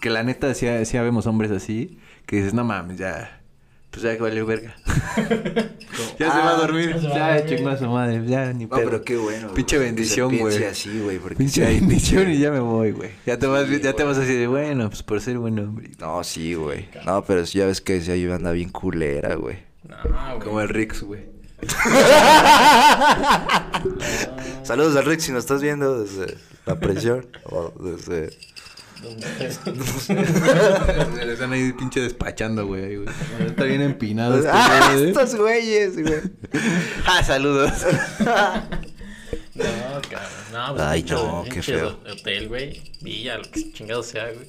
que 0.00 0.10
la 0.10 0.22
neta 0.22 0.54
sí, 0.54 0.68
sí 0.84 0.98
vemos 0.98 1.26
hombres 1.26 1.50
así, 1.50 1.98
que 2.26 2.36
dices, 2.36 2.54
no 2.54 2.62
mames, 2.64 2.98
ya, 2.98 3.37
pues 3.90 4.02
ya 4.02 4.14
que 4.16 4.22
vale 4.22 4.42
verga. 4.42 4.76
ya 6.18 6.30
se 6.32 6.38
va 6.38 6.50
a 6.50 6.54
Ah, 6.54 6.58
dormir, 6.58 6.90
ya 6.94 7.00
se 7.00 7.08
va 7.08 7.14
a 7.14 7.18
ya 7.18 7.34
dormir. 7.40 7.56
chingó 7.56 7.70
a 7.70 7.76
su 7.78 7.86
madre, 7.86 8.22
ya 8.26 8.52
ni 8.52 8.64
No, 8.64 8.70
pedo. 8.76 8.84
pero 8.84 9.02
qué 9.02 9.16
bueno. 9.16 9.54
Pinche 9.54 9.78
bendición, 9.78 10.36
güey. 10.38 10.64
así, 10.64 11.00
güey, 11.00 11.18
porque 11.18 11.36
Pinche 11.36 11.64
bendición 11.64 12.30
y 12.30 12.38
ya 12.38 12.50
me 12.50 12.60
voy, 12.60 12.92
güey. 12.92 13.10
Ya 13.26 13.38
te 13.38 13.46
vas, 13.46 13.68
ya 13.68 13.92
te 13.94 14.04
vas 14.04 14.18
así 14.18 14.34
de, 14.34 14.46
bueno, 14.46 14.88
pues 14.90 15.02
por 15.02 15.20
ser 15.20 15.38
buen 15.38 15.58
hombre. 15.58 15.90
No, 15.98 16.22
sí, 16.24 16.54
güey. 16.54 16.88
No, 17.06 17.24
pero 17.24 17.42
ya 17.44 17.66
ves 17.66 17.80
que 17.80 18.00
si 18.00 18.10
hay 18.10 18.30
anda 18.30 18.52
bien 18.52 18.68
culera, 18.70 19.34
güey. 19.36 19.58
No, 19.88 19.96
güey. 20.02 20.38
Como 20.40 20.60
el 20.60 20.68
Rix, 20.68 21.02
güey. 21.02 21.26
Saludos 24.62 24.96
al 24.96 25.04
Rick 25.06 25.20
si 25.20 25.32
nos 25.32 25.40
estás 25.44 25.60
viendo 25.62 26.02
desde 26.04 26.36
la 26.66 26.78
presión 26.78 27.26
o 27.44 27.72
desde... 27.82 28.30
Se 30.06 30.14
le 31.24 31.32
están 31.32 31.52
ahí 31.52 31.72
pinche 31.72 32.00
despachando, 32.00 32.66
güey. 32.66 32.84
ahí, 32.84 32.96
güey. 32.96 33.08
Está 33.46 33.64
bien 33.64 33.80
empinado 33.82 34.36
este 34.38 34.50
¡Ah, 34.52 34.90
güey, 34.92 35.04
¿eh? 35.04 35.08
estos 35.08 35.34
güeyes, 35.36 36.02
güey! 36.02 36.20
Ah, 37.06 37.22
saludos. 37.22 37.72
No, 39.54 39.64
cabrón. 40.08 40.28
No, 40.52 40.74
pues 40.74 40.82
Ay, 40.86 41.02
pinche- 41.02 41.14
no, 41.14 41.44
qué 41.50 41.62
feo. 41.62 41.98
hotel, 42.08 42.46
güey. 42.48 42.80
Villa, 43.00 43.38
lo 43.38 43.42
que 43.50 43.72
chingado 43.72 44.04
sea, 44.04 44.30
güey. 44.32 44.46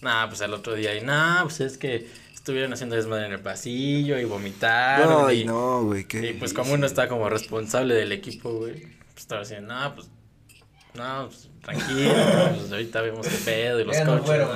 Nah, 0.00 0.26
pues 0.28 0.40
al 0.40 0.54
otro 0.54 0.74
día, 0.74 0.96
y 0.96 1.02
nah, 1.02 1.42
pues 1.42 1.60
es 1.60 1.76
que 1.76 2.08
estuvieron 2.32 2.72
haciendo 2.72 2.96
desmadre 2.96 3.26
en 3.26 3.32
el 3.32 3.40
pasillo 3.40 4.18
y 4.18 4.24
vomitaron. 4.24 5.06
No, 5.24 5.30
y, 5.30 5.44
no, 5.44 5.84
güey, 5.84 6.04
qué 6.06 6.30
y 6.30 6.32
pues 6.34 6.54
como 6.54 6.72
uno 6.72 6.86
está 6.86 7.08
como 7.08 7.28
responsable 7.28 7.94
del 7.94 8.10
equipo, 8.12 8.50
güey, 8.52 8.80
pues 8.80 9.18
estaba 9.18 9.42
diciendo, 9.42 9.74
no, 9.74 9.94
pues, 9.96 10.06
no, 10.98 11.26
pues 11.28 11.48
tranquilo, 11.62 12.12
pues 12.56 12.72
ahorita 12.72 13.00
vemos 13.02 13.26
qué 13.26 13.36
pedo 13.44 13.80
y 13.80 13.84
los 13.84 13.96
Ya 13.96 14.04
no 14.04 14.10
coches. 14.12 14.26
fueron. 14.26 14.48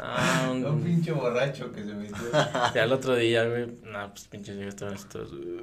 no, 0.00 0.54
no, 0.54 0.68
Un 0.74 0.82
pinche 0.82 1.12
borracho 1.12 1.72
que 1.72 1.82
se 1.84 1.94
metió. 1.94 2.16
y 2.74 2.78
al 2.78 2.92
otro 2.92 3.16
día, 3.16 3.44
güey, 3.44 3.66
no, 3.84 4.10
pues 4.10 4.28
pinches 4.28 4.56
viejos 4.56 4.74
estaban 4.74 4.94
estos. 4.94 5.32
uh, 5.32 5.62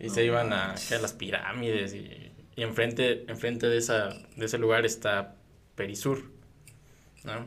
y 0.00 0.10
se 0.10 0.24
iban 0.24 0.52
a, 0.52 0.72
a 0.74 0.98
las 1.00 1.12
pirámides 1.12 1.92
y, 1.94 2.32
y 2.56 2.62
enfrente, 2.62 3.24
enfrente 3.28 3.66
de, 3.68 3.78
esa, 3.78 4.10
de 4.36 4.46
ese 4.46 4.58
lugar 4.58 4.86
está 4.86 5.34
Perisur, 5.74 6.30
¿no? 7.24 7.46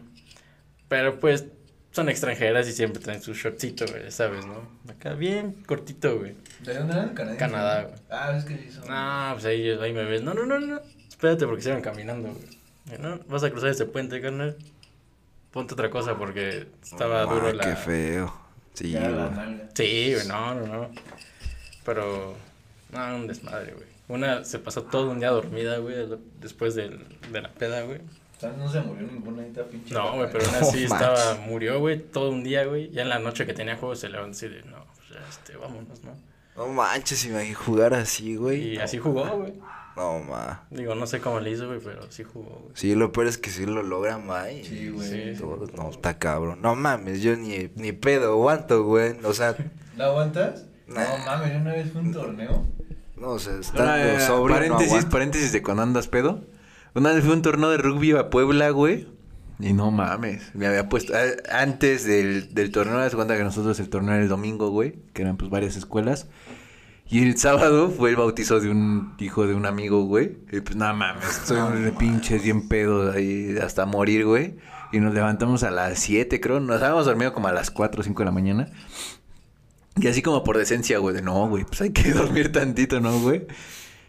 Pero 0.90 1.20
pues 1.20 1.46
son 1.92 2.10
extranjeras 2.10 2.68
y 2.68 2.72
siempre 2.74 3.02
traen 3.02 3.22
su 3.22 3.34
shortcito, 3.34 3.86
güey, 3.88 4.12
¿sabes, 4.12 4.46
no? 4.46 4.68
Acá 4.89 5.14
bien 5.14 5.54
cortito, 5.66 6.20
güey. 6.20 6.36
¿De 6.64 6.74
dónde 6.78 6.94
eran? 6.94 7.10
¿Canadá? 7.14 7.38
Canadá, 7.38 7.82
güey. 7.84 7.96
Ah, 8.10 8.36
es 8.38 8.46
que 8.46 8.58
sí 8.58 8.72
son. 8.72 8.88
No, 8.88 9.30
pues 9.34 9.46
ahí, 9.46 9.70
ahí 9.70 9.94
me 9.94 10.04
ves. 10.06 10.22
No, 10.22 10.34
no, 10.34 10.46
no, 10.46 10.60
no. 10.60 10.80
Espérate 11.10 11.46
porque 11.46 11.62
se 11.62 11.70
iban 11.70 11.82
caminando, 11.82 12.30
güey. 12.34 13.00
No, 13.00 13.20
vas 13.28 13.44
a 13.44 13.52
cruzar 13.52 13.70
ese 13.70 13.86
puente, 13.86 14.22
carnal. 14.22 14.58
Ponte 15.52 15.74
otra 15.74 15.89
cosa 15.89 16.18
porque 16.18 16.68
estaba 16.82 17.22
Ah, 17.24 17.26
duro 17.26 17.52
la... 17.54 17.64
qué 17.64 17.76
feo. 17.76 18.34
Sí, 18.74 18.92
la 18.94 19.10
güey. 19.10 19.62
Sí, 19.74 20.14
güey, 20.14 20.28
no, 20.28 20.56
no, 20.56 20.66
no. 20.68 20.92
Pero, 21.86 22.36
no, 22.92 23.16
un 23.16 23.28
desmadre, 23.28 23.74
güey. 23.74 23.86
Una 24.08 24.44
se 24.44 24.60
pasó 24.60 24.84
todo 24.84 25.12
un 25.12 25.20
día 25.20 25.30
dormida, 25.30 25.78
güey, 25.78 25.96
después 26.39 26.76
del, 26.76 27.00
de 27.32 27.42
la 27.42 27.50
peda, 27.50 27.82
güey. 27.84 28.00
O 28.42 28.44
sea, 28.44 28.54
no 28.58 28.68
se 28.68 28.82
murió 28.82 29.06
ninguna 29.06 29.44
ahorita 29.44 29.64
pinche. 29.66 29.94
No, 29.94 30.16
güey, 30.16 30.28
pero 30.32 30.44
aún 30.46 30.54
No 30.62 30.68
así 30.68 30.84
estaba, 30.86 31.36
murió, 31.46 31.80
güey, 31.80 32.00
todo 32.00 32.32
un 32.32 32.44
día, 32.44 32.66
güey. 32.66 32.89
Ya 32.89 33.04
en 33.04 33.10
la 33.10 33.20
noche 33.20 33.46
que 33.46 33.54
tenía 33.54 33.78
juego 33.78 33.96
se 33.96 34.10
levantó 34.10 34.32
así 34.32 34.48
de, 34.48 34.64
no, 34.64 34.78
pues 34.96 35.10
ya, 35.12 35.28
este, 35.30 35.58
vámonos, 35.58 36.04
¿no? 36.04 36.12
No 36.58 36.68
manches, 36.74 37.24
imagínate 37.26 37.54
jugar 37.54 37.94
así, 37.94 38.36
güey. 38.36 38.74
Y 38.74 38.78
así 38.80 38.98
jugó, 38.98 39.26
güey. 39.38 39.54
No, 39.96 40.20
ma. 40.22 40.64
Digo, 40.72 40.96
no 40.96 41.06
sé 41.06 41.20
cómo 41.22 41.39
le 41.39 41.52
hizo, 41.52 41.68
güey, 41.68 41.80
pero 41.84 42.12
sí 42.12 42.24
jugó, 42.24 42.50
güey. 42.64 42.72
Sí, 42.74 42.96
lo 42.96 43.12
peor 43.12 43.28
es 43.28 43.38
que 43.38 43.52
sí 43.52 43.68
lo 43.68 43.84
logra, 43.84 44.18
ma. 44.18 44.50
y- 44.52 44.64
Sí, 44.64 44.89
güey. 44.89 45.08
Sí, 45.08 45.36
sí. 45.36 45.39
todo- 45.42 45.68
No, 45.78 45.92
está 45.92 46.18
cabrón. 46.18 46.62
No 46.64 46.76
mames, 46.76 47.22
yo 47.22 47.36
ni, 47.36 47.70
ni 47.76 47.92
pedo 47.92 48.32
aguanto, 48.32 48.84
güey. 48.86 49.16
O 49.24 49.34
sea, 49.34 49.56
¿La 49.98 50.06
aguantas? 50.08 50.66
Nah. 50.88 51.04
No 51.04 51.26
mames, 51.26 51.52
yo 51.54 51.60
una 51.60 51.74
vez 51.74 51.92
fue 51.92 52.02
un 52.02 52.12
torneo. 52.12 52.66
no, 53.18 53.30
o 53.34 53.39
sea, 53.39 53.54
Una, 53.54 53.62
estando 53.62 53.94
eh, 53.94 54.20
sobrio, 54.20 54.48
no 54.48 54.54
paréntesis, 54.78 55.06
paréntesis 55.06 55.52
de 55.52 55.62
cuando 55.62 55.84
andas 55.84 56.08
pedo. 56.08 56.42
Una 56.94 57.14
vez 57.14 57.24
fue 57.24 57.34
un 57.34 57.42
torneo 57.42 57.70
de 57.70 57.78
rugby 57.78 58.12
a 58.12 58.30
Puebla, 58.30 58.70
güey. 58.72 59.08
Y 59.60 59.74
no 59.74 59.92
mames. 59.92 60.54
Me 60.56 60.68
había 60.68 60.89
puesto. 60.89 61.14
Antes 61.52 62.06
del, 62.06 62.54
del 62.54 62.72
torneo, 62.72 62.98
das 62.98 63.16
cuenta 63.16 63.38
que 63.38 63.44
nosotros 63.44 63.80
el 63.80 63.89
torneo 63.89 64.16
era 64.16 64.24
el 64.24 64.30
domingo, 64.30 64.70
güey. 64.70 64.96
Que 65.14 65.22
eran 65.22 65.38
pues 65.38 65.50
varias 65.50 65.76
escuelas. 65.78 66.28
Y 67.10 67.24
el 67.24 67.38
sábado 67.38 67.89
fue 67.89 68.10
el 68.10 68.16
bautizo 68.16 68.60
de 68.60 68.70
un 68.70 69.16
hijo 69.20 69.46
de 69.46 69.54
un 69.54 69.66
amigo, 69.66 70.04
güey. 70.06 70.38
Y 70.52 70.62
pues 70.62 70.76
nada 70.76 70.94
mames. 70.94 71.26
Estoy 71.26 71.60
un 71.60 71.92
pinches 71.98 72.44
bien 72.44 72.68
pedo 72.68 73.12
ahí 73.12 73.56
hasta 73.62 73.86
morir, 73.86 74.26
güey. 74.26 74.56
Y 74.92 75.00
nos 75.00 75.14
levantamos 75.14 75.64
a 75.64 75.72
las 75.72 76.00
7, 76.00 76.39
creo. 76.42 76.60
Nos 76.60 76.82
habíamos 76.82 77.06
dormido 77.06 77.34
como 77.34 77.48
a 77.48 77.54
las 77.54 77.70
4 77.72 78.02
o 78.02 78.04
5 78.04 78.20
de 78.20 78.26
la 78.26 78.32
mañana. 78.32 78.68
Y 79.98 80.08
así 80.08 80.22
como 80.22 80.44
por 80.44 80.58
decencia, 80.58 80.98
güey, 81.00 81.14
de 81.14 81.22
no, 81.22 81.48
güey, 81.48 81.66
pues 81.66 81.82
hay 81.82 81.92
que 81.92 82.12
dormir 82.14 82.52
tantito, 82.52 83.00
¿no, 83.00 83.20
güey? 83.20 83.46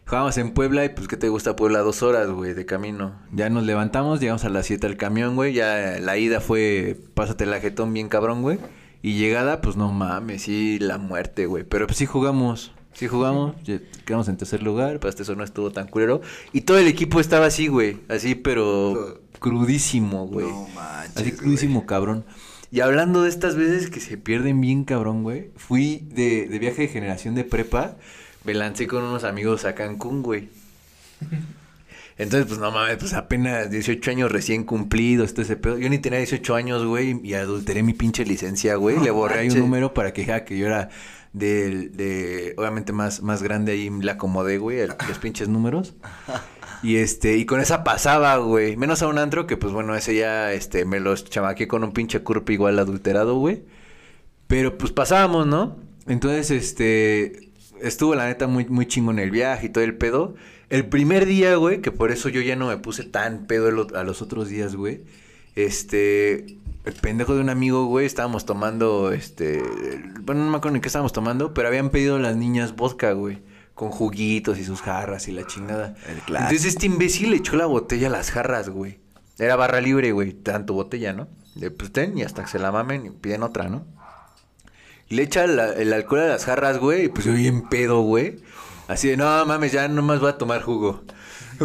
Jugábamos 0.06 0.36
en 0.36 0.50
Puebla 0.52 0.84
y 0.84 0.90
pues, 0.90 1.08
¿qué 1.08 1.16
te 1.16 1.28
gusta 1.28 1.56
Puebla? 1.56 1.78
Dos 1.80 2.02
horas, 2.02 2.28
güey, 2.28 2.54
de 2.54 2.66
camino. 2.66 3.18
Ya 3.32 3.48
nos 3.48 3.64
levantamos, 3.64 4.20
llegamos 4.20 4.44
a 4.44 4.50
las 4.50 4.66
7 4.66 4.86
al 4.86 4.96
camión, 4.96 5.36
güey. 5.36 5.54
Ya 5.54 5.98
la 6.00 6.18
ida 6.18 6.40
fue, 6.40 6.98
pásate 7.14 7.44
el 7.44 7.52
ajetón 7.54 7.94
bien 7.94 8.08
cabrón, 8.08 8.42
güey. 8.42 8.58
Y 9.00 9.14
llegada, 9.14 9.60
pues 9.60 9.76
no 9.76 9.90
mames, 9.92 10.42
sí, 10.42 10.78
la 10.78 10.98
muerte, 10.98 11.46
güey. 11.46 11.64
Pero 11.64 11.86
pues 11.86 11.98
sí 11.98 12.06
jugamos. 12.06 12.72
Sí 12.92 13.08
jugamos, 13.08 13.56
quedamos 14.04 14.28
en 14.28 14.36
tercer 14.36 14.62
lugar, 14.62 14.98
pero 14.98 15.08
hasta 15.08 15.22
eso 15.22 15.34
no 15.34 15.44
estuvo 15.44 15.70
tan 15.70 15.88
culero. 15.88 16.20
Y 16.52 16.62
todo 16.62 16.78
el 16.78 16.88
equipo 16.88 17.18
estaba 17.18 17.46
así, 17.46 17.68
güey. 17.68 17.98
Así, 18.08 18.34
pero 18.34 19.22
crudísimo, 19.38 20.26
güey. 20.26 20.46
No 20.46 20.68
manches, 20.74 21.16
Así 21.16 21.32
crudísimo, 21.32 21.86
cabrón. 21.86 22.24
Y 22.70 22.80
hablando 22.80 23.22
de 23.22 23.28
estas 23.28 23.56
veces 23.56 23.90
que 23.90 24.00
se 24.00 24.18
pierden 24.18 24.60
bien, 24.60 24.84
cabrón, 24.84 25.22
güey. 25.22 25.50
Fui 25.56 26.06
de, 26.10 26.46
de 26.46 26.58
viaje 26.58 26.82
de 26.82 26.88
generación 26.88 27.34
de 27.34 27.44
prepa. 27.44 27.96
Me 28.44 28.54
lancé 28.54 28.86
con 28.86 29.02
unos 29.04 29.24
amigos 29.24 29.64
a 29.64 29.74
Cancún, 29.74 30.22
güey. 30.22 30.48
Entonces, 32.18 32.46
pues 32.46 32.60
no 32.60 32.70
mames, 32.70 32.96
pues 32.98 33.14
apenas 33.14 33.70
18 33.70 34.10
años 34.10 34.30
recién 34.30 34.64
cumplidos, 34.64 35.32
todo 35.32 35.42
ese 35.42 35.56
pedo. 35.56 35.78
Yo 35.78 35.88
ni 35.88 35.98
tenía 35.98 36.18
18 36.18 36.54
años, 36.54 36.84
güey, 36.84 37.18
y 37.24 37.34
adulteré 37.34 37.82
mi 37.82 37.94
pinche 37.94 38.24
licencia, 38.24 38.74
güey. 38.76 38.96
No 38.98 39.04
Le 39.04 39.10
borré 39.10 39.40
ahí 39.40 39.48
un 39.48 39.58
número 39.60 39.94
para 39.94 40.12
que 40.12 40.22
dijera 40.22 40.44
que 40.44 40.58
yo 40.58 40.66
era 40.66 40.90
del, 41.32 41.96
de, 41.96 42.54
obviamente 42.58 42.92
más, 42.92 43.22
más 43.22 43.42
grande 43.42 43.72
ahí 43.72 43.88
le 43.88 44.10
acomodé, 44.10 44.58
güey, 44.58 44.80
el- 44.80 44.92
los 45.08 45.18
pinches 45.18 45.48
números. 45.48 45.94
Y 46.82 46.96
este, 46.96 47.36
y 47.38 47.46
con 47.46 47.60
esa 47.60 47.82
pasaba, 47.84 48.36
güey. 48.36 48.76
Menos 48.76 49.02
a 49.02 49.06
un 49.08 49.16
antro 49.18 49.46
que, 49.46 49.56
pues 49.56 49.72
bueno, 49.72 49.94
ese 49.96 50.14
ya, 50.16 50.52
este, 50.52 50.84
me 50.84 51.00
los 51.00 51.24
chamaqué 51.24 51.66
con 51.68 51.82
un 51.82 51.92
pinche 51.92 52.20
curpa 52.20 52.52
igual 52.52 52.78
adulterado, 52.78 53.36
güey. 53.36 53.62
Pero 54.48 54.76
pues 54.76 54.92
pasábamos, 54.92 55.46
¿no? 55.46 55.76
Entonces, 56.06 56.50
este, 56.50 57.51
estuvo 57.82 58.14
la 58.14 58.26
neta 58.26 58.46
muy, 58.46 58.66
muy 58.66 58.86
chingo 58.86 59.10
en 59.10 59.18
el 59.18 59.30
viaje 59.30 59.66
y 59.66 59.68
todo 59.68 59.84
el 59.84 59.96
pedo. 59.96 60.34
El 60.70 60.86
primer 60.86 61.26
día, 61.26 61.56
güey, 61.56 61.80
que 61.80 61.92
por 61.92 62.10
eso 62.10 62.28
yo 62.28 62.40
ya 62.40 62.56
no 62.56 62.68
me 62.68 62.78
puse 62.78 63.04
tan 63.04 63.46
pedo 63.46 63.86
a 63.94 64.04
los 64.04 64.22
otros 64.22 64.48
días, 64.48 64.74
güey. 64.74 65.02
Este, 65.54 66.58
el 66.84 66.94
pendejo 67.00 67.34
de 67.34 67.40
un 67.42 67.50
amigo, 67.50 67.84
güey, 67.86 68.06
estábamos 68.06 68.46
tomando, 68.46 69.12
este, 69.12 69.62
bueno, 70.22 70.44
no 70.44 70.50
me 70.50 70.56
acuerdo 70.56 70.76
ni 70.76 70.80
qué 70.80 70.88
estábamos 70.88 71.12
tomando, 71.12 71.52
pero 71.52 71.68
habían 71.68 71.90
pedido 71.90 72.18
las 72.18 72.36
niñas 72.36 72.74
vodka, 72.74 73.12
güey, 73.12 73.42
con 73.74 73.90
juguitos 73.90 74.58
y 74.58 74.64
sus 74.64 74.80
jarras 74.80 75.28
y 75.28 75.32
la 75.32 75.46
chingada. 75.46 75.94
El. 76.08 76.36
Entonces 76.36 76.64
este 76.64 76.86
imbécil 76.86 77.30
le 77.30 77.36
echó 77.36 77.56
la 77.56 77.66
botella 77.66 78.08
a 78.08 78.10
las 78.10 78.30
jarras, 78.30 78.68
güey. 78.68 78.98
Era 79.38 79.56
barra 79.56 79.80
libre, 79.80 80.12
güey, 80.12 80.32
tanto 80.32 80.74
botella, 80.74 81.12
¿no? 81.12 81.28
De, 81.54 81.70
pues 81.70 81.92
ten 81.92 82.16
y 82.16 82.22
hasta 82.22 82.42
que 82.42 82.48
se 82.48 82.58
la 82.58 82.72
mamen 82.72 83.06
y 83.06 83.10
piden 83.10 83.42
otra, 83.42 83.68
¿no? 83.68 83.84
Y 85.12 85.14
le 85.14 85.24
echa 85.24 85.46
la- 85.46 85.74
el 85.74 85.92
alcohol 85.92 86.20
a 86.20 86.26
las 86.28 86.46
jarras, 86.46 86.78
güey, 86.78 87.04
y 87.04 87.08
pues 87.08 87.26
yo 87.26 87.34
bien 87.34 87.68
pedo, 87.68 88.00
güey. 88.00 88.38
Así 88.88 89.08
de, 89.08 89.18
no 89.18 89.44
mames, 89.44 89.70
ya 89.70 89.86
nomás 89.86 90.20
voy 90.20 90.30
a 90.30 90.38
tomar 90.38 90.62
jugo. 90.62 91.02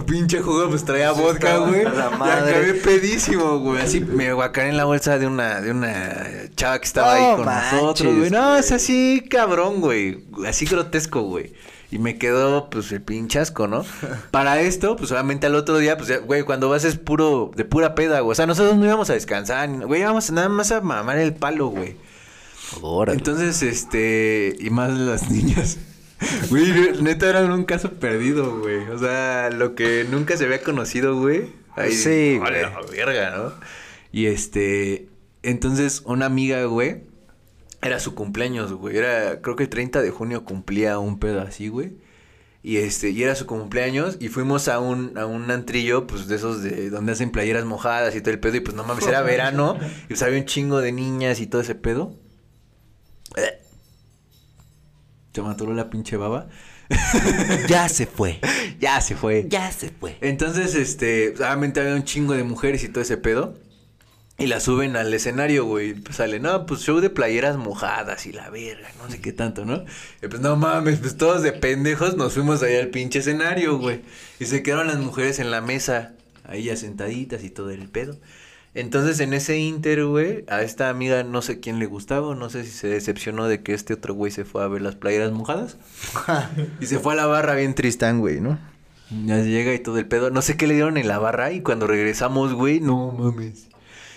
Pinche 0.06 0.42
jugo, 0.42 0.68
pues 0.70 0.84
traía 0.84 1.14
vodka, 1.14 1.56
güey. 1.60 1.86
madre. 2.20 2.52
acabé 2.52 2.74
pedísimo, 2.74 3.60
güey. 3.60 3.82
Así 3.82 4.02
me 4.02 4.34
guacaré 4.34 4.68
en 4.68 4.76
la 4.76 4.84
bolsa 4.84 5.18
de 5.18 5.28
una, 5.28 5.62
de 5.62 5.72
una 5.72 6.26
chava 6.58 6.78
que 6.80 6.86
estaba 6.88 7.14
ahí 7.14 7.36
con 7.38 7.46
manches, 7.46 7.72
nosotros, 7.82 8.16
güey. 8.18 8.30
No, 8.32 8.58
es 8.58 8.74
así 8.74 9.24
cabrón, 9.30 9.80
güey. 9.80 10.26
Así 10.46 10.66
grotesco, 10.66 11.22
güey. 11.22 11.54
Y 11.90 12.00
me 12.00 12.18
quedó, 12.18 12.70
pues, 12.70 12.92
el 12.92 13.02
pinchasco, 13.02 13.68
¿no? 13.70 13.86
Para 14.32 14.60
esto, 14.60 14.98
pues, 14.98 15.10
obviamente 15.14 15.48
al 15.48 15.56
otro 15.56 15.78
día, 15.78 15.96
pues, 15.98 16.22
güey, 16.26 16.44
cuando 16.44 16.68
vas 16.68 16.84
es 16.84 16.98
puro, 16.98 17.52
de 17.56 17.64
pura 17.64 17.96
peda, 17.96 18.20
güey. 18.20 18.34
O 18.34 18.36
sea, 18.36 18.46
nosotros 18.46 18.76
no 18.76 18.84
íbamos 18.84 19.10
a 19.10 19.14
descansar, 19.14 19.70
güey, 19.70 20.02
íbamos 20.02 20.30
nada 20.32 20.50
más 20.50 20.70
a 20.74 20.82
mamar 20.82 21.18
el 21.18 21.34
palo, 21.34 21.68
güey. 21.68 21.96
Órale. 22.82 23.18
Entonces, 23.18 23.64
este, 23.64 24.56
y 24.60 24.70
más 24.70 24.92
las 24.98 25.30
niñas. 25.30 25.78
Güey, 26.50 27.00
neta 27.02 27.30
era 27.30 27.46
un 27.46 27.64
caso 27.64 27.92
perdido, 27.92 28.60
güey. 28.60 28.88
O 28.90 28.98
sea, 28.98 29.52
lo 29.52 29.76
que 29.76 30.04
nunca 30.10 30.36
se 30.36 30.46
había 30.46 30.64
conocido, 30.64 31.16
güey. 31.16 31.52
Ahí, 31.76 31.92
Sí, 31.92 32.40
a 32.44 32.50
la 32.50 32.82
verga, 32.92 33.38
¿no? 33.38 33.54
Y 34.12 34.26
este, 34.26 35.10
entonces 35.44 36.02
una 36.06 36.26
amiga, 36.26 36.64
güey, 36.66 37.04
era 37.84 38.00
su 38.00 38.16
cumpleaños, 38.16 38.74
güey. 38.74 38.98
Era, 38.98 39.42
creo 39.42 39.56
que 39.56 39.64
el 39.64 39.70
30 39.70 40.02
de 40.02 40.10
junio 40.10 40.44
cumplía 40.44 40.98
un 40.98 41.20
pedo 41.20 41.42
así, 41.42 41.68
güey. 41.68 41.98
Y 42.64 42.78
este, 42.78 43.12
y 43.12 43.24
era 43.24 43.36
su 43.36 43.46
cumpleaños 43.46 44.18
y 44.20 44.30
fuimos 44.30 44.68
a 44.68 44.80
un, 44.80 45.18
a 45.18 45.26
un 45.26 45.50
antrillo, 45.52 46.08
pues 46.08 46.28
de 46.28 46.36
esos 46.36 46.64
de 46.64 46.90
donde 46.90 47.12
hacen 47.12 47.32
playeras 47.32 47.64
mojadas 47.64 48.16
y 48.16 48.22
todo 48.22 48.32
el 48.32 48.40
pedo. 48.40 48.56
Y 48.58 48.60
pues 48.62 48.76
no 48.76 48.84
mames, 48.84 49.08
era 49.08 49.22
verano 49.24 49.78
y 50.06 50.08
pues 50.08 50.24
había 50.24 50.40
un 50.40 50.46
chingo 50.46 50.82
de 50.82 50.92
niñas 50.92 51.40
y 51.40 51.48
todo 51.48 51.62
ese 51.62 51.76
pedo. 51.76 52.16
Se 55.34 55.42
me 55.42 55.50
atoró 55.50 55.74
la 55.74 55.90
pinche 55.90 56.18
baba. 56.18 56.48
Ya 57.68 57.90
se 57.90 58.06
fue. 58.06 58.40
ya 58.80 59.02
se 59.02 59.16
fue. 59.16 59.46
Ya 59.48 59.72
se 59.72 59.90
fue. 59.90 60.18
Entonces, 60.22 60.74
este, 60.74 61.34
obviamente 61.38 61.80
había 61.80 61.96
un 61.96 62.04
chingo 62.04 62.34
de 62.34 62.44
mujeres 62.44 62.84
y 62.84 62.90
todo 62.90 63.02
ese 63.02 63.18
pedo. 63.18 63.56
Y 64.40 64.46
la 64.48 64.60
suben 64.60 64.96
al 64.96 65.12
escenario, 65.14 65.66
güey. 65.66 65.96
Pues 65.96 66.18
sale, 66.18 66.40
no, 66.40 66.66
pues 66.66 66.82
show 66.82 67.00
de 67.00 67.10
playeras 67.10 67.58
mojadas 67.58 68.26
y 68.28 68.32
la 68.32 68.50
verga, 68.52 68.90
no 69.00 69.10
sé 69.10 69.20
qué 69.20 69.34
tanto, 69.34 69.66
¿no? 69.66 69.84
Y 70.22 70.28
pues 70.28 70.42
no 70.42 70.56
mames, 70.56 71.00
pues 71.00 71.18
todos 71.18 71.42
de 71.42 71.54
pendejos 71.54 72.18
nos 72.18 72.34
fuimos 72.34 72.62
allá 72.62 72.80
al 72.80 72.90
pinche 72.90 73.20
escenario, 73.20 73.80
güey. 73.80 74.02
Y 74.40 74.46
se 74.46 74.62
quedaron 74.62 74.88
las 74.88 74.98
mujeres 75.00 75.40
en 75.40 75.50
la 75.50 75.62
mesa, 75.62 76.14
ahí 76.46 76.66
ya 76.66 76.76
sentaditas 76.76 77.44
y 77.44 77.50
todo 77.50 77.72
el 77.72 77.90
pedo. 77.90 78.18
Entonces 78.78 79.20
en 79.20 79.34
ese 79.34 79.58
inter, 79.58 80.06
güey, 80.06 80.46
a 80.48 80.62
esta 80.62 80.90
amiga 80.90 81.24
no 81.24 81.42
sé 81.42 81.60
quién 81.60 81.80
le 81.80 81.88
gustaba, 81.88 82.36
no 82.36 82.50
sé 82.52 82.64
si 82.64 82.70
se 82.72 82.88
decepcionó 82.88 83.48
de 83.48 83.64
que 83.64 83.74
este 83.74 83.94
otro 83.96 84.14
güey 84.14 84.32
se 84.32 84.46
fue 84.46 84.64
a 84.64 84.68
ver 84.68 84.84
las 84.84 84.96
playeras 84.96 85.32
mojadas. 85.32 85.78
y 86.80 86.86
se 86.86 87.00
fue 87.00 87.14
a 87.14 87.16
la 87.16 87.26
barra 87.26 87.56
bien 87.56 87.74
tristán, 87.74 88.20
güey, 88.20 88.40
¿no? 88.40 88.60
Ya 89.26 89.40
llega 89.42 89.74
y 89.74 89.80
todo 89.80 89.98
el 89.98 90.06
pedo. 90.06 90.30
No 90.30 90.42
sé 90.44 90.58
qué 90.58 90.68
le 90.68 90.76
dieron 90.76 90.98
en 90.98 91.08
la 91.08 91.18
barra 91.18 91.52
y 91.54 91.62
cuando 91.62 91.88
regresamos, 91.88 92.54
güey, 92.54 92.80
no 92.80 93.12
mames. 93.14 93.68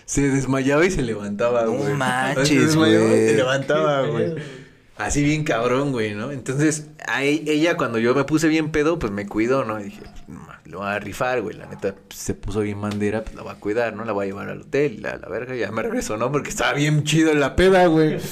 Se 0.04 0.28
desmayaba 0.28 0.84
y 0.84 0.90
se 0.90 1.02
levantaba, 1.02 1.64
No 1.64 1.72
güey. 1.72 1.94
manches, 1.94 2.48
Se 2.48 2.58
desmayaba 2.58 3.04
y 3.04 3.08
güey. 3.08 3.28
Se 3.28 3.34
levantaba, 3.36 4.06
güey. 4.08 4.34
Así 5.00 5.22
bien 5.24 5.44
cabrón, 5.44 5.92
güey, 5.92 6.14
¿no? 6.14 6.30
Entonces, 6.30 6.88
a 7.06 7.22
ella 7.24 7.76
cuando 7.76 7.98
yo 7.98 8.14
me 8.14 8.24
puse 8.24 8.48
bien 8.48 8.70
pedo, 8.70 8.98
pues 8.98 9.12
me 9.12 9.26
cuidó, 9.26 9.64
¿no? 9.64 9.80
Y 9.80 9.84
dije, 9.84 10.02
"No, 10.28 10.40
lo 10.66 10.80
va 10.80 10.94
a 10.94 10.98
rifar, 10.98 11.42
güey. 11.42 11.56
La 11.56 11.66
neta, 11.66 11.94
pues, 12.08 12.18
se 12.20 12.34
puso 12.34 12.60
bien 12.60 12.80
bandera, 12.80 13.22
pues 13.24 13.34
la 13.34 13.42
va 13.42 13.52
a 13.52 13.56
cuidar, 13.56 13.94
¿no? 13.94 14.04
La 14.04 14.12
va 14.12 14.22
a 14.22 14.26
llevar 14.26 14.48
al 14.48 14.62
hotel, 14.62 15.00
la, 15.02 15.16
la 15.16 15.28
verga, 15.28 15.54
ya 15.54 15.70
me 15.72 15.82
regresó, 15.82 16.16
¿no? 16.16 16.30
Porque 16.30 16.50
estaba 16.50 16.74
bien 16.74 17.04
chido 17.04 17.34
la 17.34 17.56
peda, 17.56 17.86
güey. 17.86 18.18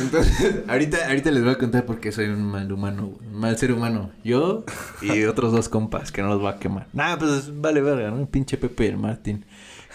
Entonces, 0.00 0.62
ahorita, 0.68 1.06
ahorita 1.06 1.30
les 1.30 1.44
voy 1.44 1.52
a 1.52 1.58
contar 1.58 1.84
por 1.84 2.00
qué 2.00 2.12
soy 2.12 2.26
un 2.26 2.42
mal 2.44 2.72
humano, 2.72 3.08
güey, 3.08 3.28
un 3.28 3.38
mal 3.38 3.58
ser 3.58 3.72
humano. 3.72 4.10
Yo 4.24 4.64
y 5.02 5.24
otros 5.24 5.52
dos 5.52 5.68
compas 5.68 6.10
que 6.10 6.22
no 6.22 6.28
los 6.28 6.42
va 6.42 6.50
a 6.50 6.58
quemar. 6.58 6.86
Nah, 6.92 7.16
pues 7.18 7.60
vale 7.60 7.82
verga, 7.82 8.10
¿no? 8.10 8.26
Pinche 8.26 8.56
Pepe 8.56 8.86
y 8.86 8.88
el 8.88 8.96
Martín. 8.96 9.44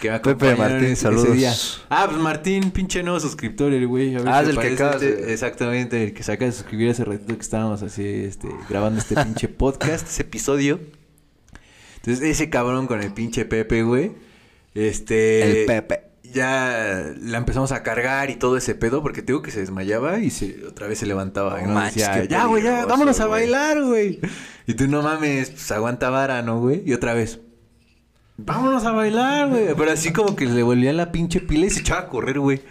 Que 0.02 0.12
me 0.12 0.20
Pepe 0.20 0.56
Martín, 0.56 0.96
saludos. 0.96 1.34
día. 1.34 1.54
Ah, 1.90 2.06
pues 2.08 2.20
Martín, 2.22 2.70
pinche 2.72 3.02
nuevo 3.02 3.20
suscriptor, 3.20 3.74
el 3.74 3.88
güey. 3.88 4.16
a 4.16 4.20
ver 4.20 4.28
Ah, 4.30 4.44
del 4.44 4.58
que 4.60 4.68
acabas 4.74 5.02
este- 5.02 5.34
Exactamente, 5.34 6.04
el 6.04 6.14
que 6.14 6.22
se 6.24 6.32
acaba 6.32 6.52
de 6.52 6.56
suscribir 6.56 6.92
hace 6.92 7.04
ratito 7.04 7.34
que 7.36 7.42
estábamos 7.42 7.82
así, 7.82 8.06
este, 8.06 8.48
grabando 8.70 9.00
este 9.00 9.16
pinche 9.16 9.48
podcast, 9.48 10.08
ese 10.08 10.22
episodio. 10.22 10.80
Entonces, 11.98 12.24
ese 12.24 12.50
cabrón 12.50 12.86
con 12.88 13.02
el 13.02 13.12
pinche 13.12 13.46
Pepe, 13.46 13.84
güey. 13.84 14.12
Este. 14.76 15.62
El 15.62 15.66
Pepe. 15.66 16.02
Ya 16.32 17.14
la 17.22 17.38
empezamos 17.38 17.72
a 17.72 17.84
cargar 17.84 18.30
y 18.30 18.36
todo 18.36 18.58
ese 18.58 18.76
pedo, 18.76 19.02
porque 19.02 19.22
te 19.22 19.28
digo 19.28 19.42
que 19.42 19.50
se 19.50 19.62
desmayaba 19.62 20.20
y 20.20 20.30
se, 20.30 20.66
otra 20.68 20.86
vez 20.88 21.00
se 21.00 21.06
levantaba. 21.06 21.60
No 21.62 21.70
manches, 21.74 21.96
decía, 22.06 22.22
qué 22.22 22.28
ya, 22.28 22.46
güey, 22.46 22.62
ya, 22.64 22.86
vámonos 22.86 23.20
a 23.22 23.26
güey". 23.28 23.44
bailar, 23.44 23.82
güey. 23.84 24.20
Y 24.68 24.74
tú 24.74 24.88
no 24.88 25.02
mames, 25.02 25.50
pues 25.52 25.72
aguanta 25.72 26.10
vara, 26.10 26.42
¿no, 26.42 26.60
güey? 26.60 26.84
Y 26.86 26.94
otra 26.94 27.14
vez. 27.14 27.40
Vámonos 28.38 28.86
a 28.86 28.92
bailar, 28.92 29.50
güey. 29.50 29.68
Pero 29.76 29.92
así 29.92 30.14
como 30.14 30.36
que 30.36 30.46
le 30.46 30.64
volvía 30.64 30.94
la 30.94 31.12
pinche 31.12 31.40
pila 31.40 31.66
y 31.66 31.70
se 31.70 31.82
echaba 31.82 32.02
a 32.02 32.08
correr, 32.08 32.40
güey. 32.40 32.62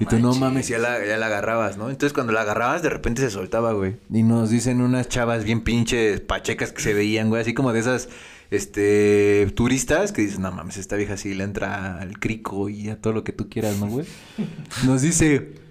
y 0.00 0.06
tú 0.06 0.18
no 0.18 0.34
mames, 0.34 0.68
ya 0.68 0.78
la, 0.78 1.04
ya 1.04 1.16
la 1.16 1.26
agarrabas, 1.26 1.76
¿no? 1.76 1.88
Entonces 1.88 2.12
cuando 2.12 2.32
la 2.32 2.40
agarrabas, 2.40 2.82
de 2.82 2.90
repente 2.90 3.22
se 3.22 3.30
soltaba, 3.30 3.72
güey. 3.72 3.96
Y 4.12 4.22
nos 4.22 4.50
dicen 4.50 4.80
unas 4.80 5.08
chavas 5.08 5.44
bien 5.44 5.62
pinches 5.62 6.20
pachecas 6.20 6.72
que 6.72 6.82
se 6.82 6.94
veían, 6.94 7.28
güey. 7.28 7.42
Así 7.42 7.54
como 7.54 7.72
de 7.72 7.80
esas, 7.80 8.08
este, 8.50 9.50
turistas 9.54 10.12
que 10.12 10.22
dicen, 10.22 10.42
no 10.42 10.50
mames, 10.50 10.78
esta 10.78 10.96
vieja 10.96 11.16
sí 11.16 11.34
le 11.34 11.44
entra 11.44 11.98
al 12.00 12.18
crico 12.18 12.68
y 12.68 12.88
a 12.88 13.00
todo 13.00 13.12
lo 13.12 13.24
que 13.24 13.32
tú 13.32 13.48
quieras, 13.48 13.78
¿no, 13.78 13.86
güey? 13.86 14.06
Nos 14.84 15.02
dice, 15.02 15.63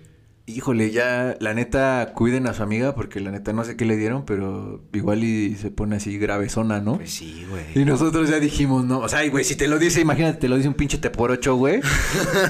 híjole, 0.46 0.92
ya, 0.92 1.38
la 1.40 1.54
neta, 1.54 2.12
cuiden 2.14 2.48
a 2.48 2.54
su 2.54 2.64
amiga 2.64 2.96
porque 2.96 3.20
la 3.22 3.32
neta 3.32 3.54
no 3.54 3.64
sé 3.64 3.78
qué 3.78 3.86
le 3.86 3.96
dieron, 3.96 4.26
pero 4.26 4.84
igual 4.94 5.24
y 5.24 5.56
se 5.56 5.72
pone 5.72 5.96
así 5.96 6.18
gravezona, 6.18 6.82
¿no? 6.82 6.98
Pues 6.98 7.14
sí, 7.14 7.46
güey. 7.50 7.64
Y 7.76 7.86
nosotros 7.86 8.30
ya 8.30 8.40
dijimos, 8.40 8.86
no, 8.86 9.00
o 9.00 9.10
sea, 9.10 9.28
güey, 9.30 9.46
si 9.46 9.56
te 9.56 9.68
lo 9.68 9.80
dice, 9.80 10.02
imagínate, 10.02 10.40
te 10.40 10.50
lo 10.50 10.58
dice 10.58 10.68
un 10.68 10.74
pinche 10.74 10.98
te 10.98 11.10
por 11.10 11.32
ocho, 11.32 11.56
güey. 11.56 11.82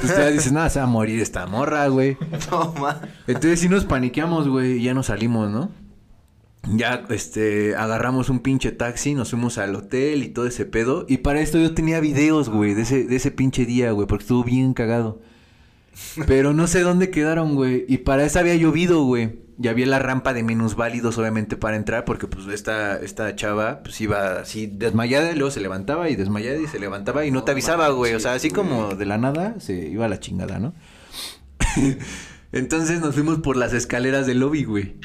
Pues 0.01 0.17
ya 0.17 0.29
dices, 0.29 0.51
nada, 0.51 0.69
se 0.69 0.79
va 0.79 0.85
a 0.85 0.87
morir 0.87 1.19
esta 1.19 1.45
morra, 1.45 1.87
güey. 1.87 2.17
No, 2.51 2.73
ma. 2.73 3.01
Entonces 3.27 3.59
sí 3.59 3.69
nos 3.69 3.85
paniqueamos, 3.85 4.47
güey, 4.47 4.79
y 4.79 4.83
ya 4.83 4.93
nos 4.93 5.07
salimos, 5.07 5.51
¿no? 5.51 5.71
Ya, 6.71 7.05
este, 7.09 7.75
agarramos 7.75 8.29
un 8.29 8.39
pinche 8.39 8.71
taxi, 8.71 9.13
nos 9.13 9.31
fuimos 9.31 9.57
al 9.57 9.75
hotel 9.75 10.23
y 10.23 10.29
todo 10.29 10.47
ese 10.47 10.65
pedo. 10.65 11.05
Y 11.09 11.17
para 11.17 11.41
esto 11.41 11.59
yo 11.59 11.73
tenía 11.73 11.99
videos, 11.99 12.49
güey, 12.49 12.73
de 12.73 12.83
ese, 12.83 13.03
de 13.03 13.15
ese 13.15 13.31
pinche 13.31 13.65
día, 13.65 13.91
güey, 13.91 14.07
porque 14.07 14.23
estuvo 14.23 14.43
bien 14.43 14.73
cagado. 14.73 15.21
Pero 16.27 16.53
no 16.53 16.67
sé 16.67 16.81
dónde 16.81 17.09
quedaron, 17.09 17.55
güey. 17.55 17.85
Y 17.87 17.99
para 17.99 18.25
eso 18.25 18.39
había 18.39 18.55
llovido, 18.55 19.03
güey. 19.03 19.43
Y 19.61 19.67
había 19.67 19.85
la 19.85 19.99
rampa 19.99 20.33
de 20.33 20.41
minusválidos, 20.41 21.17
obviamente, 21.17 21.57
para 21.57 21.75
entrar, 21.75 22.05
porque 22.05 22.27
pues 22.27 22.47
esta, 22.47 22.97
esta 22.97 23.35
chava, 23.35 23.83
pues 23.83 24.01
iba 24.01 24.39
así 24.39 24.65
desmayada 24.67 25.31
y 25.31 25.35
luego 25.35 25.51
se 25.51 25.61
levantaba 25.61 26.09
y 26.09 26.15
desmayada 26.15 26.59
y 26.59 26.67
se 26.67 26.79
levantaba 26.79 27.25
y 27.25 27.31
no 27.31 27.43
te 27.43 27.51
avisaba, 27.51 27.89
güey. 27.89 28.13
O 28.15 28.19
sea, 28.19 28.33
así 28.33 28.49
como 28.49 28.95
de 28.95 29.05
la 29.05 29.17
nada 29.17 29.59
se 29.59 29.73
iba 29.73 30.05
a 30.05 30.09
la 30.09 30.19
chingada, 30.19 30.59
¿no? 30.59 30.73
Entonces 32.51 32.99
nos 32.99 33.13
fuimos 33.13 33.39
por 33.39 33.55
las 33.55 33.73
escaleras 33.73 34.25
del 34.25 34.39
lobby, 34.39 34.63
güey. 34.63 34.97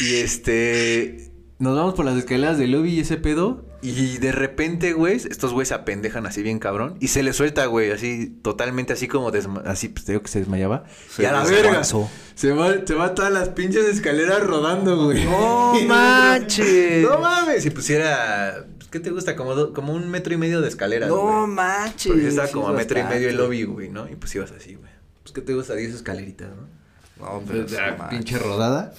Y 0.00 0.16
este. 0.16 1.30
Nos 1.58 1.76
vamos 1.76 1.94
por 1.94 2.04
las 2.04 2.16
escaleras 2.16 2.58
del 2.58 2.72
lobby 2.72 2.90
y 2.90 3.00
ese 3.00 3.16
pedo. 3.16 3.66
Y 3.82 4.18
de 4.18 4.30
repente, 4.30 4.92
güey, 4.92 5.16
estos 5.16 5.52
güeyes 5.52 5.68
se 5.68 5.74
apendejan 5.74 6.24
así 6.24 6.42
bien 6.42 6.60
cabrón. 6.60 6.96
Y 7.00 7.08
se 7.08 7.22
les 7.24 7.34
suelta, 7.36 7.66
güey, 7.66 7.90
así, 7.90 8.28
totalmente 8.42 8.92
así 8.92 9.08
como 9.08 9.30
desma 9.32 9.62
así, 9.66 9.88
pues 9.88 10.04
te 10.04 10.12
digo 10.12 10.22
que 10.22 10.28
se 10.28 10.38
desmayaba. 10.38 10.84
Se 11.10 11.22
y 11.22 11.26
a 11.26 11.32
la 11.32 11.42
verga. 11.44 11.82
Se 11.82 12.52
va, 12.52 12.74
se 12.86 12.94
va 12.94 13.14
todas 13.14 13.32
las 13.32 13.48
pinches 13.50 13.84
escaleras 13.86 14.40
rodando, 14.46 15.04
güey. 15.04 15.24
No 15.24 15.74
manches. 15.86 17.02
No 17.02 17.18
mames. 17.18 17.62
Si 17.64 17.70
pusiera. 17.70 18.66
pues, 18.78 18.88
¿Qué 18.88 19.00
te 19.00 19.10
gusta? 19.10 19.34
Como, 19.36 19.54
do- 19.56 19.72
como 19.72 19.92
un 19.92 20.08
metro 20.10 20.32
y 20.32 20.36
medio 20.36 20.60
de 20.60 20.68
escaleras. 20.68 21.08
No 21.08 21.20
güey. 21.22 21.46
manches. 21.48 22.12
Porque 22.12 22.28
estaba 22.28 22.48
como 22.48 22.68
a 22.68 22.72
metro 22.72 22.98
y 23.00 23.02
medio 23.04 23.28
el 23.28 23.36
lobby, 23.36 23.64
güey, 23.64 23.88
¿no? 23.90 24.08
Y 24.08 24.14
pues 24.16 24.34
ibas 24.36 24.52
así, 24.52 24.74
güey. 24.76 24.90
Pues, 25.24 25.32
¿qué 25.32 25.40
te 25.40 25.54
gusta? 25.54 25.74
10 25.74 25.94
escaleritas, 25.94 26.48
¿no? 26.50 26.81
No, 27.22 27.40
pero 27.46 27.64
la 27.68 28.08
pinche 28.08 28.36
rodada 28.36 28.92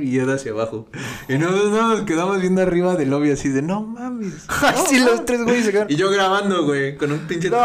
y 0.00 0.18
era 0.18 0.34
hacia 0.34 0.52
abajo. 0.52 0.86
Y 1.28 1.38
nosotros 1.38 1.72
no, 1.72 1.88
nos 1.88 2.02
quedamos 2.02 2.40
viendo 2.40 2.62
arriba 2.62 2.94
del 2.94 3.10
lobby 3.10 3.32
así 3.32 3.48
de 3.48 3.62
no 3.62 3.80
mames. 3.82 4.44
Ay, 4.48 4.74
sí, 4.88 5.00
los 5.00 5.24
tres 5.24 5.42
güeyes 5.42 5.64
se 5.64 5.72
quedaron. 5.72 5.90
Y 5.92 5.96
yo 5.96 6.08
grabando, 6.08 6.64
güey, 6.64 6.96
con 6.96 7.10
un 7.10 7.18
pinche 7.26 7.50
No, 7.50 7.56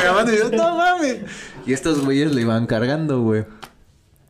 grabando 0.00 0.32
y 0.32 0.38
yo, 0.38 0.50
no 0.50 0.74
mames. 0.74 1.18
Y 1.66 1.74
estos 1.74 2.02
güeyes 2.02 2.32
lo 2.32 2.40
iban 2.40 2.66
cargando, 2.66 3.20
güey. 3.20 3.44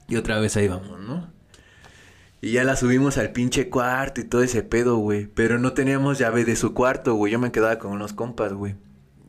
Y 0.08 0.16
otra 0.16 0.40
vez 0.40 0.56
ahí 0.56 0.66
vamos, 0.66 0.98
¿no? 0.98 1.30
Y 2.40 2.50
ya 2.52 2.64
la 2.64 2.74
subimos 2.74 3.16
al 3.16 3.30
pinche 3.30 3.68
cuarto 3.68 4.20
y 4.20 4.24
todo 4.24 4.42
ese 4.42 4.64
pedo, 4.64 4.96
güey. 4.96 5.26
Pero 5.26 5.60
no 5.60 5.72
teníamos 5.72 6.18
llave 6.18 6.44
de 6.44 6.56
su 6.56 6.74
cuarto, 6.74 7.14
güey. 7.14 7.32
Yo 7.32 7.38
me 7.38 7.52
quedaba 7.52 7.78
con 7.78 7.92
unos 7.92 8.12
compas, 8.12 8.52
güey. 8.52 8.74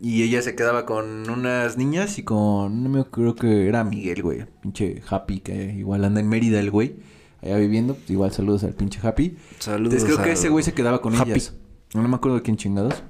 Y 0.02 0.24
ella 0.24 0.42
se 0.42 0.56
quedaba 0.56 0.86
con 0.86 1.30
unas 1.30 1.78
niñas 1.78 2.18
y 2.20 2.24
con... 2.24 2.84
No 2.84 2.90
me 2.90 3.04
creo 3.04 3.36
que 3.36 3.68
era 3.68 3.84
Miguel, 3.84 4.24
güey. 4.24 4.46
Pinche 4.62 5.02
Happy, 5.10 5.42
que 5.42 5.74
igual 5.74 6.06
anda 6.06 6.22
en 6.22 6.30
Mérida 6.30 6.60
el 6.60 6.72
güey. 6.72 6.96
Allá 7.42 7.58
viviendo. 7.58 7.96
Pues 7.96 8.10
igual 8.10 8.32
saludos 8.32 8.64
al 8.64 8.74
pinche 8.74 9.00
Happy. 9.04 9.38
Saludos. 9.60 9.94
Entonces 9.94 10.16
creo 10.16 10.26
que 10.26 10.32
ese 10.34 10.50
güey 10.50 10.64
se 10.64 10.74
quedaba 10.74 11.02
con 11.02 11.16
Happy. 11.16 11.32
ellas. 11.32 11.54
No 11.94 12.08
me 12.08 12.16
acuerdo 12.16 12.38
de 12.38 12.44
quién 12.44 12.56
chingados. 12.56 13.04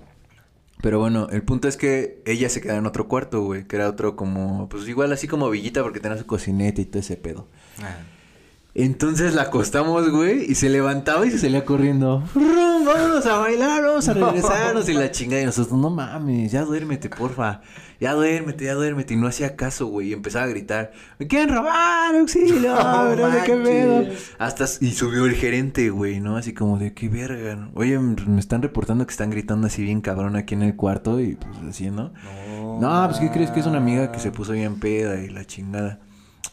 Pero 0.82 1.00
bueno, 1.00 1.28
el 1.30 1.44
punto 1.44 1.68
es 1.68 1.78
que 1.78 2.24
ella 2.26 2.50
se 2.50 2.62
quedaba 2.62 2.80
en 2.80 2.86
otro 2.86 3.08
cuarto, 3.08 3.42
güey. 3.44 3.68
Que 3.68 3.76
era 3.76 3.88
otro 3.90 4.16
como... 4.16 4.68
Pues 4.70 4.88
igual 4.88 5.12
así 5.12 5.28
como 5.28 5.50
Villita 5.50 5.84
porque 5.84 6.00
tenía 6.00 6.18
su 6.18 6.26
cocineta 6.26 6.82
y 6.82 6.86
todo 6.86 7.02
ese 7.02 7.18
pedo. 7.18 7.48
Ah. 7.84 7.98
Entonces 8.86 9.36
la 9.36 9.44
acostamos, 9.44 10.10
güey, 10.10 10.50
y 10.50 10.56
se 10.56 10.70
levantaba 10.70 11.26
y 11.26 11.32
se 11.32 11.40
salía 11.40 11.66
corriendo. 11.66 12.24
Rum, 12.34 12.86
Vámonos 12.86 13.26
a 13.26 13.38
bailar, 13.40 13.84
vamos 13.84 14.08
a 14.08 14.14
regresarnos 14.14 14.88
y 14.88 14.94
la 14.94 15.12
chingada. 15.12 15.42
Y 15.42 15.46
nosotros, 15.46 15.78
no 15.78 15.90
mames, 15.90 16.52
ya 16.52 16.64
duérmete, 16.64 17.10
porfa. 17.10 17.60
Ya 18.00 18.14
duérmete, 18.14 18.64
ya 18.64 18.76
duérmete. 18.76 19.16
Y 19.16 19.18
no 19.18 19.28
hacía 19.28 19.58
caso, 19.58 19.88
güey. 19.88 20.08
Y 20.10 20.14
empezaba 20.14 20.46
a 20.46 20.48
gritar, 20.48 20.92
me 21.18 21.28
quieren 21.28 21.54
robar, 21.54 22.16
auxilio, 22.16 22.74
No 22.74 23.16
no 23.18 23.32
sé 23.32 23.42
qué 23.46 23.56
pedo. 23.58 24.08
Hasta, 24.38 24.66
y 24.80 24.92
subió 24.92 25.26
el 25.26 25.36
gerente, 25.36 25.90
güey, 25.90 26.22
¿no? 26.22 26.38
Así 26.38 26.54
como 26.54 26.80
de, 26.80 26.94
qué 26.94 27.10
verga. 27.10 27.70
Oye, 27.76 28.00
me 28.00 28.40
están 28.40 28.62
reportando 28.62 29.06
que 29.06 29.12
están 29.12 29.30
gritando 29.30 29.68
así 29.68 29.84
bien 29.84 30.00
cabrón 30.00 30.38
aquí 30.38 30.54
en 30.54 30.64
el 30.64 30.78
cuarto 30.78 31.20
y 31.20 31.36
pues 31.36 31.52
así, 31.70 31.92
¿no? 31.92 32.14
No. 32.24 32.80
No, 32.80 33.08
pues 33.10 33.20
¿qué 33.20 33.30
crees 33.30 33.52
que 33.52 33.60
es 33.60 33.66
una 33.66 33.80
amiga 33.80 34.10
que 34.10 34.20
se 34.20 34.32
puso 34.32 34.54
bien 34.54 34.80
peda 34.80 35.22
y 35.22 35.28
la 35.28 35.44
chingada? 35.44 36.00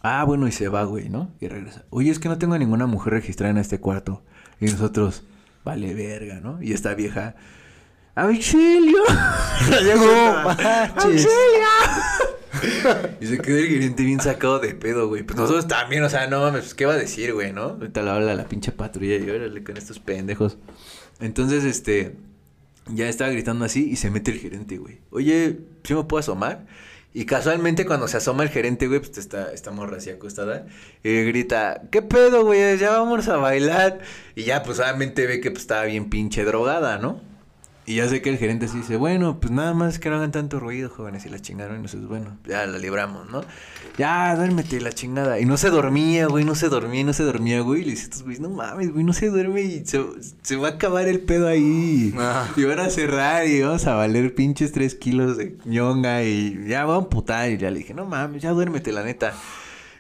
Ah, 0.03 0.25
bueno, 0.25 0.47
y 0.47 0.53
se 0.53 0.69
va, 0.69 0.85
güey, 0.85 1.09
¿no? 1.09 1.31
Y 1.41 1.49
regresa. 1.49 1.85
Oye, 1.91 2.11
es 2.11 2.19
que 2.19 2.29
no 2.29 2.39
tengo 2.39 2.57
ninguna 2.59 2.87
mujer 2.87 3.15
registrada 3.15 3.51
en 3.51 3.59
este 3.59 3.81
cuarto. 3.81 4.23
Y 4.61 4.67
nosotros, 4.67 5.25
vale 5.65 5.95
verga, 5.95 6.41
¿no? 6.41 6.63
Y 6.63 6.73
esta 6.73 6.95
vieja, 6.95 7.35
¡Auxilio! 8.17 9.03
Manches. 9.71 10.97
¡Auxilio! 10.97 11.27
y 13.21 13.27
se 13.27 13.39
quedó 13.39 13.59
el 13.59 13.67
gerente 13.67 14.03
bien 14.05 14.21
sacado 14.21 14.59
de 14.59 14.75
pedo, 14.75 15.09
güey. 15.09 15.23
Pues 15.23 15.37
nosotros 15.37 15.69
también, 15.69 16.03
o 16.03 16.09
sea, 16.09 16.27
no 16.27 16.41
mames, 16.41 16.63
pues, 16.63 16.75
¿qué 16.75 16.87
va 16.87 16.95
a 16.95 16.97
decir, 16.99 17.35
güey, 17.35 17.53
no? 17.53 17.63
Ahorita 17.63 18.03
le 18.03 18.11
habla 18.11 18.35
la 18.35 18.49
pinche 18.49 18.73
patrulla 18.73 19.17
y 19.17 19.29
órale 19.29 19.63
con 19.63 19.77
estos 19.77 19.99
pendejos. 19.99 20.57
Entonces, 21.21 21.65
este, 21.65 22.17
ya 22.87 23.07
estaba 23.07 23.31
gritando 23.31 23.67
así 23.67 23.91
y 23.91 23.97
se 23.97 24.11
mete 24.11 24.31
el 24.31 24.39
gerente, 24.39 24.79
güey. 24.79 25.01
Oye, 25.11 25.59
¿sí 25.85 25.95
me 25.95 26.05
puedo 26.05 26.21
asomar? 26.21 26.65
Y 27.17 27.25
casualmente 27.25 27.87
cuando 27.87 28.09
se 28.09 28.19
asoma 28.19 28.43
el 28.43 28.51
gerente, 28.51 28.89
güey, 28.89 29.01
pues 29.01 29.17
está, 29.17 29.51
esta 29.51 29.71
morra 29.71 29.97
así 29.97 30.11
acostada. 30.11 30.67
Y 31.03 31.25
grita, 31.25 31.81
¿qué 31.91 32.03
pedo, 32.03 32.45
güey? 32.45 32.77
Ya 32.77 32.91
vamos 32.91 33.27
a 33.29 33.39
bailar. 33.39 34.01
Y 34.35 34.43
ya, 34.43 34.63
pues 34.63 34.81
obviamente 34.81 35.27
ve 35.27 35.41
que 35.41 35.51
pues, 35.51 35.63
estaba 35.63 35.85
bien 35.85 36.11
pinche 36.11 36.45
drogada, 36.45 36.99
¿no? 36.99 37.23
Y 37.89 37.95
ya 37.95 38.09
sé 38.09 38.21
que 38.21 38.31
el 38.31 38.37
gerente 38.37 38.67
sí 38.67 38.79
dice, 38.79 38.97
bueno, 38.97 39.39
pues 39.39 39.53
nada 39.53 39.73
más 39.73 40.01
que 40.01 40.11
no 40.11 40.17
hagan 40.17 40.33
tanto 40.33 40.59
ruido, 40.59 40.91
jóvenes. 40.91 41.25
Y 41.25 41.29
la 41.29 41.39
chingaron. 41.39 41.79
Y 41.79 41.83
nosotros, 41.83 42.09
bueno, 42.09 42.37
ya 42.45 42.67
la 42.67 42.79
libramos, 42.79 43.31
¿no? 43.31 43.45
Ya, 43.97 44.35
duérmete, 44.35 44.81
la 44.81 44.91
chingada. 44.91 45.39
Y 45.39 45.45
no 45.45 45.57
se 45.57 45.71
dormía, 45.71 46.27
güey, 46.27 46.45
no 46.45 46.57
se 46.57 46.69
dormía, 46.69 47.05
no 47.05 47.13
se 47.13 47.23
dormía, 47.23 47.61
güey. 47.61 47.83
Y 47.83 47.85
le 47.85 47.91
dice 47.93 48.03
a 48.03 48.05
estos 48.07 48.23
güeyes, 48.25 48.41
no 48.41 48.51
mames, 48.51 48.93
güey, 48.93 49.05
no 49.05 49.13
se 49.13 49.29
duerme 49.29 49.63
y 49.63 49.87
se, 49.87 50.05
se 50.43 50.57
va 50.57 50.69
a 50.69 50.71
acabar 50.73 51.07
el 51.07 51.21
pedo 51.21 51.47
ahí. 51.47 52.13
Ah. 52.19 52.49
Y 52.57 52.65
van 52.65 52.81
a 52.81 52.91
cerrar 52.91 53.47
y 53.47 53.63
vamos 53.63 53.87
a 53.87 53.95
valer 53.95 54.35
pinches 54.35 54.73
tres 54.73 54.97
kilos 54.97 55.37
de 55.37 55.57
ñonga 55.65 56.25
y 56.25 56.67
ya 56.67 56.87
va 56.87 56.95
a 56.95 56.99
amputar. 56.99 57.53
Y 57.53 57.57
ya 57.57 57.71
le 57.71 57.79
dije, 57.79 57.95
no 57.95 58.05
mames, 58.05 58.43
ya 58.43 58.51
duérmete, 58.51 58.91
la 58.91 59.05
neta. 59.05 59.33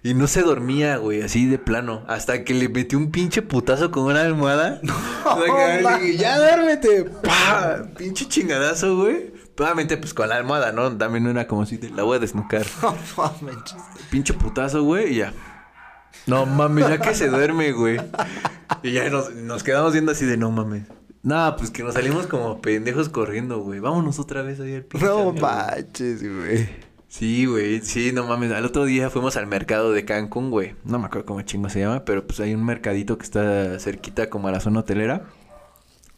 Y 0.02 0.14
no 0.14 0.26
se 0.26 0.42
dormía, 0.42 0.98
güey, 0.98 1.22
así 1.22 1.46
de 1.46 1.58
plano. 1.58 2.04
Hasta 2.06 2.44
que 2.44 2.54
le 2.54 2.68
metí 2.68 2.96
un 2.96 3.10
pinche 3.10 3.42
putazo 3.42 3.90
con 3.90 4.04
una 4.04 4.22
almohada. 4.22 4.80
O 5.26 5.42
sea, 5.42 5.78
que 5.78 5.82
le 5.82 6.06
dije, 6.06 6.18
ya 6.18 6.38
duérmete. 6.38 7.04
¡Pah! 7.04 7.82
Pinche 7.98 8.28
chingadazo, 8.28 8.96
güey. 8.96 9.32
Obviamente, 9.58 9.96
pues 9.96 10.14
con 10.14 10.28
la 10.28 10.36
almohada, 10.36 10.70
¿no? 10.70 10.96
También 10.96 11.24
no 11.24 11.30
era 11.30 11.48
como 11.48 11.66
si 11.66 11.78
te 11.78 11.90
la 11.90 12.04
voy 12.04 12.16
a 12.16 12.20
desnucar. 12.20 12.64
No. 12.82 13.34
Pinche 14.10 14.34
putazo, 14.34 14.84
güey, 14.84 15.14
y 15.14 15.16
ya. 15.16 15.32
No 16.26 16.46
mames, 16.46 16.88
ya 16.88 16.98
que 16.98 17.14
se 17.14 17.28
duerme, 17.28 17.72
güey. 17.72 18.00
Y 18.82 18.92
ya 18.92 19.08
nos, 19.10 19.34
nos 19.34 19.62
quedamos 19.64 19.92
viendo 19.92 20.12
así 20.12 20.24
de 20.24 20.36
no 20.36 20.50
mames. 20.50 20.84
No, 21.22 21.56
pues 21.56 21.70
que 21.70 21.82
nos 21.82 21.94
salimos 21.94 22.28
como 22.28 22.60
pendejos 22.60 23.08
corriendo, 23.08 23.58
güey. 23.58 23.80
Vámonos 23.80 24.20
otra 24.20 24.42
vez 24.42 24.60
ahí 24.60 24.76
al 24.76 24.84
pinche 24.84 25.06
No 25.06 25.32
manches, 25.32 26.22
güey. 26.22 26.68
Sí, 27.18 27.46
güey, 27.46 27.80
sí, 27.80 28.12
no 28.12 28.26
mames. 28.26 28.52
Al 28.52 28.66
otro 28.66 28.84
día 28.84 29.08
fuimos 29.08 29.38
al 29.38 29.46
mercado 29.46 29.90
de 29.90 30.04
Cancún, 30.04 30.50
güey. 30.50 30.74
No 30.84 30.98
me 30.98 31.06
acuerdo 31.06 31.24
cómo 31.24 31.40
chingo 31.40 31.70
se 31.70 31.80
llama, 31.80 32.04
pero 32.04 32.26
pues 32.26 32.40
hay 32.40 32.52
un 32.52 32.62
mercadito 32.62 33.16
que 33.16 33.24
está 33.24 33.78
cerquita 33.78 34.28
como 34.28 34.48
a 34.48 34.52
la 34.52 34.60
zona 34.60 34.80
hotelera. 34.80 35.24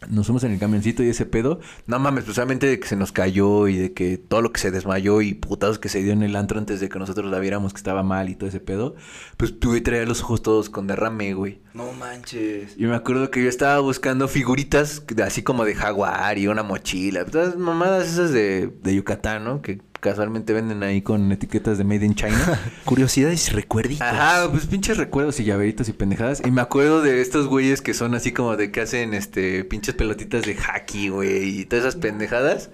Nos 0.09 0.26
fuimos 0.26 0.42
en 0.42 0.51
el 0.51 0.59
camioncito 0.59 1.05
y 1.05 1.09
ese 1.09 1.24
pedo. 1.24 1.61
No 1.86 2.01
mames, 2.01 2.24
pues 2.24 2.34
solamente 2.34 2.66
de 2.66 2.80
que 2.80 2.88
se 2.88 2.96
nos 2.96 3.12
cayó 3.12 3.68
y 3.68 3.76
de 3.76 3.92
que 3.92 4.18
todo 4.18 4.42
lo 4.42 4.53
que 4.53 4.61
se 4.61 4.72
desmayó 4.72 5.20
y 5.22 5.34
putados 5.34 5.78
que 5.78 5.88
se 5.88 6.03
dio 6.03 6.12
en 6.12 6.24
el 6.24 6.34
antro 6.34 6.59
antes 6.59 6.80
de 6.80 6.88
que 6.88 6.99
nosotros 6.99 7.30
la 7.30 7.38
viéramos 7.38 7.72
que 7.72 7.78
estaba 7.78 8.03
mal 8.03 8.28
y 8.28 8.34
todo 8.34 8.49
ese 8.49 8.59
pedo. 8.59 8.96
Pues 9.36 9.61
tuve 9.61 9.76
que 9.76 9.82
traer 9.82 10.09
los 10.09 10.22
ojos 10.22 10.42
todos 10.42 10.68
con 10.68 10.88
derrame, 10.88 11.32
güey. 11.34 11.61
No 11.74 11.92
manches. 11.92 12.74
Y 12.76 12.86
me 12.86 12.96
acuerdo 12.96 13.30
que 13.30 13.40
yo 13.40 13.49
estaba 13.49 13.78
buscando 13.78 14.26
figuritas 14.26 15.05
así 15.24 15.44
como 15.44 15.64
de 15.64 15.76
jaguar 15.76 16.38
y 16.38 16.49
una 16.49 16.64
mochila. 16.64 17.24
Todas 17.24 17.57
mamadas 17.57 18.09
esas 18.09 18.32
de, 18.32 18.72
de 18.82 18.94
Yucatán, 18.96 19.44
¿no? 19.44 19.62
Que 19.62 19.80
casualmente 20.01 20.53
venden 20.53 20.82
ahí 20.82 21.03
con 21.03 21.30
etiquetas 21.32 21.78
de 21.78 21.84
Made 21.84 22.05
in 22.05 22.14
China. 22.14 22.61
Curiosidades 22.84 23.49
y 23.49 23.53
recuerditos. 23.53 24.07
Ajá, 24.07 24.51
pues 24.51 24.66
pinches 24.66 24.96
recuerdos 24.96 25.38
y 25.40 25.44
llaveritos 25.44 25.88
y 25.88 25.92
pendejadas. 25.92 26.42
Y 26.44 26.51
me 26.51 26.61
acuerdo 26.61 27.03
de 27.03 27.20
estos 27.20 27.46
güeyes 27.46 27.80
que 27.82 27.94
son 27.94 28.14
así 28.14 28.32
como 28.32 28.57
de 28.57 28.70
que 28.70 28.80
hacen 28.80 29.14
este 29.14 29.64
pinches 29.64 29.94
pelotitas 29.94 30.44
de 30.44 30.57
hockey, 30.57 31.09
güey, 31.09 31.61
y 31.61 31.64
todas 31.64 31.84
esas 31.84 31.96
pendejadas. 32.01 32.70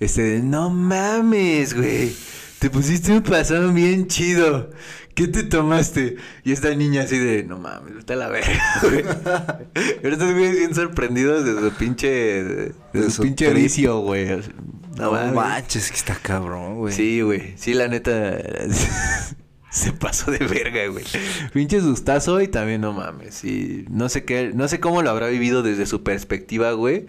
Este, 0.00 0.22
de, 0.22 0.40
no 0.40 0.70
mames, 0.70 1.74
güey. 1.74 2.12
Te 2.58 2.70
pusiste 2.70 3.12
un 3.12 3.22
pasón 3.22 3.74
bien 3.74 4.06
chido. 4.06 4.70
¿Qué 5.14 5.28
te 5.28 5.44
tomaste? 5.44 6.16
Y 6.42 6.50
esta 6.50 6.74
niña 6.74 7.02
así 7.02 7.18
de, 7.18 7.44
no 7.44 7.58
mames, 7.58 8.08
a 8.08 8.16
la 8.16 8.28
verga, 8.28 8.60
güey. 8.82 9.04
Pero 10.02 10.12
estos 10.14 10.32
güeyes 10.32 10.56
bien 10.56 10.74
sorprendidos 10.74 11.44
de 11.44 11.54
su 11.70 11.76
pinche, 11.76 12.08
de, 12.08 12.72
De 12.92 13.02
su 13.04 13.10
su 13.10 13.22
pinche 13.22 13.50
trip. 13.50 13.62
vicio, 13.62 14.00
güey. 14.00 14.28
No 14.96 15.12
mames. 15.12 15.34
manches, 15.34 15.90
que 15.90 15.96
está 15.96 16.14
cabrón, 16.14 16.76
güey. 16.78 16.94
Sí, 16.94 17.20
güey. 17.20 17.54
Sí, 17.56 17.74
la 17.74 17.88
neta. 17.88 18.38
se 19.70 19.92
pasó 19.92 20.30
de 20.30 20.38
verga, 20.38 20.86
güey. 20.86 21.04
Pinche 21.52 21.80
sustazo 21.80 22.40
y 22.40 22.48
también 22.48 22.80
no 22.80 22.92
mames. 22.92 23.34
Sí, 23.34 23.84
no 23.90 24.08
sé 24.08 24.24
qué, 24.24 24.52
no 24.54 24.68
sé 24.68 24.78
cómo 24.78 25.02
lo 25.02 25.10
habrá 25.10 25.26
vivido 25.28 25.62
desde 25.62 25.86
su 25.86 26.02
perspectiva, 26.02 26.72
güey. 26.72 27.06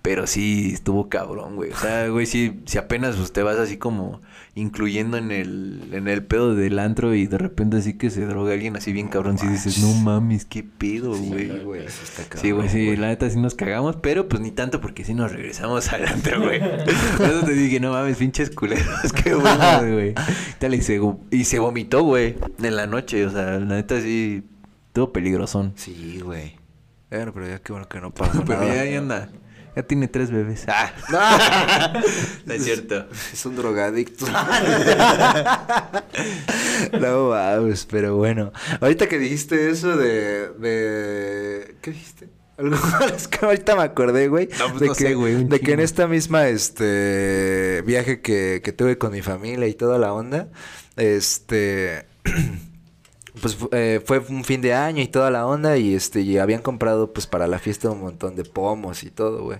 Pero 0.00 0.26
sí 0.26 0.70
estuvo 0.74 1.08
cabrón, 1.08 1.56
güey. 1.56 1.72
O 1.72 1.76
sea, 1.76 2.08
güey, 2.08 2.26
si, 2.26 2.60
si 2.66 2.78
apenas 2.78 3.18
usted 3.18 3.42
vas 3.42 3.58
así 3.58 3.78
como 3.78 4.20
incluyendo 4.56 5.16
en 5.16 5.32
el, 5.32 5.88
en 5.92 6.06
el 6.06 6.22
pedo 6.22 6.54
del 6.54 6.78
antro 6.78 7.14
y 7.14 7.26
de 7.26 7.38
repente 7.38 7.78
así 7.78 7.94
que 7.94 8.08
se 8.10 8.24
droga 8.24 8.52
alguien 8.52 8.76
así 8.76 8.92
bien 8.92 9.08
cabrón, 9.08 9.36
si 9.36 9.48
dices, 9.48 9.78
no 9.78 9.92
mames, 9.94 10.44
qué 10.44 10.62
pedo, 10.62 11.16
güey. 11.16 11.48
güey, 11.64 11.84
eso 11.84 12.04
está 12.04 12.22
cabrón. 12.22 12.40
Sí, 12.40 12.50
güey, 12.52 12.68
sí, 12.68 12.96
la 12.96 13.08
neta 13.08 13.28
sí 13.28 13.38
nos 13.38 13.54
cagamos, 13.54 13.96
pero 13.96 14.28
pues 14.28 14.40
ni 14.40 14.52
tanto 14.52 14.80
porque 14.80 15.04
sí 15.04 15.12
nos 15.14 15.32
regresamos 15.32 15.92
al 15.92 16.06
antro, 16.06 16.40
güey. 16.40 16.60
Por 17.16 17.26
eso 17.26 17.44
te 17.44 17.52
dije, 17.52 17.80
no 17.80 17.90
mames, 17.92 18.16
pinches 18.16 18.50
culeros, 18.50 19.12
qué 19.12 19.34
bueno, 19.34 19.80
güey. 19.92 20.14
Tal, 20.58 20.74
y 20.74 20.82
se, 20.82 21.00
y 21.30 21.44
se 21.44 21.58
vomitó, 21.58 22.02
güey, 22.04 22.36
en 22.62 22.76
la 22.76 22.86
noche, 22.86 23.26
o 23.26 23.30
sea, 23.30 23.58
la 23.58 23.74
neta 23.76 24.00
sí, 24.00 24.44
estuvo 24.86 25.12
peligrosón. 25.12 25.72
Sí, 25.74 26.20
güey. 26.22 26.56
Bueno, 27.10 27.32
pero 27.32 27.48
ya 27.48 27.58
qué 27.60 27.72
bueno 27.72 27.88
que 27.88 28.00
no 28.00 28.12
pasó 28.12 28.44
Pero 28.46 28.60
nada. 28.60 28.74
ya 28.74 28.80
ahí 28.82 28.94
anda. 28.94 29.28
Ya 29.76 29.82
tiene 29.82 30.08
tres 30.08 30.30
bebés. 30.30 30.64
Ah. 30.68 31.92
no 32.46 32.52
es 32.54 32.64
cierto. 32.64 33.06
Es 33.32 33.44
un 33.44 33.56
drogadicto. 33.56 34.24
no 37.00 37.28
vamos, 37.30 37.86
pero 37.90 38.16
bueno. 38.16 38.52
Ahorita 38.80 39.08
que 39.08 39.18
dijiste 39.18 39.70
eso 39.70 39.96
de. 39.96 40.50
de... 40.50 41.74
¿Qué 41.80 41.90
dijiste? 41.90 42.28
Algo 42.56 42.76
es 43.16 43.26
que 43.26 43.44
ahorita 43.44 43.74
me 43.74 43.82
acordé, 43.82 44.28
güey. 44.28 44.48
No, 44.58 44.70
pues 44.70 44.80
de 44.80 44.86
no 44.86 44.94
que, 44.94 45.04
sé, 45.04 45.14
güey, 45.14 45.42
De 45.44 45.58
que 45.58 45.72
en 45.72 45.80
esta 45.80 46.06
misma 46.06 46.46
este 46.48 47.82
viaje 47.84 48.20
que, 48.20 48.60
que 48.62 48.72
tuve 48.72 48.96
con 48.96 49.10
mi 49.12 49.22
familia 49.22 49.66
y 49.66 49.74
toda 49.74 49.98
la 49.98 50.12
onda, 50.12 50.50
este 50.96 52.06
pues 53.40 53.58
eh, 53.72 54.00
fue 54.04 54.20
un 54.20 54.44
fin 54.44 54.60
de 54.60 54.74
año 54.74 55.02
y 55.02 55.08
toda 55.08 55.30
la 55.30 55.46
onda 55.46 55.76
y 55.76 55.94
este 55.94 56.20
y 56.20 56.38
habían 56.38 56.62
comprado 56.62 57.12
pues 57.12 57.26
para 57.26 57.46
la 57.48 57.58
fiesta 57.58 57.90
un 57.90 58.00
montón 58.00 58.36
de 58.36 58.44
pomos 58.44 59.02
y 59.02 59.10
todo, 59.10 59.42
güey. 59.42 59.58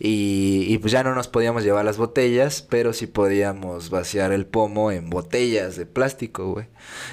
Y, 0.00 0.66
y 0.68 0.78
pues 0.78 0.92
ya 0.92 1.04
no 1.04 1.14
nos 1.14 1.28
podíamos 1.28 1.62
llevar 1.62 1.84
las 1.84 1.98
botellas, 1.98 2.62
pero 2.62 2.92
sí 2.92 3.06
podíamos 3.06 3.90
vaciar 3.90 4.32
el 4.32 4.46
pomo 4.46 4.90
en 4.90 5.08
botellas 5.08 5.76
de 5.76 5.86
plástico, 5.86 6.52
güey. 6.52 6.66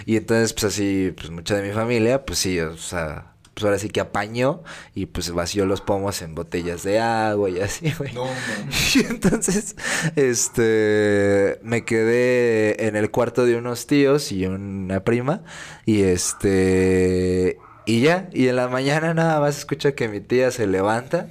Y 0.06 0.18
entonces 0.18 0.54
pues 0.54 0.64
así 0.66 1.14
pues 1.16 1.30
mucha 1.30 1.56
de 1.56 1.68
mi 1.68 1.74
familia 1.74 2.26
pues 2.26 2.40
sí, 2.40 2.60
o 2.60 2.76
sea, 2.78 3.34
pues 3.60 3.66
ahora 3.66 3.78
sí 3.78 3.90
que 3.90 4.00
apañó 4.00 4.64
y 4.96 5.06
pues 5.08 5.32
vació 5.32 5.66
los 5.66 5.82
pomos 5.82 6.22
en 6.22 6.34
botellas 6.34 6.84
de 6.84 7.00
agua 7.00 7.50
y 7.50 7.60
así, 7.60 7.94
güey. 7.98 8.14
No. 8.14 8.26
Y 8.96 9.00
entonces, 9.06 9.76
este, 10.16 11.60
me 11.62 11.84
quedé 11.84 12.88
en 12.88 12.96
el 12.96 13.12
cuarto 13.12 13.46
de 13.46 13.58
unos 13.58 13.86
tíos 13.86 14.32
y 14.32 14.46
una 14.46 15.04
prima. 15.04 15.44
Y 15.86 16.04
este, 16.04 17.60
y 17.86 18.02
ya, 18.02 18.30
y 18.32 18.48
en 18.48 18.56
la 18.56 18.68
mañana 18.68 19.14
nada 19.14 19.40
más 19.40 19.58
escucho 19.58 19.94
que 19.94 20.08
mi 20.08 20.22
tía 20.22 20.52
se 20.52 20.66
levanta. 20.66 21.28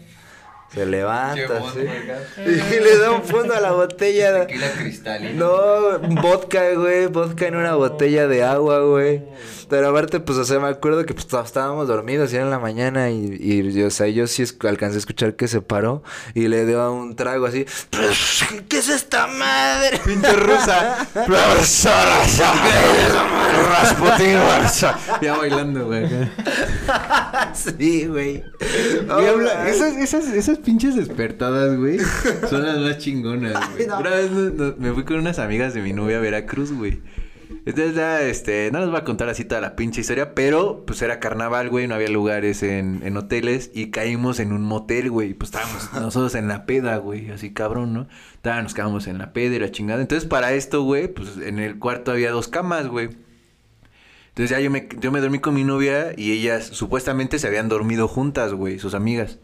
Se 0.74 0.84
levanta. 0.86 1.38
Y 2.38 2.80
le 2.82 2.98
da 2.98 3.10
un 3.12 3.22
fondo 3.24 3.54
a 3.54 3.60
la 3.60 3.72
botella. 3.72 4.32
de- 4.32 4.46
Tequila 4.46 4.70
cristalina. 4.72 5.32
No, 5.32 5.98
vodka, 6.20 6.72
güey, 6.74 7.06
vodka 7.06 7.46
en 7.46 7.56
una 7.56 7.74
botella 7.74 8.28
de 8.28 8.44
agua, 8.44 8.80
güey. 8.80 9.22
Pero 9.70 9.88
aparte, 9.90 10.20
pues, 10.20 10.38
o 10.38 10.44
sea, 10.44 10.58
me 10.60 10.68
acuerdo 10.68 11.04
que 11.04 11.12
pues 11.12 11.26
estábamos 11.44 11.88
dormidos 11.88 12.32
y 12.32 12.36
era 12.36 12.44
en 12.44 12.50
la 12.50 12.58
mañana 12.58 13.10
y, 13.10 13.36
y 13.38 13.72
yo, 13.72 13.88
o 13.88 13.90
sea, 13.90 14.06
yo 14.08 14.26
sí 14.26 14.42
alcancé 14.66 14.96
a 14.96 14.98
escuchar 15.00 15.34
que 15.36 15.46
se 15.46 15.60
paró 15.60 16.02
y 16.34 16.48
le 16.48 16.64
dio 16.64 16.90
un 16.92 17.16
trago 17.16 17.44
así. 17.46 17.66
¿Qué 18.68 18.78
es 18.78 18.88
esta 18.88 19.26
madre? 19.26 19.98
Pinche 20.04 20.32
rusa. 20.32 21.06
ya 25.20 25.36
bailando, 25.36 25.86
güey. 25.86 26.06
sí, 27.54 28.06
güey. 28.06 28.44
Y 28.60 29.10
habla- 29.26 29.68
esas, 29.68 29.96
esas, 29.96 30.57
esas 30.58 30.64
pinches 30.64 30.96
despertadas, 30.96 31.76
güey, 31.76 31.98
son 32.48 32.64
las 32.64 32.78
más 32.78 32.98
chingonas, 32.98 33.54
güey. 33.74 33.86
no. 33.86 33.98
Una 33.98 34.10
vez 34.10 34.30
no- 34.30 34.50
no- 34.50 34.74
me 34.78 34.92
fui 34.92 35.04
con 35.04 35.16
unas 35.18 35.38
amigas 35.38 35.74
de 35.74 35.82
mi 35.82 35.92
novia 35.92 36.18
a 36.18 36.20
Veracruz, 36.20 36.72
güey. 36.72 37.00
Entonces 37.64 37.94
ya, 37.94 38.22
este, 38.22 38.70
no 38.72 38.80
les 38.80 38.88
voy 38.90 38.98
a 38.98 39.04
contar 39.04 39.28
así 39.28 39.44
toda 39.44 39.60
la 39.60 39.74
pinche 39.76 40.00
historia, 40.02 40.34
pero 40.34 40.84
pues 40.86 41.00
era 41.02 41.18
carnaval, 41.18 41.68
güey, 41.70 41.86
no 41.86 41.94
había 41.94 42.08
lugares 42.08 42.62
en, 42.62 43.00
en 43.04 43.16
hoteles 43.16 43.70
y 43.74 43.90
caímos 43.90 44.38
en 44.40 44.52
un 44.52 44.62
motel, 44.62 45.10
güey. 45.10 45.34
Pues 45.34 45.50
estábamos 45.50 45.92
nosotros 45.94 46.34
en 46.34 46.48
la 46.48 46.66
peda, 46.66 46.96
güey, 46.98 47.30
así 47.30 47.52
cabrón, 47.52 47.92
¿no? 47.94 48.06
Nos 48.44 48.72
quedamos 48.74 49.06
en 49.06 49.18
la 49.18 49.32
peda 49.34 49.56
y 49.56 49.58
la 49.58 49.70
chingada. 49.70 50.00
Entonces 50.00 50.26
para 50.28 50.52
esto, 50.54 50.82
güey, 50.82 51.08
pues 51.08 51.36
en 51.44 51.58
el 51.58 51.78
cuarto 51.78 52.12
había 52.12 52.30
dos 52.30 52.48
camas, 52.48 52.86
güey. 52.86 53.10
Entonces 54.30 54.50
ya 54.56 54.60
yo 54.60 54.70
me, 54.70 54.88
yo 55.00 55.10
me 55.12 55.20
dormí 55.20 55.38
con 55.38 55.54
mi 55.54 55.64
novia 55.64 56.12
y 56.16 56.32
ellas 56.32 56.64
supuestamente 56.66 57.38
se 57.38 57.46
habían 57.48 57.68
dormido 57.68 58.08
juntas, 58.08 58.52
güey, 58.54 58.78
sus 58.78 58.94
amigas. 58.94 59.38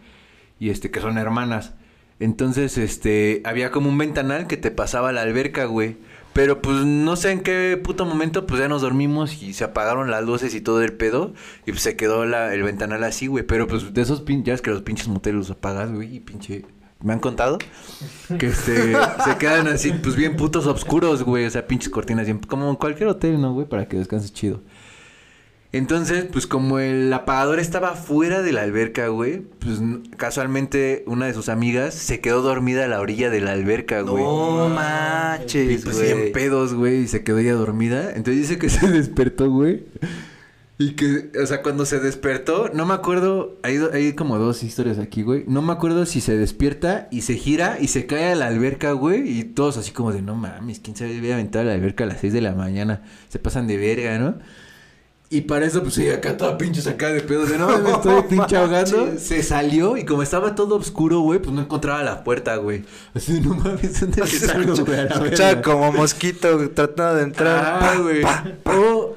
Y 0.58 0.70
este, 0.70 0.90
que 0.90 1.00
son 1.00 1.18
hermanas. 1.18 1.74
Entonces, 2.20 2.78
este, 2.78 3.42
había 3.44 3.70
como 3.70 3.88
un 3.88 3.98
ventanal 3.98 4.46
que 4.46 4.56
te 4.56 4.70
pasaba 4.70 5.10
a 5.10 5.12
la 5.12 5.22
alberca, 5.22 5.64
güey. 5.64 5.96
Pero 6.32 6.60
pues 6.60 6.84
no 6.84 7.14
sé 7.14 7.30
en 7.30 7.42
qué 7.42 7.80
puto 7.82 8.04
momento, 8.04 8.44
pues 8.44 8.58
ya 8.58 8.66
nos 8.66 8.82
dormimos 8.82 9.40
y 9.40 9.52
se 9.52 9.62
apagaron 9.62 10.10
las 10.10 10.24
luces 10.24 10.52
y 10.56 10.60
todo 10.60 10.82
el 10.82 10.92
pedo. 10.92 11.32
Y 11.64 11.70
pues 11.70 11.82
se 11.82 11.96
quedó 11.96 12.26
la, 12.26 12.52
el 12.52 12.64
ventanal 12.64 13.04
así, 13.04 13.28
güey. 13.28 13.44
Pero 13.44 13.68
pues 13.68 13.94
de 13.94 14.02
esos 14.02 14.20
pinches, 14.22 14.46
ya 14.46 14.54
es 14.54 14.60
que 14.60 14.70
los 14.70 14.82
pinches 14.82 15.06
moteles 15.06 15.38
los 15.38 15.50
apagas, 15.52 15.92
güey, 15.92 16.16
y 16.16 16.20
pinche. 16.20 16.66
Me 17.02 17.12
han 17.12 17.20
contado 17.20 17.58
que 18.38 18.46
este, 18.46 18.94
se 19.24 19.36
quedan 19.38 19.68
así, 19.68 19.92
pues 19.92 20.16
bien 20.16 20.36
putos 20.36 20.66
oscuros, 20.66 21.22
güey. 21.22 21.44
O 21.44 21.50
sea, 21.50 21.66
pinches 21.66 21.90
cortinas, 21.90 22.26
como 22.48 22.68
en 22.68 22.76
cualquier 22.76 23.10
hotel, 23.10 23.40
¿no, 23.40 23.52
güey? 23.52 23.68
Para 23.68 23.86
que 23.86 23.98
descanses 23.98 24.32
chido. 24.32 24.62
Entonces, 25.74 26.24
pues 26.30 26.46
como 26.46 26.78
el 26.78 27.12
apagador 27.12 27.58
estaba 27.58 27.96
fuera 27.96 28.42
de 28.42 28.52
la 28.52 28.62
alberca, 28.62 29.08
güey, 29.08 29.40
pues 29.58 29.80
casualmente 30.16 31.02
una 31.08 31.26
de 31.26 31.34
sus 31.34 31.48
amigas 31.48 31.94
se 31.94 32.20
quedó 32.20 32.42
dormida 32.42 32.84
a 32.84 32.88
la 32.88 33.00
orilla 33.00 33.28
de 33.28 33.40
la 33.40 33.50
alberca, 33.50 34.02
güey. 34.02 34.22
No 34.22 34.68
Y 34.68 34.70
manches, 34.70 35.82
pues 35.82 35.96
güey. 35.96 36.14
bien 36.14 36.32
pedos, 36.32 36.74
güey, 36.74 37.00
y 37.00 37.08
se 37.08 37.24
quedó 37.24 37.38
ella 37.38 37.54
dormida. 37.54 38.12
Entonces 38.14 38.42
dice 38.42 38.56
que 38.56 38.68
se 38.70 38.88
despertó, 38.88 39.50
güey. 39.50 39.82
Y 40.78 40.92
que, 40.92 41.32
o 41.42 41.46
sea, 41.46 41.60
cuando 41.60 41.86
se 41.86 41.98
despertó, 41.98 42.70
no 42.72 42.86
me 42.86 42.94
acuerdo, 42.94 43.58
hay, 43.64 43.78
hay 43.92 44.12
como 44.12 44.38
dos 44.38 44.62
historias 44.62 45.00
aquí, 45.00 45.22
güey. 45.22 45.42
No 45.48 45.60
me 45.60 45.72
acuerdo 45.72 46.06
si 46.06 46.20
se 46.20 46.36
despierta 46.36 47.08
y 47.10 47.22
se 47.22 47.34
gira 47.34 47.78
y 47.80 47.88
se 47.88 48.06
cae 48.06 48.30
a 48.30 48.36
la 48.36 48.46
alberca, 48.46 48.92
güey. 48.92 49.28
Y 49.40 49.42
todos 49.42 49.76
así 49.76 49.90
como 49.90 50.12
de, 50.12 50.22
no 50.22 50.36
mames, 50.36 50.78
¿quién 50.78 50.94
se 50.94 51.04
había 51.04 51.34
aventado 51.34 51.64
a 51.64 51.66
la 51.66 51.74
alberca 51.74 52.04
a 52.04 52.06
las 52.06 52.20
6 52.20 52.32
de 52.32 52.40
la 52.42 52.54
mañana? 52.54 53.02
Se 53.28 53.40
pasan 53.40 53.66
de 53.66 53.76
verga, 53.76 54.20
¿no? 54.20 54.36
Y 55.34 55.40
para 55.40 55.66
eso, 55.66 55.82
pues, 55.82 55.94
sí, 55.94 56.08
acá 56.08 56.36
toda 56.36 56.56
pinche 56.56 56.80
sacada 56.80 57.12
de 57.12 57.20
pedo. 57.20 57.44
De 57.44 57.58
no, 57.58 57.76
me 57.80 57.90
estoy 57.90 58.22
pinche 58.22 58.56
ahogando. 58.56 59.18
Se 59.18 59.42
salió 59.42 59.96
y 59.96 60.04
como 60.04 60.22
estaba 60.22 60.54
todo 60.54 60.76
oscuro, 60.76 61.18
güey, 61.20 61.40
pues 61.40 61.52
no 61.52 61.60
encontraba 61.60 62.04
la 62.04 62.22
puerta, 62.22 62.54
güey. 62.54 62.84
Así, 63.14 63.40
no 63.40 63.52
mames, 63.54 64.00
¿dónde 64.00 64.20
me 64.22 64.28
salgo, 64.28 64.76
güey? 64.84 65.00
Escuchaba 65.00 65.60
como 65.60 65.90
mosquito 65.90 66.70
tratando 66.70 67.16
de 67.16 67.22
entrar. 67.24 67.78
Ah, 67.82 67.94
güey. 68.00 68.22
O 68.64 69.16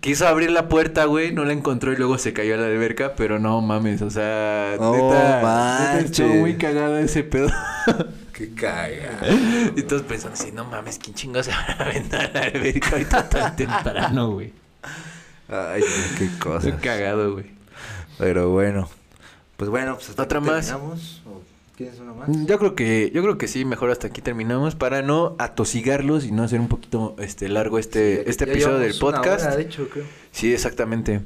quiso 0.00 0.28
abrir 0.28 0.50
la 0.50 0.68
puerta, 0.68 1.06
güey, 1.06 1.32
no 1.32 1.46
la 1.46 1.54
encontró 1.54 1.94
y 1.94 1.96
luego 1.96 2.18
se 2.18 2.34
cayó 2.34 2.56
a 2.56 2.58
la 2.58 2.66
alberca, 2.66 3.14
pero 3.16 3.38
no 3.38 3.62
mames, 3.62 4.02
o 4.02 4.10
sea, 4.10 4.76
No 4.78 4.92
neta, 4.92 5.06
neta 5.06 5.40
manches. 5.42 6.10
estuvo 6.10 6.34
muy 6.34 6.56
cagada 6.58 7.00
ese 7.00 7.24
pedo. 7.24 7.48
Qué 8.34 8.52
caga. 8.52 9.18
y 9.74 9.80
todos 9.84 10.02
pensando 10.02 10.34
así, 10.34 10.52
no 10.52 10.66
mames, 10.66 10.98
¿quién 10.98 11.14
chingados 11.14 11.46
se 11.46 11.52
va 11.52 11.64
a 11.78 11.84
aventar 11.84 12.26
a 12.26 12.30
la 12.34 12.40
alberca 12.48 12.90
ahorita 12.90 13.28
tan 13.30 13.56
temprano, 13.56 14.32
güey? 14.32 14.52
Ay, 15.48 15.82
qué 16.18 16.24
Estoy 16.24 16.38
cosa. 16.38 16.76
cagado, 16.80 17.32
güey. 17.34 17.46
Pero 18.18 18.50
bueno. 18.50 18.88
Pues 19.56 19.70
bueno, 19.70 19.94
pues 19.94 20.10
hasta 20.10 20.22
Otra 20.22 20.38
aquí 20.38 20.48
más. 20.48 20.66
terminamos. 20.66 21.22
¿O 21.26 21.42
¿Quieres 21.76 21.98
una 21.98 22.12
más? 22.12 22.28
Yo 22.46 22.58
creo 22.58 22.74
que, 22.74 23.10
yo 23.14 23.22
creo 23.22 23.36
que 23.38 23.48
sí, 23.48 23.64
mejor 23.64 23.90
hasta 23.90 24.06
aquí 24.06 24.20
terminamos 24.22 24.74
para 24.76 25.02
no 25.02 25.34
atosigarlos 25.38 26.24
y 26.24 26.30
no 26.32 26.44
hacer 26.44 26.60
un 26.60 26.68
poquito 26.68 27.16
este 27.18 27.48
largo 27.48 27.78
este, 27.78 28.16
Sí, 28.18 28.22
este 28.26 28.44
episodio 28.44 28.78
del 28.78 28.92
una 28.92 29.00
podcast. 29.00 29.44
hora, 29.46 29.56
de 29.56 29.62
hecho, 29.62 29.88
creo. 29.88 30.04
Sí, 30.32 30.52
exactamente. 30.52 31.20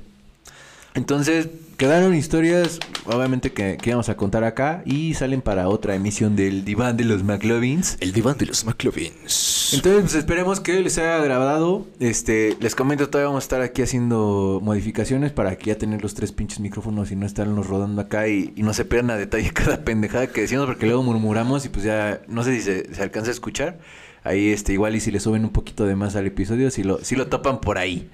Entonces, 0.98 1.48
quedaron 1.76 2.12
historias, 2.12 2.80
obviamente, 3.06 3.52
que, 3.52 3.76
que 3.80 3.90
íbamos 3.90 4.08
a 4.08 4.16
contar 4.16 4.42
acá 4.42 4.82
y 4.84 5.14
salen 5.14 5.42
para 5.42 5.68
otra 5.68 5.94
emisión 5.94 6.34
del 6.34 6.64
Diván 6.64 6.96
de 6.96 7.04
los 7.04 7.22
McLovins. 7.22 7.96
El 8.00 8.12
diván 8.12 8.36
de 8.36 8.46
los 8.46 8.64
McLovins. 8.64 9.74
Entonces, 9.74 10.00
pues 10.00 10.14
esperemos 10.16 10.58
que 10.58 10.80
les 10.80 10.98
haya 10.98 11.18
agradado. 11.18 11.86
Este, 12.00 12.56
les 12.58 12.74
comento, 12.74 13.08
todavía 13.08 13.28
vamos 13.28 13.44
a 13.44 13.46
estar 13.46 13.62
aquí 13.62 13.82
haciendo 13.82 14.58
modificaciones 14.60 15.30
para 15.30 15.54
que 15.54 15.66
ya 15.66 15.78
tener 15.78 16.02
los 16.02 16.14
tres 16.14 16.32
pinches 16.32 16.58
micrófonos 16.58 17.12
y 17.12 17.16
no 17.16 17.26
estarnos 17.26 17.68
rodando 17.68 18.02
acá 18.02 18.26
y, 18.26 18.52
y 18.56 18.64
no 18.64 18.74
se 18.74 18.84
pierdan 18.84 19.12
a 19.12 19.16
detalle 19.16 19.50
cada 19.54 19.84
pendejada 19.84 20.26
que 20.26 20.40
decimos 20.40 20.66
porque 20.66 20.86
luego 20.86 21.04
murmuramos 21.04 21.64
y 21.64 21.68
pues 21.68 21.84
ya 21.84 22.22
no 22.26 22.42
sé 22.42 22.56
si 22.56 22.62
se, 22.62 22.92
se 22.92 23.02
alcanza 23.04 23.30
a 23.30 23.34
escuchar. 23.34 23.78
Ahí, 24.24 24.48
este, 24.48 24.72
igual 24.72 24.96
y 24.96 25.00
si 25.00 25.12
le 25.12 25.20
suben 25.20 25.44
un 25.44 25.50
poquito 25.50 25.86
de 25.86 25.94
más 25.94 26.16
al 26.16 26.26
episodio, 26.26 26.72
si 26.72 26.82
lo, 26.82 26.98
si 27.04 27.14
lo 27.14 27.28
topan 27.28 27.60
por 27.60 27.78
ahí. 27.78 28.10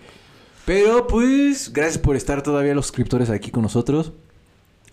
Pero 0.65 1.07
pues, 1.07 1.73
gracias 1.73 1.99
por 1.99 2.17
estar 2.17 2.43
todavía 2.43 2.75
los 2.75 2.87
suscriptores 2.87 3.31
aquí 3.31 3.51
con 3.51 3.63
nosotros. 3.63 4.13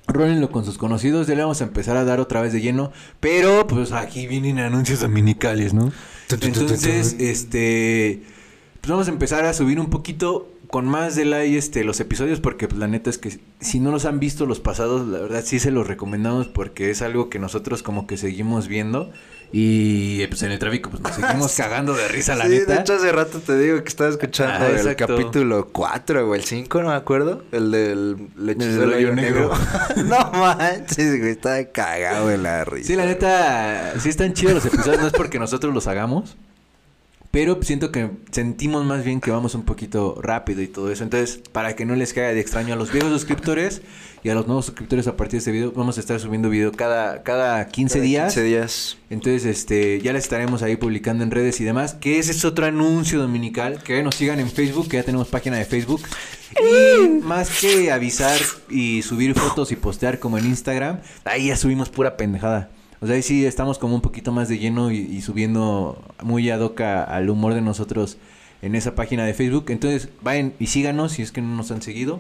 Rólenlo 0.08 0.52
con 0.52 0.66
sus 0.66 0.78
conocidos, 0.78 1.28
ya 1.28 1.36
le 1.36 1.42
vamos 1.42 1.62
a 1.62 1.64
empezar 1.64 1.96
a 1.96 2.04
dar 2.04 2.20
otra 2.20 2.42
vez 2.42 2.52
de 2.52 2.62
lleno. 2.62 2.92
Pero 3.20 3.68
pues 3.68 3.92
aquí 3.92 4.28
vienen 4.28 4.60
anuncios 4.60 5.00
dominicales, 5.00 5.74
¿no? 5.74 5.92
Entonces, 6.30 7.16
este. 7.20 8.24
Pues 8.82 8.90
vamos 8.90 9.08
a 9.08 9.12
empezar 9.12 9.46
a 9.46 9.54
subir 9.54 9.80
un 9.80 9.90
poquito 9.90 10.50
con 10.68 10.86
más 10.86 11.16
de 11.16 11.26
like 11.26 11.56
este, 11.56 11.84
los 11.84 12.00
episodios. 12.00 12.40
Porque 12.42 12.68
pues, 12.68 12.80
la 12.80 12.88
neta 12.88 13.10
es 13.10 13.18
que 13.18 13.40
si 13.60 13.80
no 13.80 13.92
los 13.92 14.06
han 14.06 14.20
visto 14.20 14.46
los 14.46 14.60
pasados, 14.60 15.08
la 15.08 15.20
verdad 15.20 15.44
sí 15.46 15.60
se 15.60 15.72
los 15.72 15.88
recomendamos. 15.88 16.48
Porque 16.48 16.90
es 16.90 17.02
algo 17.02 17.30
que 17.30 17.40
nosotros 17.40 17.84
como 17.84 18.08
que 18.08 18.18
seguimos 18.18 18.68
viendo. 18.68 19.12
Y 19.54 20.26
pues 20.28 20.42
en 20.44 20.52
el 20.52 20.60
tráfico 20.60 20.90
pues 20.90 21.02
nos 21.02 21.14
seguimos 21.14 21.54
cagando 21.58 21.94
de 21.94 22.08
risa, 22.08 22.36
la 22.36 22.46
sí, 22.46 22.52
neta. 22.52 22.74
de 22.76 22.80
hecho 22.80 22.94
hace 22.94 23.12
rato 23.12 23.40
te 23.40 23.58
digo 23.58 23.82
que 23.84 23.90
estaba 23.90 24.10
escuchando 24.10 24.66
Ah, 24.66 24.70
el 24.80 24.96
capítulo 24.96 25.68
4 25.74 26.30
o 26.30 26.36
el 26.36 26.44
5, 26.44 26.82
no 26.82 26.90
me 26.90 26.96
acuerdo. 26.96 27.44
El 27.52 27.72
del 27.72 28.28
leche 28.38 28.66
El 28.66 28.80
del 28.80 28.94
hoyo 28.94 29.14
negro. 29.16 29.52
no 30.06 30.32
manches, 30.32 31.20
güey, 31.20 31.32
estaba 31.32 31.62
cagado 31.66 32.28
de 32.30 32.38
la 32.38 32.64
risa. 32.64 32.88
Sí, 32.88 32.96
la 32.96 33.06
neta, 33.06 33.94
sí 34.00 34.08
están 34.10 34.34
chidos 34.34 34.54
los 34.56 34.66
episodios, 34.66 35.02
no 35.02 35.08
es 35.08 35.14
porque 35.14 35.38
nosotros 35.40 35.74
los 35.74 35.88
hagamos. 35.88 36.38
Pero 37.32 37.58
siento 37.62 37.94
que 37.94 38.12
sentimos 38.32 38.84
más 38.84 39.06
bien 39.06 39.22
que 39.22 39.32
vamos 39.32 39.56
un 39.56 39.64
poquito 39.64 40.20
rápido 40.22 40.62
y 40.62 40.68
todo 40.68 40.92
eso. 40.92 41.04
Entonces, 41.06 41.42
para 41.54 41.78
que 41.78 41.86
no 41.86 41.96
les 41.96 42.14
caiga 42.14 42.34
de 42.34 42.42
extraño 42.42 42.74
a 42.74 42.78
los 42.78 42.92
viejos 42.92 43.10
suscriptores 43.10 43.82
y 44.22 44.30
a 44.30 44.36
los 44.36 44.48
nuevos 44.48 44.66
suscriptores 44.66 45.08
a 45.08 45.16
partir 45.16 45.34
de 45.34 45.38
este 45.38 45.52
video, 45.54 45.72
vamos 45.72 45.96
a 45.96 46.02
estar 46.02 46.20
subiendo 46.20 46.50
video 46.50 46.74
cada, 46.74 47.24
cada 47.24 47.66
15 47.68 47.94
Cada 47.94 48.04
días. 48.06 48.34
15 48.34 48.44
días. 48.44 48.98
Entonces, 49.10 49.46
este, 49.46 50.02
ya 50.02 50.12
les 50.12 50.24
estaremos 50.24 50.62
ahí 50.62 50.76
publicando 50.76 51.24
en 51.24 51.32
redes 51.32 51.62
y 51.62 51.64
demás. 51.64 51.94
Que 51.94 52.20
ese 52.20 52.32
es 52.32 52.44
otro 52.44 52.66
anuncio 52.66 53.22
dominical. 53.22 53.82
Que 53.82 54.04
nos 54.04 54.16
sigan 54.16 54.42
en 54.42 54.52
Facebook, 54.52 54.90
que 54.90 54.98
ya 54.98 55.04
tenemos 55.04 55.30
página 55.30 55.56
de 55.56 55.64
Facebook. 55.64 56.02
Y 56.60 57.08
más 57.22 57.50
que 57.62 57.94
avisar 57.94 58.40
y 58.70 59.04
subir 59.04 59.36
fotos 59.36 59.72
y 59.72 59.78
postear 59.78 60.20
como 60.20 60.38
en 60.38 60.48
Instagram, 60.48 61.00
ahí 61.24 61.48
ya 61.48 61.56
subimos 61.56 61.88
pura 61.88 62.18
pendejada. 62.18 62.70
O 63.02 63.08
sea, 63.08 63.16
ahí 63.16 63.24
sí 63.24 63.46
estamos 63.46 63.78
como 63.80 63.96
un 63.96 64.02
poquito 64.02 64.32
más 64.32 64.48
de 64.48 64.60
lleno 64.60 64.92
y, 64.92 64.98
y 65.00 65.22
subiendo 65.22 66.02
muy 66.22 66.50
ad 66.52 66.60
hoc 66.62 66.82
a- 66.82 67.04
al 67.04 67.30
humor 67.30 67.54
de 67.56 67.62
nosotros 67.62 68.18
en 68.62 68.76
esa 68.76 68.94
página 68.96 69.26
de 69.26 69.34
Facebook. 69.34 69.66
Entonces, 69.70 70.10
vayan 70.22 70.54
y 70.60 70.68
síganos 70.68 71.14
si 71.14 71.24
es 71.24 71.32
que 71.32 71.42
no 71.42 71.56
nos 71.56 71.72
han 71.72 71.82
seguido. 71.82 72.20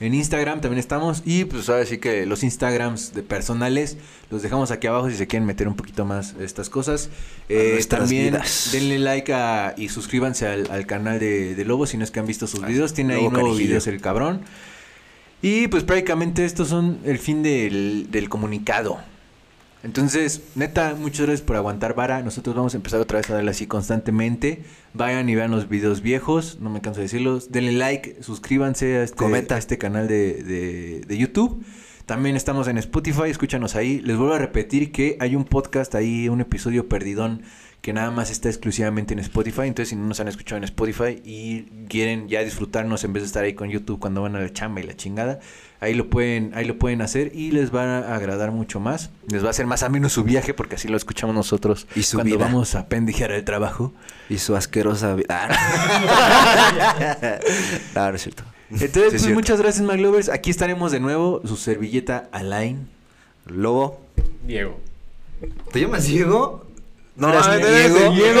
En 0.00 0.14
Instagram 0.14 0.62
también 0.62 0.78
estamos. 0.78 1.22
Y 1.26 1.44
pues 1.44 1.68
ahora 1.68 1.84
sí 1.84 1.98
que 1.98 2.24
los 2.24 2.42
Instagrams 2.42 3.12
de 3.12 3.22
personales 3.22 3.98
los 4.30 4.40
dejamos 4.40 4.70
aquí 4.70 4.86
abajo 4.86 5.10
si 5.10 5.16
se 5.16 5.26
quieren 5.26 5.44
meter 5.46 5.68
un 5.68 5.76
poquito 5.76 6.06
más 6.06 6.34
estas 6.40 6.70
cosas. 6.70 7.10
Eh, 7.50 7.78
también 7.86 8.32
vidas. 8.32 8.70
denle 8.72 8.98
like 8.98 9.30
a- 9.34 9.74
y 9.76 9.90
suscríbanse 9.90 10.46
al, 10.46 10.70
al 10.70 10.86
canal 10.86 11.18
de, 11.20 11.54
de 11.54 11.64
Lobo 11.66 11.84
si 11.86 11.98
no 11.98 12.04
es 12.04 12.10
que 12.10 12.18
han 12.18 12.26
visto 12.26 12.46
sus 12.46 12.64
videos. 12.64 12.94
Tiene 12.94 13.12
ahí 13.16 13.20
nuevos 13.28 13.58
videos 13.68 13.86
el 13.88 14.00
cabrón. 14.00 14.40
Y 15.42 15.68
pues 15.68 15.84
prácticamente 15.84 16.46
estos 16.46 16.68
son 16.68 16.98
el 17.04 17.18
fin 17.18 17.42
del, 17.42 18.06
del 18.10 18.30
comunicado. 18.30 18.98
Entonces, 19.82 20.42
neta, 20.56 20.94
muchas 20.94 21.26
gracias 21.26 21.40
por 21.46 21.56
aguantar 21.56 21.94
vara. 21.94 22.22
Nosotros 22.22 22.54
vamos 22.54 22.74
a 22.74 22.76
empezar 22.76 23.00
otra 23.00 23.18
vez 23.18 23.30
a 23.30 23.34
darle 23.34 23.50
así 23.50 23.66
constantemente. 23.66 24.62
Vayan 24.92 25.28
y 25.28 25.34
vean 25.34 25.50
los 25.50 25.68
videos 25.70 26.02
viejos, 26.02 26.58
no 26.60 26.68
me 26.68 26.80
canso 26.82 27.00
de 27.00 27.04
decirlos. 27.04 27.50
Denle 27.50 27.72
like, 27.72 28.18
suscríbanse 28.22 28.98
a 28.98 29.02
este, 29.04 29.24
a 29.54 29.58
este 29.58 29.78
canal 29.78 30.06
de, 30.06 30.42
de- 30.42 31.00
de 31.06 31.16
YouTube. 31.18 31.64
También 32.04 32.36
estamos 32.36 32.66
en 32.68 32.76
Spotify, 32.76 33.30
escúchanos 33.30 33.74
ahí. 33.76 34.00
Les 34.00 34.16
vuelvo 34.16 34.34
a 34.34 34.38
repetir 34.38 34.92
que 34.92 35.16
hay 35.20 35.34
un 35.36 35.44
podcast 35.44 35.94
ahí, 35.94 36.28
un 36.28 36.40
episodio 36.40 36.88
perdidón 36.88 37.42
que 37.82 37.92
nada 37.94 38.10
más 38.10 38.30
está 38.30 38.48
exclusivamente 38.48 39.14
en 39.14 39.20
Spotify. 39.20 39.62
Entonces, 39.62 39.88
si 39.88 39.96
no 39.96 40.06
nos 40.06 40.20
han 40.20 40.28
escuchado 40.28 40.58
en 40.58 40.64
Spotify 40.64 41.20
y 41.24 41.62
quieren 41.88 42.28
ya 42.28 42.44
disfrutarnos 42.44 43.04
en 43.04 43.12
vez 43.14 43.22
de 43.22 43.26
estar 43.28 43.42
ahí 43.44 43.54
con 43.54 43.70
YouTube 43.70 43.98
cuando 43.98 44.20
van 44.22 44.36
a 44.36 44.40
la 44.40 44.52
chamba 44.52 44.80
y 44.80 44.84
la 44.86 44.94
chingada, 44.94 45.40
ahí 45.80 45.94
lo 45.94 46.10
pueden, 46.10 46.52
ahí 46.54 46.66
lo 46.66 46.78
pueden 46.78 47.00
hacer 47.00 47.32
y 47.34 47.52
les 47.52 47.74
va 47.74 47.98
a 48.00 48.14
agradar 48.16 48.50
mucho 48.52 48.80
más. 48.80 49.08
Les 49.28 49.42
va 49.42 49.46
a 49.46 49.50
hacer 49.50 49.66
más 49.66 49.82
ameno 49.82 50.10
su 50.10 50.24
viaje 50.24 50.52
porque 50.52 50.74
así 50.74 50.88
lo 50.88 50.96
escuchamos 50.98 51.34
nosotros 51.34 51.86
Y 51.96 52.02
su 52.02 52.18
cuando 52.18 52.36
vida. 52.36 52.44
vamos 52.44 52.74
a 52.74 52.86
pendejear 52.86 53.32
el 53.32 53.44
trabajo. 53.44 53.94
Y 54.28 54.36
su 54.38 54.54
asquerosa 54.56 55.14
vida. 55.14 55.26
Ah, 55.30 55.48
no. 57.94 58.02
no, 58.02 58.08
no 58.10 58.14
es 58.16 58.22
cierto. 58.22 58.42
Entonces, 58.70 58.90
Sí, 58.92 59.00
pues 59.10 59.22
cierto. 59.22 59.34
muchas 59.34 59.60
gracias, 59.60 59.84
McLovers. 59.86 60.28
Aquí 60.28 60.50
estaremos 60.50 60.92
de 60.92 61.00
nuevo. 61.00 61.40
Su 61.46 61.56
servilleta 61.56 62.28
Alain. 62.30 62.88
Lobo. 63.46 64.00
Diego. 64.46 64.78
¿Te 65.72 65.80
llamas 65.80 66.06
Diego? 66.06 66.66
No, 67.20 67.30
Diego. 67.32 68.12
Diego. 68.12 68.40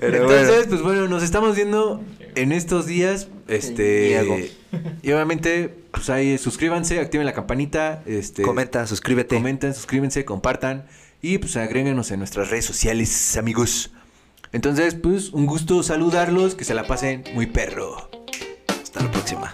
Entonces, 0.00 0.46
bueno. 0.46 0.68
pues 0.68 0.82
bueno, 0.82 1.08
nos 1.08 1.24
estamos 1.24 1.56
viendo 1.56 2.00
en 2.36 2.52
estos 2.52 2.86
días. 2.86 3.26
Este. 3.48 4.06
Diego. 4.06 4.36
Y 5.02 5.10
obviamente, 5.10 5.74
pues 5.90 6.08
ahí 6.10 6.38
suscríbanse, 6.38 7.00
activen 7.00 7.26
la 7.26 7.32
campanita. 7.32 8.04
Este. 8.06 8.42
Comenta, 8.42 8.86
suscríbete. 8.86 9.34
Comenten, 9.34 9.74
suscríbanse, 9.74 10.24
compartan. 10.24 10.86
Y 11.20 11.38
pues 11.38 11.56
agréguenos 11.56 12.12
en 12.12 12.20
nuestras 12.20 12.50
redes 12.50 12.64
sociales, 12.64 13.36
amigos. 13.36 13.90
Entonces, 14.52 14.94
pues 14.94 15.30
un 15.30 15.46
gusto 15.46 15.82
saludarlos, 15.82 16.54
que 16.54 16.64
se 16.64 16.74
la 16.74 16.86
pasen 16.86 17.24
muy 17.34 17.46
perro. 17.46 18.08
Hasta 18.80 19.02
la 19.02 19.10
próxima. 19.10 19.52